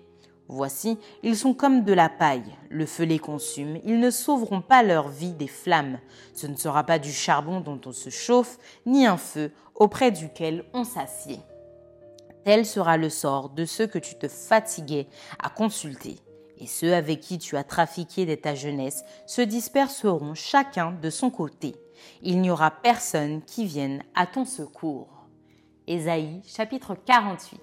Voici, 0.49 0.99
ils 1.23 1.37
sont 1.37 1.55
comme 1.55 1.83
de 1.83 1.95
la 1.95 2.11
paille, 2.11 2.45
le 2.69 2.85
feu 2.85 3.05
les 3.05 3.19
consume, 3.19 3.79
ils 3.85 4.01
ne 4.01 4.11
sauveront 4.11 4.61
pas 4.61 4.83
leur 4.83 5.09
vie 5.09 5.33
des 5.33 5.47
flammes. 5.47 5.99
Ce 6.35 6.47
ne 6.47 6.57
sera 6.57 6.85
pas 6.85 6.99
du 6.99 7.11
charbon 7.11 7.61
dont 7.61 7.81
on 7.87 7.93
se 7.93 8.11
chauffe, 8.11 8.59
ni 8.85 9.07
un 9.07 9.17
feu 9.17 9.51
auprès 9.75 10.11
duquel 10.11 10.65
on 10.75 10.85
s'assied. 10.85 11.39
Tel 12.45 12.67
sera 12.67 12.97
le 12.97 13.09
sort 13.09 13.51
de 13.51 13.65
ceux 13.65 13.87
que 13.87 13.99
tu 13.99 14.17
te 14.17 14.27
fatiguais 14.27 15.07
à 15.39 15.49
consulter. 15.49 16.17
Et 16.59 16.67
ceux 16.67 16.95
avec 16.95 17.21
qui 17.21 17.39
tu 17.39 17.57
as 17.57 17.65
trafiqué 17.65 18.27
dès 18.27 18.37
ta 18.37 18.55
jeunesse 18.55 19.05
se 19.27 19.43
disperseront 19.43 20.35
chacun 20.35 20.93
de 21.01 21.11
son 21.11 21.31
côté. 21.31 21.75
Il 22.23 22.41
n'y 22.41 22.51
aura 22.51 22.71
personne 22.71 23.43
qui 23.43 23.65
vienne 23.65 24.03
à 24.15 24.27
ton 24.27 24.45
secours. 24.45 25.29
Ésaïe 25.87 26.41
chapitre 26.47 26.95
48. 26.95 27.61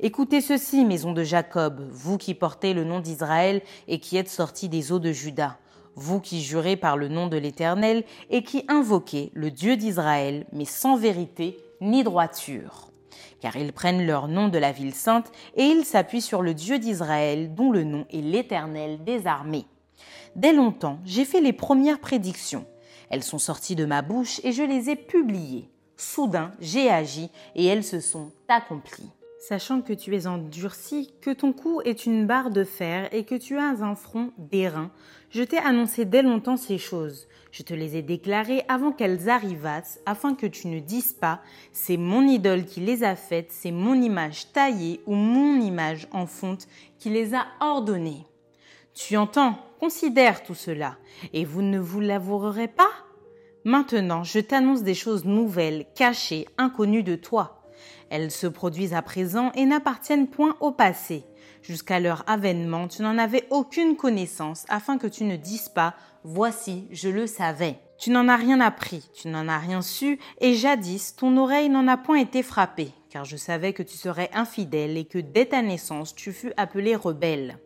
Écoutez 0.00 0.40
ceci, 0.40 0.84
maison 0.84 1.12
de 1.12 1.24
Jacob, 1.24 1.88
vous 1.90 2.18
qui 2.18 2.34
portez 2.34 2.74
le 2.74 2.84
nom 2.84 3.00
d'Israël 3.00 3.62
et 3.88 3.98
qui 3.98 4.16
êtes 4.16 4.28
sortis 4.28 4.68
des 4.68 4.92
eaux 4.92 5.00
de 5.00 5.10
Juda, 5.10 5.58
vous 5.96 6.20
qui 6.20 6.40
jurez 6.42 6.76
par 6.76 6.96
le 6.96 7.08
nom 7.08 7.26
de 7.26 7.36
l'Éternel 7.36 8.04
et 8.30 8.44
qui 8.44 8.64
invoquez 8.68 9.32
le 9.34 9.50
Dieu 9.50 9.76
d'Israël, 9.76 10.46
mais 10.52 10.64
sans 10.64 10.96
vérité 10.96 11.58
ni 11.80 12.04
droiture 12.04 12.87
car 13.40 13.56
ils 13.56 13.72
prennent 13.72 14.06
leur 14.06 14.28
nom 14.28 14.48
de 14.48 14.58
la 14.58 14.72
ville 14.72 14.94
sainte 14.94 15.30
et 15.56 15.64
ils 15.64 15.84
s'appuient 15.84 16.20
sur 16.20 16.42
le 16.42 16.54
Dieu 16.54 16.78
d'Israël 16.78 17.54
dont 17.54 17.70
le 17.70 17.84
nom 17.84 18.06
est 18.10 18.20
l'Éternel 18.20 19.04
des 19.04 19.26
armées. 19.26 19.66
Dès 20.36 20.52
longtemps, 20.52 20.98
j'ai 21.04 21.24
fait 21.24 21.40
les 21.40 21.52
premières 21.52 22.00
prédictions. 22.00 22.66
Elles 23.10 23.24
sont 23.24 23.38
sorties 23.38 23.76
de 23.76 23.86
ma 23.86 24.02
bouche 24.02 24.40
et 24.44 24.52
je 24.52 24.62
les 24.62 24.90
ai 24.90 24.96
publiées. 24.96 25.70
Soudain, 25.96 26.52
j'ai 26.60 26.90
agi 26.90 27.30
et 27.54 27.64
elles 27.66 27.84
se 27.84 28.00
sont 28.00 28.30
accomplies. 28.48 29.10
Sachant 29.40 29.82
que 29.82 29.92
tu 29.92 30.16
es 30.16 30.26
endurci, 30.26 31.14
que 31.20 31.30
ton 31.30 31.52
cou 31.52 31.80
est 31.84 32.06
une 32.06 32.26
barre 32.26 32.50
de 32.50 32.64
fer 32.64 33.08
et 33.12 33.22
que 33.22 33.36
tu 33.36 33.56
as 33.56 33.84
un 33.84 33.94
front 33.94 34.32
d'airain, 34.36 34.90
je 35.30 35.44
t'ai 35.44 35.58
annoncé 35.58 36.04
dès 36.04 36.22
longtemps 36.22 36.56
ces 36.56 36.76
choses. 36.76 37.28
Je 37.52 37.62
te 37.62 37.72
les 37.72 37.96
ai 37.96 38.02
déclarées 38.02 38.64
avant 38.66 38.90
qu'elles 38.90 39.28
arrivassent, 39.28 40.00
afin 40.06 40.34
que 40.34 40.46
tu 40.46 40.66
ne 40.66 40.80
dises 40.80 41.12
pas 41.12 41.40
c'est 41.70 41.96
mon 41.96 42.26
idole 42.26 42.64
qui 42.64 42.80
les 42.80 43.04
a 43.04 43.14
faites, 43.14 43.52
c'est 43.52 43.70
mon 43.70 43.94
image 43.94 44.52
taillée 44.52 45.00
ou 45.06 45.14
mon 45.14 45.60
image 45.60 46.08
en 46.10 46.26
fonte 46.26 46.66
qui 46.98 47.08
les 47.08 47.32
a 47.34 47.46
ordonnées. 47.60 48.26
Tu 48.92 49.16
entends, 49.16 49.56
considère 49.78 50.42
tout 50.42 50.56
cela, 50.56 50.96
et 51.32 51.44
vous 51.44 51.62
ne 51.62 51.78
vous 51.78 52.00
l'avouerez 52.00 52.68
pas? 52.68 52.90
Maintenant, 53.62 54.24
je 54.24 54.40
t'annonce 54.40 54.82
des 54.82 54.94
choses 54.94 55.24
nouvelles, 55.24 55.86
cachées, 55.94 56.48
inconnues 56.58 57.04
de 57.04 57.14
toi. 57.14 57.57
Elles 58.10 58.30
se 58.30 58.46
produisent 58.46 58.94
à 58.94 59.02
présent 59.02 59.52
et 59.54 59.64
n'appartiennent 59.64 60.28
point 60.28 60.56
au 60.60 60.70
passé. 60.70 61.24
Jusqu'à 61.62 62.00
leur 62.00 62.24
avènement, 62.26 62.88
tu 62.88 63.02
n'en 63.02 63.18
avais 63.18 63.44
aucune 63.50 63.96
connaissance 63.96 64.64
afin 64.68 64.98
que 64.98 65.06
tu 65.06 65.24
ne 65.24 65.36
dises 65.36 65.68
pas 65.68 65.94
Voici, 66.24 66.86
je 66.90 67.08
le 67.08 67.26
savais. 67.26 67.78
Tu 67.98 68.10
n'en 68.10 68.28
as 68.28 68.36
rien 68.36 68.60
appris, 68.60 69.08
tu 69.12 69.28
n'en 69.28 69.48
as 69.48 69.58
rien 69.58 69.82
su, 69.82 70.18
et 70.40 70.54
jadis 70.54 71.16
ton 71.16 71.36
oreille 71.36 71.68
n'en 71.68 71.88
a 71.88 71.96
point 71.96 72.18
été 72.18 72.42
frappée, 72.42 72.92
car 73.10 73.24
je 73.24 73.36
savais 73.36 73.72
que 73.72 73.82
tu 73.82 73.96
serais 73.96 74.30
infidèle 74.32 74.96
et 74.96 75.04
que 75.04 75.18
dès 75.18 75.46
ta 75.46 75.62
naissance 75.62 76.14
tu 76.14 76.32
fus 76.32 76.52
appelé 76.56 76.94
rebelle. 76.94 77.58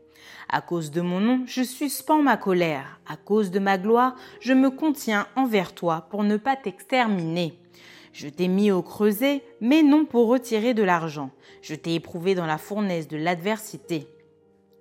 À 0.48 0.60
cause 0.60 0.90
de 0.90 1.00
mon 1.00 1.20
nom, 1.20 1.42
je 1.46 1.62
suspends 1.62 2.22
ma 2.22 2.36
colère. 2.36 3.00
À 3.06 3.16
cause 3.16 3.50
de 3.50 3.58
ma 3.58 3.78
gloire, 3.78 4.16
je 4.40 4.52
me 4.52 4.70
contiens 4.70 5.26
envers 5.36 5.74
toi 5.74 6.06
pour 6.10 6.24
ne 6.24 6.36
pas 6.36 6.56
t'exterminer. 6.56 7.58
Je 8.12 8.28
t'ai 8.28 8.48
mis 8.48 8.70
au 8.70 8.82
creuset, 8.82 9.42
mais 9.60 9.82
non 9.82 10.04
pour 10.04 10.28
retirer 10.28 10.74
de 10.74 10.82
l'argent. 10.82 11.30
Je 11.62 11.74
t'ai 11.74 11.94
éprouvé 11.94 12.34
dans 12.34 12.46
la 12.46 12.58
fournaise 12.58 13.08
de 13.08 13.16
l'adversité. 13.16 14.06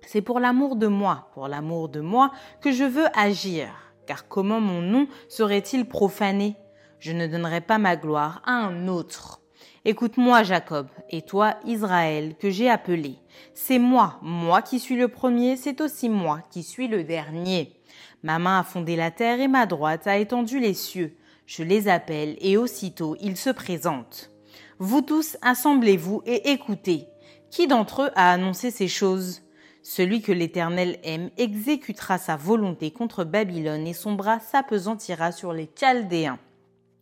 C'est 0.06 0.20
pour 0.20 0.40
l'amour 0.40 0.76
de 0.76 0.86
moi, 0.86 1.30
pour 1.32 1.48
l'amour 1.48 1.88
de 1.88 2.00
moi, 2.00 2.32
que 2.60 2.72
je 2.72 2.84
veux 2.84 3.06
agir. 3.18 3.68
Car 4.06 4.28
comment 4.28 4.60
mon 4.60 4.82
nom 4.82 5.06
serait-il 5.28 5.86
profané? 5.86 6.56
Je 6.98 7.12
ne 7.12 7.26
donnerai 7.26 7.60
pas 7.60 7.78
ma 7.78 7.96
gloire 7.96 8.42
à 8.44 8.52
un 8.52 8.88
autre. 8.88 9.40
Écoute-moi, 9.84 10.42
Jacob, 10.42 10.88
et 11.10 11.22
toi, 11.22 11.56
Israël, 11.64 12.36
que 12.38 12.50
j'ai 12.50 12.68
appelé. 12.68 13.16
C'est 13.54 13.78
moi, 13.78 14.18
moi 14.22 14.62
qui 14.62 14.78
suis 14.78 14.96
le 14.96 15.08
premier, 15.08 15.56
c'est 15.56 15.80
aussi 15.80 16.08
moi 16.08 16.40
qui 16.50 16.62
suis 16.62 16.86
le 16.86 17.02
dernier. 17.02 17.72
Ma 18.22 18.38
main 18.38 18.60
a 18.60 18.62
fondé 18.62 18.94
la 18.94 19.10
terre 19.10 19.40
et 19.40 19.48
ma 19.48 19.66
droite 19.66 20.06
a 20.06 20.18
étendu 20.18 20.60
les 20.60 20.74
cieux. 20.74 21.16
Je 21.46 21.62
les 21.62 21.88
appelle 21.88 22.36
et 22.40 22.56
aussitôt 22.56 23.16
ils 23.20 23.36
se 23.36 23.50
présentent. 23.50 24.30
Vous 24.78 25.02
tous, 25.02 25.36
assemblez-vous 25.42 26.22
et 26.26 26.50
écoutez. 26.50 27.06
Qui 27.50 27.66
d'entre 27.66 28.02
eux 28.02 28.10
a 28.14 28.32
annoncé 28.32 28.70
ces 28.70 28.88
choses? 28.88 29.42
Celui 29.82 30.22
que 30.22 30.32
l'Éternel 30.32 30.98
aime 31.02 31.30
exécutera 31.36 32.16
sa 32.16 32.36
volonté 32.36 32.90
contre 32.90 33.24
Babylone 33.24 33.86
et 33.86 33.92
son 33.92 34.14
bras 34.14 34.38
s'apesantira 34.38 35.32
sur 35.32 35.52
les 35.52 35.68
Chaldéens. 35.74 36.38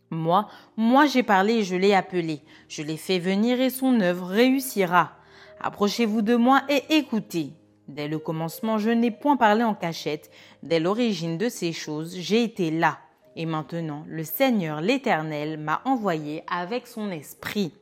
Moi, 0.09 0.49
moi 0.75 1.05
j'ai 1.05 1.23
parlé 1.23 1.53
et 1.53 1.63
je 1.63 1.75
l'ai 1.75 1.93
appelé. 1.93 2.41
Je 2.67 2.81
l'ai 2.83 2.97
fait 2.97 3.19
venir 3.19 3.61
et 3.61 3.69
son 3.69 4.01
œuvre 4.01 4.27
réussira. 4.27 5.13
Approchez-vous 5.61 6.21
de 6.21 6.35
moi 6.35 6.63
et 6.69 6.83
écoutez. 6.97 7.53
Dès 7.87 8.07
le 8.07 8.19
commencement, 8.19 8.77
je 8.77 8.89
n'ai 8.89 9.11
point 9.11 9.37
parlé 9.37 9.63
en 9.63 9.75
cachette. 9.75 10.31
Dès 10.63 10.79
l'origine 10.79 11.37
de 11.37 11.49
ces 11.49 11.71
choses, 11.73 12.17
j'ai 12.17 12.43
été 12.43 12.71
là. 12.71 12.99
Et 13.35 13.45
maintenant, 13.45 14.03
le 14.07 14.23
Seigneur 14.23 14.81
l'Éternel 14.81 15.57
m'a 15.57 15.81
envoyé 15.85 16.43
avec 16.47 16.87
son 16.87 17.11
esprit. 17.11 17.73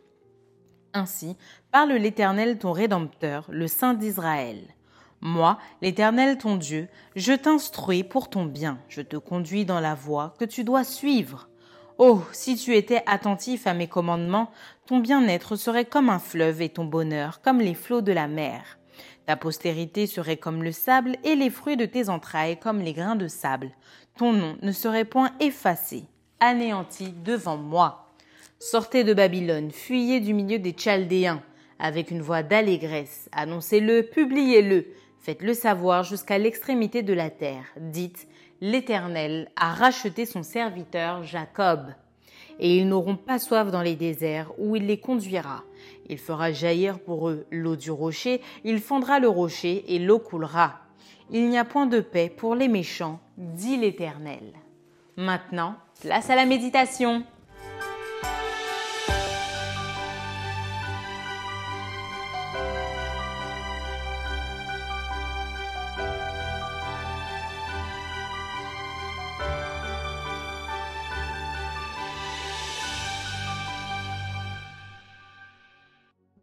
Ainsi 0.93 1.38
parle 1.72 1.93
l'Éternel 1.93 2.58
ton 2.58 2.72
Rédempteur, 2.72 3.45
le 3.50 3.68
Saint 3.68 3.93
d'Israël. 3.93 4.60
Moi, 5.22 5.58
l'Éternel 5.82 6.38
ton 6.38 6.56
Dieu, 6.56 6.88
je 7.16 7.34
t'instruis 7.34 8.04
pour 8.04 8.30
ton 8.30 8.45
bien, 8.45 8.80
je 8.88 9.02
te 9.02 9.18
conduis 9.18 9.66
dans 9.66 9.82
la 9.82 9.93
voie 9.93 10.34
que 10.39 10.45
tu 10.45 10.64
dois 10.64 10.84
suivre. 10.84 11.50
Oh, 11.97 12.22
si 12.32 12.56
tu 12.56 12.76
étais 12.78 13.04
attentif 13.08 13.68
à 13.68 13.74
mes 13.74 13.88
commandements, 13.88 14.52
ton 14.86 15.00
bien-être 15.00 15.58
serait 15.58 15.84
comme 15.84 16.10
un 16.10 16.20
fleuve 16.20 16.62
et 16.62 16.70
ton 16.70 16.86
bonheur 16.86 17.41
comme 17.41 17.60
les 17.60 17.74
flots 17.74 18.02
de 18.02 18.14
la 18.14 18.30
mer. 18.30 18.80
Ta 19.26 19.36
postérité 19.36 20.08
serait 20.08 20.38
comme 20.38 20.64
le 20.64 20.72
sable 20.72 21.18
et 21.26 21.36
les 21.36 21.50
fruits 21.50 21.78
de 21.78 21.86
tes 21.86 22.08
entrailles 22.08 22.58
comme 22.58 22.80
les 22.80 22.93
grains 22.93 23.18
de 23.18 23.28
sable. 23.28 23.72
Ton 24.20 24.34
nom 24.34 24.58
ne 24.62 24.74
serait 24.74 25.06
point 25.06 25.32
effacé, 25.40 26.04
anéanti 26.42 27.14
devant 27.24 27.56
moi. 27.56 28.10
Sortez 28.60 29.06
de 29.06 29.14
Babylone, 29.14 29.72
fuyez 29.72 30.20
du 30.20 30.34
milieu 30.34 30.60
des 30.60 30.74
Chaldéens, 30.74 31.42
avec 31.80 32.12
une 32.12 32.22
voix 32.22 32.44
d'allégresse, 32.44 33.30
annoncez-le, 33.32 34.04
publiez-le, 34.04 34.88
faites-le 35.22 35.54
savoir 35.54 36.04
jusqu'à 36.04 36.38
l'extrémité 36.38 37.02
de 37.02 37.14
la 37.14 37.30
terre. 37.30 37.64
Dites, 37.80 38.28
l'Éternel 38.60 39.50
a 39.56 39.74
racheté 39.74 40.26
son 40.26 40.44
serviteur 40.44 41.24
Jacob 41.24 41.94
et 42.60 42.76
ils 42.76 42.90
n'auront 42.90 43.16
pas 43.16 43.40
soif 43.40 43.72
dans 43.72 43.82
les 43.82 43.96
déserts 43.96 44.52
où 44.58 44.76
il 44.76 44.88
les 44.88 45.00
conduira. 45.00 45.64
Il 46.10 46.18
fera 46.18 46.52
jaillir 46.52 47.00
pour 47.00 47.30
eux 47.30 47.46
l'eau 47.52 47.78
du 47.78 47.90
rocher, 47.90 48.42
il 48.66 48.82
fondra 48.82 49.22
le 49.22 49.30
rocher 49.30 49.86
et 49.88 49.98
l'eau 49.98 50.20
coulera. 50.20 50.89
Il 51.32 51.48
n'y 51.50 51.60
a 51.60 51.66
point 51.66 51.86
de 51.86 52.00
paix 52.00 52.28
pour 52.36 52.56
les 52.56 52.68
méchants, 52.68 53.20
dit 53.38 53.78
l'Éternel. 53.78 54.54
Maintenant, 55.16 55.76
place 56.02 56.28
à 56.32 56.36
la 56.36 56.48
méditation. 56.48 57.24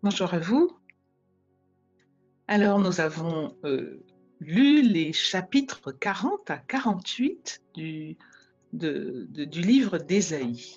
Bonjour 0.04 0.32
à 0.32 0.38
vous. 0.38 0.70
Alors, 2.46 2.78
nous 2.78 3.00
avons 3.00 3.56
euh, 3.64 4.06
lu 4.40 4.82
les 4.82 5.12
chapitres 5.12 5.92
40 5.92 6.50
à 6.50 6.58
48 6.58 7.62
du, 7.74 8.16
du 8.72 9.60
livre 9.60 9.98
d'Ésaïe. 9.98 10.76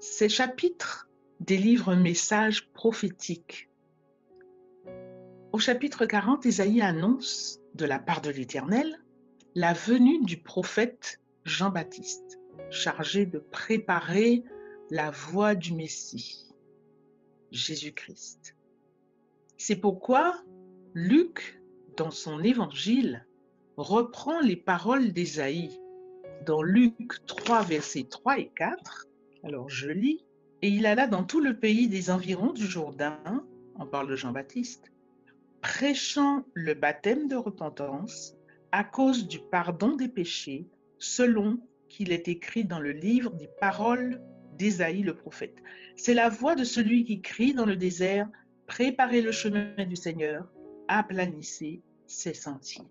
Ces 0.00 0.28
chapitres 0.28 1.08
délivrent 1.40 1.90
un 1.90 2.00
message 2.00 2.68
prophétique. 2.72 3.68
Au 5.52 5.58
chapitre 5.58 6.06
40, 6.06 6.46
Ésaïe 6.46 6.82
annonce, 6.82 7.60
de 7.74 7.84
la 7.84 7.98
part 7.98 8.20
de 8.20 8.30
l'Éternel, 8.30 9.02
la 9.54 9.72
venue 9.72 10.20
du 10.24 10.36
prophète 10.36 11.20
Jean-Baptiste, 11.44 12.38
chargé 12.70 13.24
de 13.24 13.38
préparer 13.38 14.44
la 14.90 15.10
voie 15.10 15.54
du 15.54 15.74
Messie. 15.74 16.48
Jésus-Christ. 17.50 18.54
C'est 19.56 19.76
pourquoi 19.76 20.42
Luc, 20.94 21.60
dans 21.98 22.10
son 22.12 22.44
évangile, 22.44 23.26
reprend 23.76 24.40
les 24.40 24.56
paroles 24.56 25.12
d'Ésaïe 25.12 25.80
dans 26.46 26.62
Luc 26.62 27.26
3, 27.26 27.62
versets 27.64 28.06
3 28.08 28.38
et 28.38 28.50
4. 28.56 29.08
Alors 29.42 29.68
je 29.68 29.90
lis. 29.90 30.24
Et 30.62 30.68
il 30.68 30.86
alla 30.86 31.06
dans 31.06 31.22
tout 31.22 31.40
le 31.40 31.58
pays 31.58 31.86
des 31.88 32.10
environs 32.10 32.52
du 32.52 32.66
Jourdain, 32.66 33.20
on 33.76 33.86
parle 33.86 34.08
de 34.08 34.16
Jean-Baptiste, 34.16 34.90
prêchant 35.60 36.44
le 36.54 36.74
baptême 36.74 37.28
de 37.28 37.36
repentance 37.36 38.34
à 38.72 38.82
cause 38.82 39.28
du 39.28 39.38
pardon 39.38 39.94
des 39.94 40.08
péchés, 40.08 40.66
selon 40.98 41.60
qu'il 41.88 42.10
est 42.10 42.26
écrit 42.26 42.64
dans 42.64 42.80
le 42.80 42.90
livre 42.90 43.30
des 43.34 43.48
paroles 43.60 44.20
d'Ésaïe 44.56 45.02
le 45.02 45.14
prophète. 45.14 45.56
C'est 45.96 46.14
la 46.14 46.28
voix 46.28 46.56
de 46.56 46.64
celui 46.64 47.04
qui 47.04 47.20
crie 47.20 47.54
dans 47.54 47.66
le 47.66 47.76
désert, 47.76 48.28
préparez 48.66 49.22
le 49.22 49.30
chemin 49.30 49.84
du 49.86 49.94
Seigneur, 49.94 50.48
aplanissez 50.88 51.82
ses 52.08 52.34
sentiers. 52.34 52.88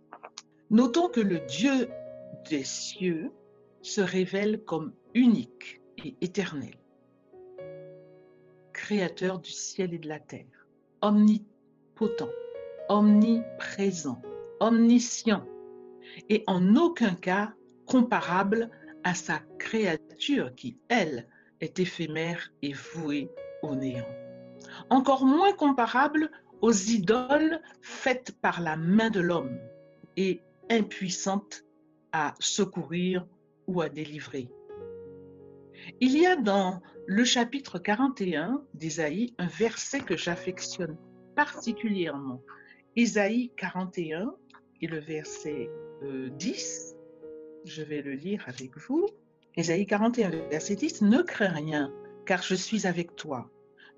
Notons 0.69 1.09
que 1.09 1.19
le 1.19 1.39
Dieu 1.39 1.89
des 2.49 2.63
cieux 2.63 3.31
se 3.81 4.01
révèle 4.01 4.63
comme 4.63 4.93
unique 5.13 5.81
et 6.03 6.15
éternel, 6.21 6.75
créateur 8.73 9.39
du 9.39 9.51
ciel 9.51 9.93
et 9.93 9.97
de 9.97 10.07
la 10.07 10.19
terre, 10.19 10.67
omnipotent, 11.01 12.29
omniprésent, 12.89 14.21
omniscient, 14.59 15.45
et 16.29 16.43
en 16.47 16.75
aucun 16.75 17.15
cas 17.15 17.53
comparable 17.85 18.69
à 19.03 19.13
sa 19.13 19.39
créature 19.57 20.53
qui, 20.55 20.77
elle, 20.89 21.27
est 21.59 21.79
éphémère 21.79 22.51
et 22.61 22.73
vouée 22.73 23.31
au 23.63 23.75
néant. 23.75 24.07
Encore 24.89 25.25
moins 25.25 25.53
comparable 25.53 26.29
aux 26.61 26.73
idoles 26.73 27.61
faites 27.81 28.35
par 28.41 28.61
la 28.61 28.75
main 28.75 29.09
de 29.09 29.19
l'homme 29.19 29.57
et 30.15 30.41
impuissantes 30.69 31.63
à 32.11 32.33
secourir 32.39 33.25
ou 33.67 33.81
à 33.81 33.89
délivrer. 33.89 34.49
Il 35.99 36.17
y 36.17 36.25
a 36.25 36.35
dans 36.35 36.81
le 37.05 37.23
chapitre 37.23 37.79
41 37.79 38.63
d'Ésaïe 38.73 39.33
un 39.37 39.47
verset 39.47 40.01
que 40.01 40.17
j'affectionne 40.17 40.97
particulièrement. 41.35 42.41
Ésaïe 42.95 43.51
41 43.57 44.33
et 44.81 44.87
le 44.87 44.99
verset 44.99 45.69
10, 46.01 46.95
euh, 46.95 46.97
je 47.65 47.81
vais 47.83 48.01
le 48.01 48.13
lire 48.13 48.43
avec 48.47 48.77
vous. 48.77 49.05
Ésaïe 49.55 49.85
41, 49.85 50.29
verset 50.49 50.75
10, 50.75 51.03
Ne 51.03 51.21
crains 51.21 51.47
rien, 51.47 51.93
car 52.25 52.41
je 52.41 52.55
suis 52.55 52.87
avec 52.87 53.15
toi. 53.15 53.49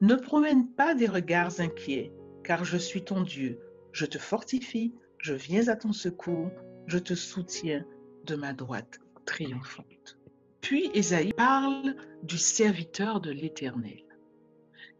Ne 0.01 0.16
promène 0.16 0.70
pas 0.72 0.95
des 0.95 1.07
regards 1.07 1.60
inquiets, 1.60 2.12
car 2.50 2.66
je 2.66 2.78
suis 2.78 3.04
ton 3.04 3.22
Dieu. 3.22 3.60
Je 3.91 4.08
te 4.08 4.18
fortifie, 4.18 4.95
je 5.20 5.36
viens 5.36 5.68
à 5.68 5.76
ton 5.76 5.93
secours, 5.93 6.50
je 6.88 6.97
te 6.97 7.14
soutiens 7.14 7.86
de 8.26 8.36
ma 8.36 8.54
droite 8.54 9.00
triomphante. 9.24 10.18
Puis 10.60 10.89
Ésaïe 10.95 11.32
parle 11.34 11.95
du 12.24 12.39
serviteur 12.39 13.22
de 13.22 13.30
l'Éternel. 13.30 14.04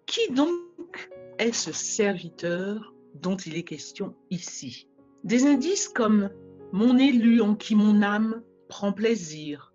Qui 0.06 0.32
donc 0.32 1.10
est 1.40 1.52
ce 1.52 1.72
serviteur 1.72 2.94
dont 3.16 3.38
il 3.38 3.58
est 3.58 3.64
question 3.64 4.16
ici? 4.30 4.88
Des 5.24 5.48
indices 5.48 5.90
comme 5.90 6.30
mon 6.72 7.00
élu 7.00 7.42
en 7.42 7.56
qui 7.56 7.74
mon 7.74 8.04
âme 8.04 8.44
prend 8.68 8.94
plaisir, 8.94 9.74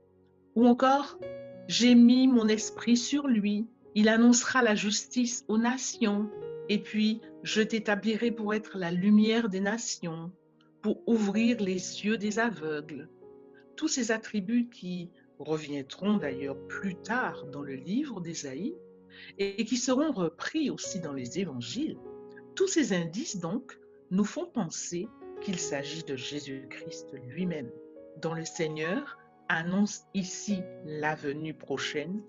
ou 0.55 0.64
encore, 0.64 1.18
j'ai 1.66 1.97
mis 1.97 2.29
mon 2.29 2.47
esprit 2.47 2.97
sur 2.97 3.27
lui, 3.27 3.66
il 3.97 4.09
annoncera 4.09 4.62
la 4.62 4.77
justice 4.77 5.45
aux 5.49 5.59
nations, 5.59 6.31
et 6.69 6.79
puis 6.79 7.21
je 7.43 7.62
t'établirai 7.62 8.31
pour 8.31 8.55
être 8.55 8.79
la 8.79 8.91
lumière 8.91 9.49
des 9.49 9.61
nations, 9.61 10.33
pour 10.81 11.03
ouvrir 11.07 11.61
les 11.61 12.05
yeux 12.05 12.17
des 12.17 12.39
aveugles. 12.39 13.09
Tous 13.77 13.89
ces 13.89 14.12
attributs 14.12 14.69
qui 14.69 15.11
reviendront 15.39 16.17
d'ailleurs 16.17 16.59
plus 16.69 16.95
tard 16.95 17.47
dans 17.47 17.62
le 17.62 17.75
livre 17.75 18.21
d'Ésaïe 18.21 18.75
et 19.39 19.65
qui 19.65 19.77
seront 19.77 20.12
repris 20.12 20.71
aussi 20.71 21.01
dans 21.01 21.12
les 21.12 21.39
évangiles, 21.39 21.99
tous 22.55 22.69
ces 22.69 22.93
indices 22.93 23.39
donc 23.39 23.79
nous 24.11 24.25
font 24.25 24.47
penser 24.47 25.09
qu'il 25.41 25.59
s'agit 25.59 26.05
de 26.05 26.17
Jésus-Christ 26.17 27.15
lui-même, 27.29 27.71
dont 28.23 28.35
le 28.35 28.45
Seigneur 28.45 29.19
annonce 29.49 30.05
ici 30.15 30.61
la 30.85 31.15
venue 31.15 31.55
prochaine, 31.55 32.23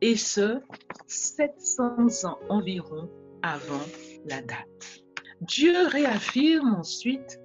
et 0.00 0.16
ce, 0.16 0.60
700 1.06 2.24
ans 2.24 2.38
environ 2.48 3.08
avant 3.46 3.86
la 4.26 4.42
date. 4.42 5.02
Dieu 5.40 5.86
réaffirme 5.86 6.74
ensuite 6.74 7.40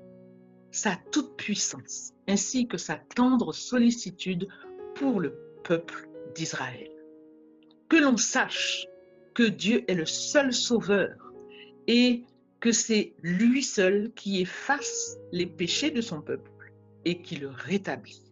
sa 0.72 0.98
toute-puissance, 1.12 2.14
ainsi 2.28 2.68
que 2.68 2.78
sa 2.78 2.96
tendre 2.96 3.54
sollicitude 3.54 4.48
pour 4.96 5.20
le 5.20 5.36
peuple 5.64 6.10
d'Israël. 6.34 6.90
Que 7.90 7.98
l'on 7.98 8.18
sache 8.18 8.88
que 9.34 9.44
Dieu 9.44 9.84
est 9.88 9.96
le 9.96 10.06
seul 10.06 10.54
sauveur 10.54 11.16
et 11.88 12.24
que 12.60 12.72
c'est 12.72 13.14
lui 13.22 13.64
seul 13.64 14.12
qui 14.16 14.42
efface 14.42 15.18
les 15.32 15.46
péchés 15.46 15.92
de 15.92 16.02
son 16.02 16.22
peuple 16.22 16.52
et 17.06 17.22
qui 17.22 17.36
le 17.36 17.50
rétablit. 17.50 18.24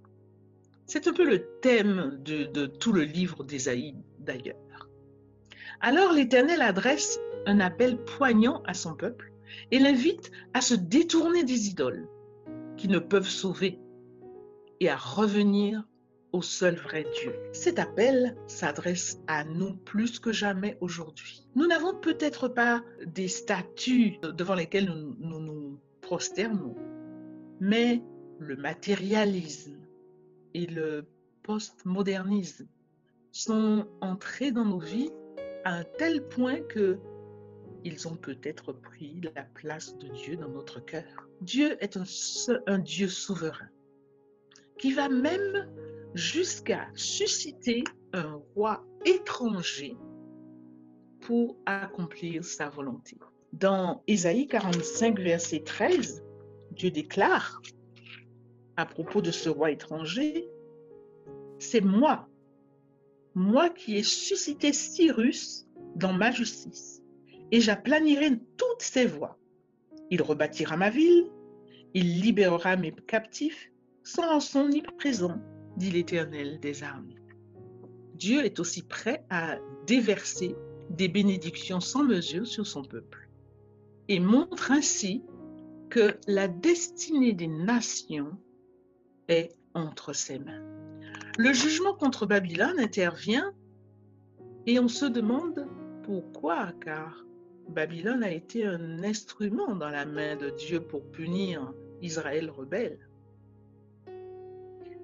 C'est 0.86 1.08
un 1.08 1.14
peu 1.14 1.24
le 1.24 1.60
thème 1.62 2.20
de, 2.24 2.66
tout 2.66 2.94
le 2.94 3.04
livre 3.04 3.44
d'Ésaïe 3.44 3.96
d'ailleurs. 4.20 4.58
Alors 5.82 6.12
l'Éternel 6.12 6.62
adresse 6.62 7.20
un 7.46 7.60
appel 7.60 7.98
poignant 8.04 8.62
à 8.66 8.74
son 8.74 8.96
peuple 8.96 9.32
et 9.72 9.80
l'invite 9.80 10.32
à 10.54 10.62
se 10.62 10.76
détourner 10.76 11.44
des 11.44 11.70
idoles 11.70 12.08
qui 12.76 12.88
ne 12.90 13.00
peuvent 13.00 13.30
sauver 13.30 13.80
et 14.82 14.90
à 14.90 14.98
revenir 14.98 15.84
au 16.32 16.42
seul 16.42 16.76
vrai 16.76 17.06
Dieu. 17.22 17.34
Cet 17.54 17.80
appel 17.80 18.36
s'adresse 18.48 19.20
à 19.28 19.44
nous 19.44 19.76
plus 19.76 20.20
que 20.20 20.32
jamais 20.32 20.78
aujourd'hui. 20.82 21.48
Nous 21.56 21.66
n'avons 21.66 21.96
peut-être 21.96 22.48
pas 22.48 22.84
des 23.06 23.28
statues 23.28 24.18
devant 24.22 24.56
lesquelles 24.56 24.90
nous 25.20 25.40
nous, 25.40 25.80
prosternons, 26.02 26.76
mais 27.60 28.04
le 28.40 28.56
matérialisme 28.56 29.78
et 30.54 30.66
le 30.66 31.06
postmodernisme 31.44 32.68
sont 33.32 33.88
entrés 34.02 34.52
dans 34.52 34.66
nos 34.66 34.80
vies 34.80 35.12
à 35.64 35.76
un 35.76 35.84
tel 35.98 36.28
point 36.28 36.62
que 36.62 37.00
ils 37.84 38.08
ont 38.08 38.16
peut-être 38.16 38.74
pris 38.74 39.22
la 39.36 39.44
place 39.44 39.98
de 39.98 40.10
Dieu 40.10 40.36
dans 40.36 40.50
notre 40.50 40.84
cœur. 40.84 41.30
Dieu 41.42 41.78
est 41.82 41.96
un, 41.96 42.04
un 42.68 42.80
Dieu 42.80 43.08
souverain 43.08 43.70
qui 44.78 44.94
va 44.94 45.10
même 45.10 45.70
jusqu'à 46.14 46.88
susciter 46.96 47.84
un 48.14 48.42
roi 48.56 48.84
étranger 49.06 49.96
pour 51.22 51.58
accomplir 51.66 52.44
sa 52.44 52.70
volonté. 52.70 53.18
Dans 53.54 54.04
Ésaïe 54.08 54.48
45, 54.48 55.20
verset 55.20 55.62
13, 55.62 56.24
Dieu 56.72 56.92
déclare 56.92 57.62
à 58.78 58.86
propos 58.86 59.22
de 59.22 59.32
ce 59.32 59.50
roi 59.50 59.72
étranger, 59.72 60.50
c'est 61.60 61.82
moi, 61.82 62.29
moi 63.40 63.70
qui 63.70 63.96
ai 63.96 64.04
suscité 64.04 64.74
Cyrus 64.74 65.66
dans 65.96 66.12
ma 66.12 66.30
justice, 66.30 67.02
et 67.52 67.62
j'aplanirai 67.62 68.38
toutes 68.58 68.82
ses 68.82 69.06
voies. 69.06 69.40
Il 70.12 70.22
rebâtira 70.22 70.76
ma 70.76 70.90
ville, 70.90 71.32
il 71.94 72.20
libérera 72.20 72.76
mes 72.76 72.92
captifs 72.92 73.72
sans 74.04 74.28
rançon 74.28 74.68
ni 74.68 74.82
présent, 74.82 75.40
dit 75.78 75.90
l'Éternel 75.90 76.60
des 76.60 76.84
armées. 76.84 77.16
Dieu 78.16 78.44
est 78.44 78.60
aussi 78.60 78.84
prêt 78.84 79.24
à 79.30 79.58
déverser 79.88 80.58
des 80.90 81.08
bénédictions 81.08 81.80
sans 81.80 82.04
mesure 82.04 82.46
sur 82.46 82.68
son 82.68 82.84
peuple 82.84 83.30
et 84.10 84.20
montre 84.20 84.72
ainsi 84.74 85.24
que 85.90 86.18
la 86.28 86.50
destinée 86.50 87.32
des 87.32 87.48
nations 87.48 88.38
est 89.30 89.56
entre 89.74 90.12
ses 90.12 90.40
mains. 90.40 90.79
Le 91.40 91.54
jugement 91.54 91.94
contre 91.94 92.26
Babylone 92.26 92.82
intervient 92.82 93.54
et 94.66 94.78
on 94.78 94.90
se 94.90 95.06
demande 95.06 95.70
pourquoi, 96.04 96.74
car 96.84 97.26
Babylone 97.70 98.24
a 98.24 98.32
été 98.34 98.66
un 98.66 99.02
instrument 99.06 99.74
dans 99.74 99.88
la 99.88 100.06
main 100.06 100.36
de 100.36 100.50
Dieu 100.50 100.82
pour 100.82 101.02
punir 101.12 101.74
Israël 102.02 102.50
rebelle. 102.50 103.00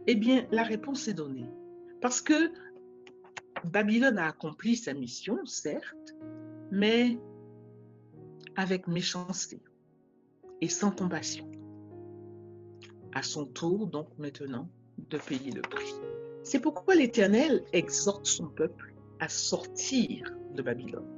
Eh 0.07 0.15
bien, 0.15 0.45
la 0.51 0.63
réponse 0.63 1.07
est 1.07 1.13
donnée. 1.13 1.49
Parce 2.01 2.19
que 2.19 2.51
Babylone 3.63 4.17
a 4.17 4.27
accompli 4.27 4.75
sa 4.75 4.93
mission, 4.93 5.45
certes, 5.45 6.17
mais 6.69 7.17
avec 8.57 8.89
méchanceté 8.89 9.61
et 10.59 10.67
sans 10.67 10.91
compassion. 10.91 11.49
À 13.13 13.23
son 13.23 13.45
tour, 13.45 13.87
donc 13.87 14.09
maintenant, 14.17 14.67
de 14.97 15.17
payer 15.17 15.51
le 15.51 15.61
prix. 15.61 15.93
C'est 16.45 16.59
pourquoi 16.59 16.93
l'Éternel 16.93 17.63
exhorte 17.73 18.27
son 18.27 18.45
peuple 18.45 18.93
à 19.19 19.27
sortir 19.27 20.31
de 20.53 20.61
Babylone. 20.61 21.09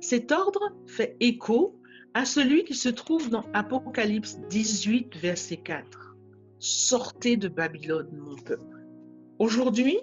Cet 0.00 0.32
ordre 0.32 0.72
fait 0.88 1.16
écho 1.20 1.80
à 2.14 2.24
celui 2.24 2.64
qui 2.64 2.74
se 2.74 2.88
trouve 2.88 3.30
dans 3.30 3.44
Apocalypse 3.52 4.40
18, 4.50 5.14
verset 5.18 5.58
4. 5.58 6.16
Sortez 6.58 7.36
de 7.36 7.46
Babylone, 7.46 8.10
mon 8.12 8.34
peuple. 8.34 8.84
Aujourd'hui, 9.38 10.00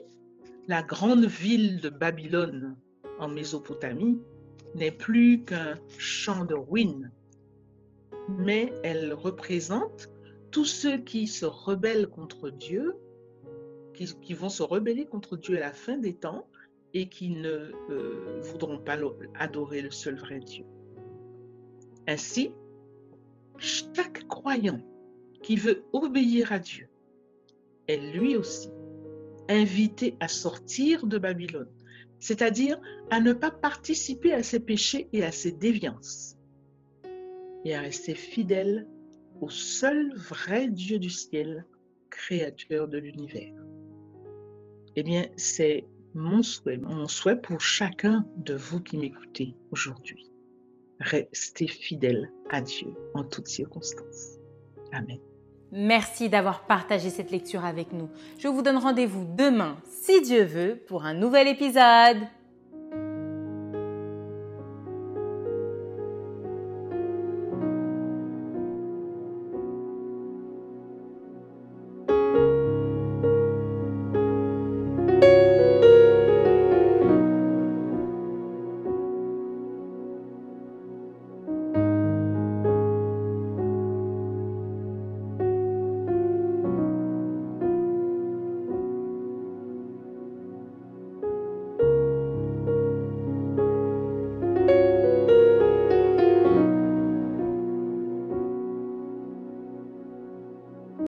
la 0.69 0.81
grande 0.81 1.25
ville 1.25 1.81
de 1.81 1.89
Babylone 1.89 2.77
en 3.19 3.27
Mésopotamie 3.27 4.21
n'est 4.75 4.91
plus 4.91 5.43
qu'un 5.43 5.75
champ 5.97 6.45
de 6.45 6.55
ruines, 6.55 7.11
mais 8.29 8.71
elle 8.81 9.11
représente 9.11 10.09
tous 10.51 10.63
ceux 10.63 10.99
qui 10.99 11.27
se 11.27 11.45
rebellent 11.45 12.07
contre 12.07 12.49
Dieu, 12.49 12.95
qui, 14.21 14.33
vont 14.33 14.49
se 14.49 14.63
rebeller 14.63 15.05
contre 15.05 15.37
Dieu 15.37 15.57
à 15.57 15.59
la 15.59 15.73
fin 15.73 15.97
des 15.97 16.13
temps 16.13 16.47
et 16.93 17.07
qui 17.07 17.29
ne 17.29 17.71
euh, 17.89 18.41
voudront 18.41 18.79
pas 18.79 18.97
adorer 19.35 19.81
le 19.81 19.91
seul 19.91 20.15
vrai 20.15 20.39
Dieu. 20.39 20.65
Ainsi, 22.07 22.51
chaque 23.57 24.27
croyant 24.27 24.81
qui 25.43 25.55
veut 25.55 25.83
obéir 25.93 26.51
à 26.51 26.59
Dieu 26.59 26.89
est 27.87 27.97
lui 27.97 28.35
aussi 28.35 28.69
invité 29.49 30.15
à 30.19 30.27
sortir 30.27 31.05
de 31.05 31.17
Babylone, 31.17 31.69
c'est-à-dire 32.19 32.79
à 33.09 33.19
ne 33.19 33.33
pas 33.33 33.51
participer 33.51 34.33
à 34.33 34.43
ses 34.43 34.59
péchés 34.59 35.09
et 35.13 35.23
à 35.23 35.31
ses 35.31 35.51
déviances, 35.51 36.37
et 37.65 37.75
à 37.75 37.81
rester 37.81 38.15
fidèle 38.15 38.87
au 39.41 39.49
seul 39.49 40.13
vrai 40.15 40.67
Dieu 40.67 40.99
du 40.99 41.09
ciel, 41.09 41.65
créateur 42.09 42.87
de 42.87 42.97
l'univers. 42.97 43.53
Eh 44.95 45.03
bien, 45.03 45.25
c'est 45.37 45.85
mon 46.13 46.43
souhait, 46.43 46.77
mon 46.77 47.07
souhait 47.07 47.37
pour 47.37 47.61
chacun 47.61 48.25
de 48.37 48.53
vous 48.53 48.81
qui 48.81 48.97
m'écoutez 48.97 49.55
aujourd'hui. 49.71 50.31
Restez 50.99 51.67
fidèle 51.67 52.31
à 52.49 52.61
Dieu 52.61 52.93
en 53.13 53.23
toutes 53.23 53.47
circonstances. 53.47 54.37
Amen. 54.91 55.19
Merci 55.71 56.27
d'avoir 56.27 56.67
partagé 56.67 57.09
cette 57.09 57.31
lecture 57.31 57.63
avec 57.63 57.93
nous. 57.93 58.09
Je 58.37 58.49
vous 58.49 58.61
donne 58.61 58.77
rendez-vous 58.77 59.25
demain, 59.37 59.77
si 59.85 60.21
Dieu 60.21 60.43
veut, 60.43 60.83
pour 60.87 61.05
un 61.05 61.13
nouvel 61.13 61.47
épisode. 61.47 62.17